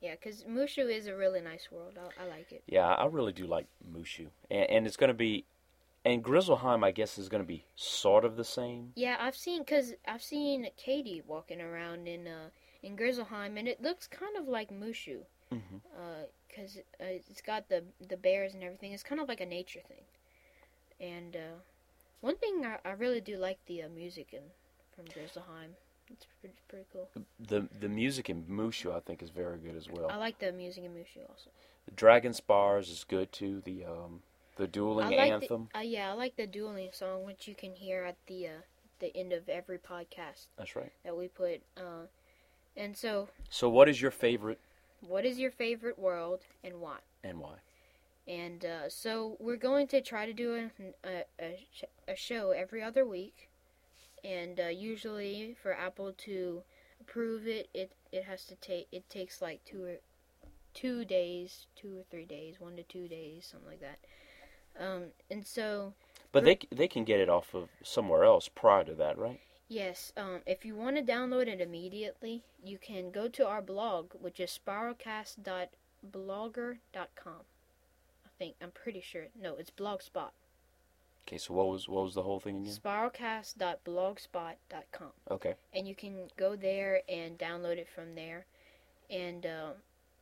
Yeah, 0.00 0.14
because 0.16 0.42
MooShu 0.44 0.90
is 0.92 1.06
a 1.06 1.14
really 1.16 1.40
nice 1.40 1.68
world. 1.70 1.94
I, 1.98 2.24
I 2.24 2.26
like 2.28 2.52
it. 2.52 2.62
Yeah, 2.66 2.86
I 2.86 3.06
really 3.06 3.32
do 3.32 3.46
like 3.46 3.66
MooShu, 3.90 4.26
and, 4.50 4.68
and 4.70 4.86
it's 4.86 4.96
going 4.96 5.08
to 5.08 5.14
be, 5.14 5.44
and 6.04 6.22
Grizzleheim, 6.24 6.84
I 6.84 6.90
guess, 6.90 7.18
is 7.18 7.28
going 7.28 7.42
to 7.42 7.46
be 7.46 7.64
sort 7.76 8.24
of 8.24 8.36
the 8.36 8.44
same. 8.44 8.92
Yeah, 8.96 9.16
I've 9.20 9.36
seen 9.36 9.60
because 9.62 9.94
I've 10.06 10.22
seen 10.22 10.66
Katie 10.76 11.22
walking 11.26 11.60
around 11.60 12.08
in 12.08 12.26
uh 12.26 12.48
in 12.82 12.96
Grizzleheim, 12.96 13.58
and 13.58 13.66
it 13.68 13.80
looks 13.82 14.06
kind 14.06 14.36
of 14.36 14.46
like 14.48 14.70
MooShu. 14.70 15.20
Because 15.50 16.78
uh, 17.00 17.04
it's 17.04 17.40
got 17.40 17.68
the 17.68 17.84
the 18.08 18.16
bears 18.16 18.54
and 18.54 18.62
everything. 18.62 18.92
It's 18.92 19.02
kind 19.02 19.20
of 19.20 19.28
like 19.28 19.40
a 19.40 19.46
nature 19.46 19.80
thing. 19.88 20.04
And 21.00 21.36
uh, 21.36 21.58
one 22.20 22.36
thing 22.36 22.64
I, 22.64 22.78
I 22.88 22.92
really 22.92 23.20
do 23.20 23.36
like 23.36 23.58
the 23.66 23.82
uh, 23.82 23.88
music 23.88 24.28
in 24.32 24.42
from 24.94 25.04
Grizzleheim. 25.06 25.74
It's 26.10 26.26
pretty, 26.40 26.54
pretty 26.68 26.86
cool. 26.92 27.08
The 27.48 27.68
the 27.80 27.88
music 27.88 28.30
in 28.30 28.44
MooShu, 28.44 28.94
I 28.94 29.00
think, 29.00 29.22
is 29.22 29.30
very 29.30 29.58
good 29.58 29.76
as 29.76 29.88
well. 29.90 30.10
I 30.10 30.16
like 30.16 30.38
the 30.38 30.52
music 30.52 30.84
in 30.84 30.92
MooShu 30.92 31.28
also. 31.28 31.50
The 31.86 31.92
Dragon 31.92 32.32
Spars 32.32 32.88
is 32.90 33.04
good 33.04 33.32
too. 33.32 33.62
The 33.64 33.84
um 33.84 34.22
the 34.56 34.66
dueling 34.66 35.06
I 35.06 35.10
like 35.10 35.32
anthem. 35.32 35.68
The, 35.72 35.80
uh, 35.80 35.82
yeah, 35.82 36.10
I 36.10 36.14
like 36.14 36.36
the 36.36 36.46
dueling 36.46 36.90
song, 36.92 37.24
which 37.24 37.46
you 37.46 37.54
can 37.54 37.74
hear 37.74 38.04
at 38.04 38.16
the 38.26 38.46
uh, 38.46 38.60
the 38.98 39.16
end 39.16 39.32
of 39.32 39.48
every 39.48 39.78
podcast 39.78 40.46
That's 40.56 40.74
right. 40.74 40.92
that 41.04 41.16
we 41.16 41.28
put. 41.28 41.60
Uh, 41.76 42.06
and 42.76 42.96
so, 42.96 43.28
So, 43.50 43.68
what 43.68 43.88
is 43.88 44.00
your 44.00 44.10
favorite 44.10 44.60
what 45.08 45.24
is 45.24 45.38
your 45.38 45.50
favorite 45.50 45.98
world 45.98 46.40
and 46.64 46.80
why? 46.80 46.98
and 47.24 47.38
why? 47.40 47.56
And 48.28 48.64
uh, 48.64 48.88
so 48.88 49.36
we're 49.38 49.56
going 49.56 49.86
to 49.88 50.00
try 50.00 50.26
to 50.26 50.32
do 50.32 50.54
a, 50.54 51.08
a, 51.08 51.24
a, 51.40 51.66
sh- 51.72 51.84
a 52.08 52.16
show 52.16 52.50
every 52.50 52.82
other 52.82 53.04
week. 53.04 53.48
And 54.24 54.58
uh, 54.58 54.66
usually 54.68 55.56
for 55.62 55.72
Apple 55.72 56.12
to 56.18 56.62
approve 57.00 57.46
it, 57.46 57.68
it, 57.72 57.92
it 58.10 58.24
has 58.24 58.44
to 58.46 58.56
take 58.56 58.88
it 58.90 59.08
takes 59.08 59.40
like 59.40 59.64
two 59.64 59.84
or 59.84 59.94
two 60.74 61.04
days, 61.04 61.66
two 61.76 61.98
or 61.98 62.02
three 62.10 62.24
days, 62.24 62.56
one 62.58 62.74
to 62.76 62.82
two 62.82 63.06
days, 63.06 63.48
something 63.50 63.68
like 63.68 63.80
that. 63.80 63.98
Um, 64.78 65.04
and 65.30 65.46
so 65.46 65.94
But 66.32 66.44
they 66.44 66.58
they 66.74 66.88
can 66.88 67.04
get 67.04 67.20
it 67.20 67.28
off 67.28 67.54
of 67.54 67.68
somewhere 67.82 68.24
else 68.24 68.48
prior 68.48 68.84
to 68.84 68.94
that, 68.94 69.16
right? 69.16 69.40
Yes, 69.68 70.12
um, 70.16 70.40
if 70.46 70.64
you 70.64 70.76
want 70.76 70.94
to 70.96 71.02
download 71.02 71.48
it 71.48 71.60
immediately, 71.60 72.44
you 72.64 72.78
can 72.78 73.10
go 73.10 73.26
to 73.28 73.44
our 73.46 73.60
blog, 73.60 74.12
which 74.20 74.38
is 74.38 74.56
spiralcast.blogger.com. 74.64 77.40
I 78.24 78.28
think 78.38 78.54
I'm 78.62 78.70
pretty 78.70 79.00
sure. 79.00 79.24
No, 79.40 79.56
it's 79.56 79.70
Blogspot. 79.70 80.30
Okay, 81.26 81.38
so 81.38 81.52
what 81.54 81.66
was 81.66 81.88
what 81.88 82.04
was 82.04 82.14
the 82.14 82.22
whole 82.22 82.38
thing 82.38 82.58
again? 82.58 82.72
Spiralcast.blogspot.com, 82.72 85.08
Okay. 85.32 85.54
and 85.74 85.88
you 85.88 85.96
can 85.96 86.30
go 86.36 86.54
there 86.54 87.02
and 87.08 87.36
download 87.36 87.78
it 87.78 87.88
from 87.88 88.14
there. 88.14 88.46
And 89.10 89.44
um, 89.44 89.72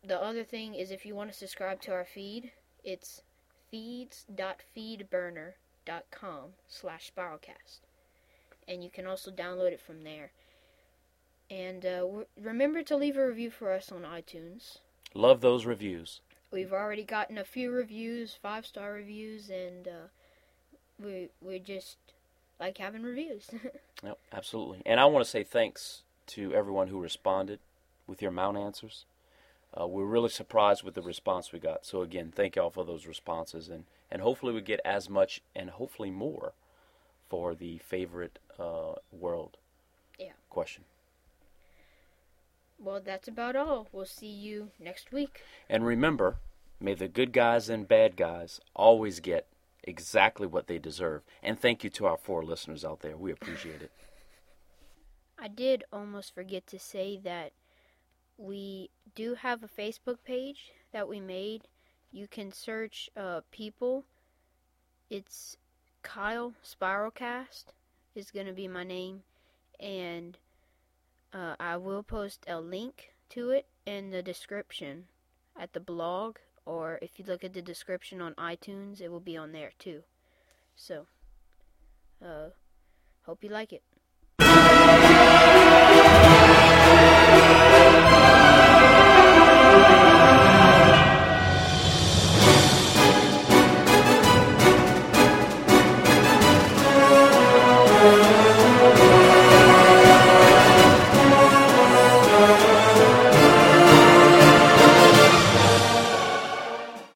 the 0.02 0.18
other 0.18 0.44
thing 0.44 0.74
is, 0.74 0.90
if 0.90 1.04
you 1.04 1.14
want 1.14 1.30
to 1.30 1.36
subscribe 1.36 1.82
to 1.82 1.92
our 1.92 2.06
feed, 2.06 2.52
it's 2.82 3.20
feeds.feedburner.com 3.70 6.44
slash 6.68 7.12
spiralcast. 7.14 7.80
And 8.66 8.82
you 8.82 8.90
can 8.90 9.06
also 9.06 9.30
download 9.30 9.72
it 9.72 9.80
from 9.80 10.02
there. 10.02 10.30
And 11.50 11.84
uh, 11.84 12.00
w- 12.00 12.26
remember 12.40 12.82
to 12.82 12.96
leave 12.96 13.16
a 13.16 13.26
review 13.26 13.50
for 13.50 13.72
us 13.72 13.92
on 13.92 14.02
iTunes. 14.02 14.78
Love 15.14 15.40
those 15.40 15.66
reviews. 15.66 16.20
We've 16.50 16.72
already 16.72 17.04
gotten 17.04 17.36
a 17.36 17.44
few 17.44 17.70
reviews, 17.70 18.36
five 18.40 18.64
star 18.66 18.92
reviews, 18.92 19.50
and 19.50 19.86
uh, 19.86 20.06
we 21.02 21.28
we 21.40 21.58
just 21.58 21.96
like 22.60 22.78
having 22.78 23.02
reviews. 23.02 23.50
Yep, 24.02 24.18
absolutely. 24.34 24.82
And 24.84 25.00
I 25.00 25.06
want 25.06 25.24
to 25.24 25.30
say 25.30 25.44
thanks 25.44 26.02
to 26.26 26.52
everyone 26.52 26.88
who 26.88 27.00
responded 27.00 27.58
with 28.06 28.20
your 28.20 28.32
mount 28.32 28.58
answers. 28.58 29.06
Uh, 29.80 29.86
we're 29.86 30.04
really 30.04 30.28
surprised 30.28 30.82
with 30.82 30.94
the 30.94 31.00
response 31.00 31.52
we 31.52 31.58
got. 31.58 31.86
So 31.86 32.02
again, 32.02 32.30
thank 32.34 32.56
y'all 32.56 32.68
for 32.68 32.84
those 32.84 33.06
responses, 33.06 33.68
and 33.70 33.84
and 34.10 34.20
hopefully 34.20 34.52
we 34.52 34.60
get 34.60 34.80
as 34.84 35.08
much 35.08 35.40
and 35.56 35.70
hopefully 35.70 36.10
more 36.10 36.52
for 37.30 37.54
the 37.54 37.78
favorite 37.78 38.38
uh, 38.58 38.94
world. 39.12 39.56
Yeah. 40.18 40.32
Question. 40.50 40.84
well, 42.78 43.00
that's 43.04 43.28
about 43.28 43.56
all. 43.56 43.88
We'll 43.92 44.04
see 44.04 44.26
you 44.28 44.70
next 44.78 45.12
week. 45.12 45.42
And 45.68 45.84
remember, 45.86 46.36
may 46.80 46.94
the 46.94 47.08
good 47.08 47.32
guys 47.32 47.68
and 47.68 47.88
bad 47.88 48.16
guys 48.16 48.60
always 48.74 49.20
get 49.20 49.46
exactly 49.82 50.46
what 50.46 50.66
they 50.66 50.78
deserve. 50.78 51.22
And 51.42 51.58
thank 51.58 51.84
you 51.84 51.90
to 51.90 52.06
our 52.06 52.16
four 52.16 52.42
listeners 52.44 52.84
out 52.84 53.00
there. 53.00 53.16
We 53.16 53.32
appreciate 53.32 53.82
it. 53.82 53.90
I 55.38 55.48
did 55.48 55.84
almost 55.92 56.34
forget 56.34 56.66
to 56.68 56.78
say 56.78 57.18
that 57.24 57.52
we 58.36 58.90
do 59.14 59.34
have 59.34 59.62
a 59.62 59.68
Facebook 59.68 60.18
page 60.24 60.72
that 60.92 61.08
we 61.08 61.20
made. 61.20 61.62
You 62.12 62.28
can 62.28 62.52
search 62.52 63.10
uh, 63.16 63.40
people. 63.50 64.04
It's 65.10 65.56
Kyle 66.02 66.54
Spiralcast 66.64 67.64
is 68.14 68.30
going 68.30 68.46
to 68.46 68.52
be 68.52 68.68
my 68.68 68.84
name, 68.84 69.22
and 69.80 70.38
uh, 71.32 71.56
I 71.58 71.76
will 71.76 72.02
post 72.02 72.44
a 72.48 72.60
link 72.60 73.10
to 73.30 73.50
it 73.50 73.66
in 73.86 74.10
the 74.10 74.22
description 74.22 75.04
at 75.58 75.72
the 75.72 75.80
blog, 75.80 76.36
or 76.64 76.98
if 77.02 77.18
you 77.18 77.24
look 77.26 77.44
at 77.44 77.52
the 77.52 77.62
description 77.62 78.20
on 78.20 78.34
iTunes, 78.34 79.00
it 79.00 79.10
will 79.10 79.20
be 79.20 79.36
on 79.36 79.52
there 79.52 79.72
too. 79.78 80.02
So, 80.76 81.06
uh, 82.24 82.50
hope 83.26 83.42
you 83.42 83.50
like 83.50 83.72
it. 83.72 83.82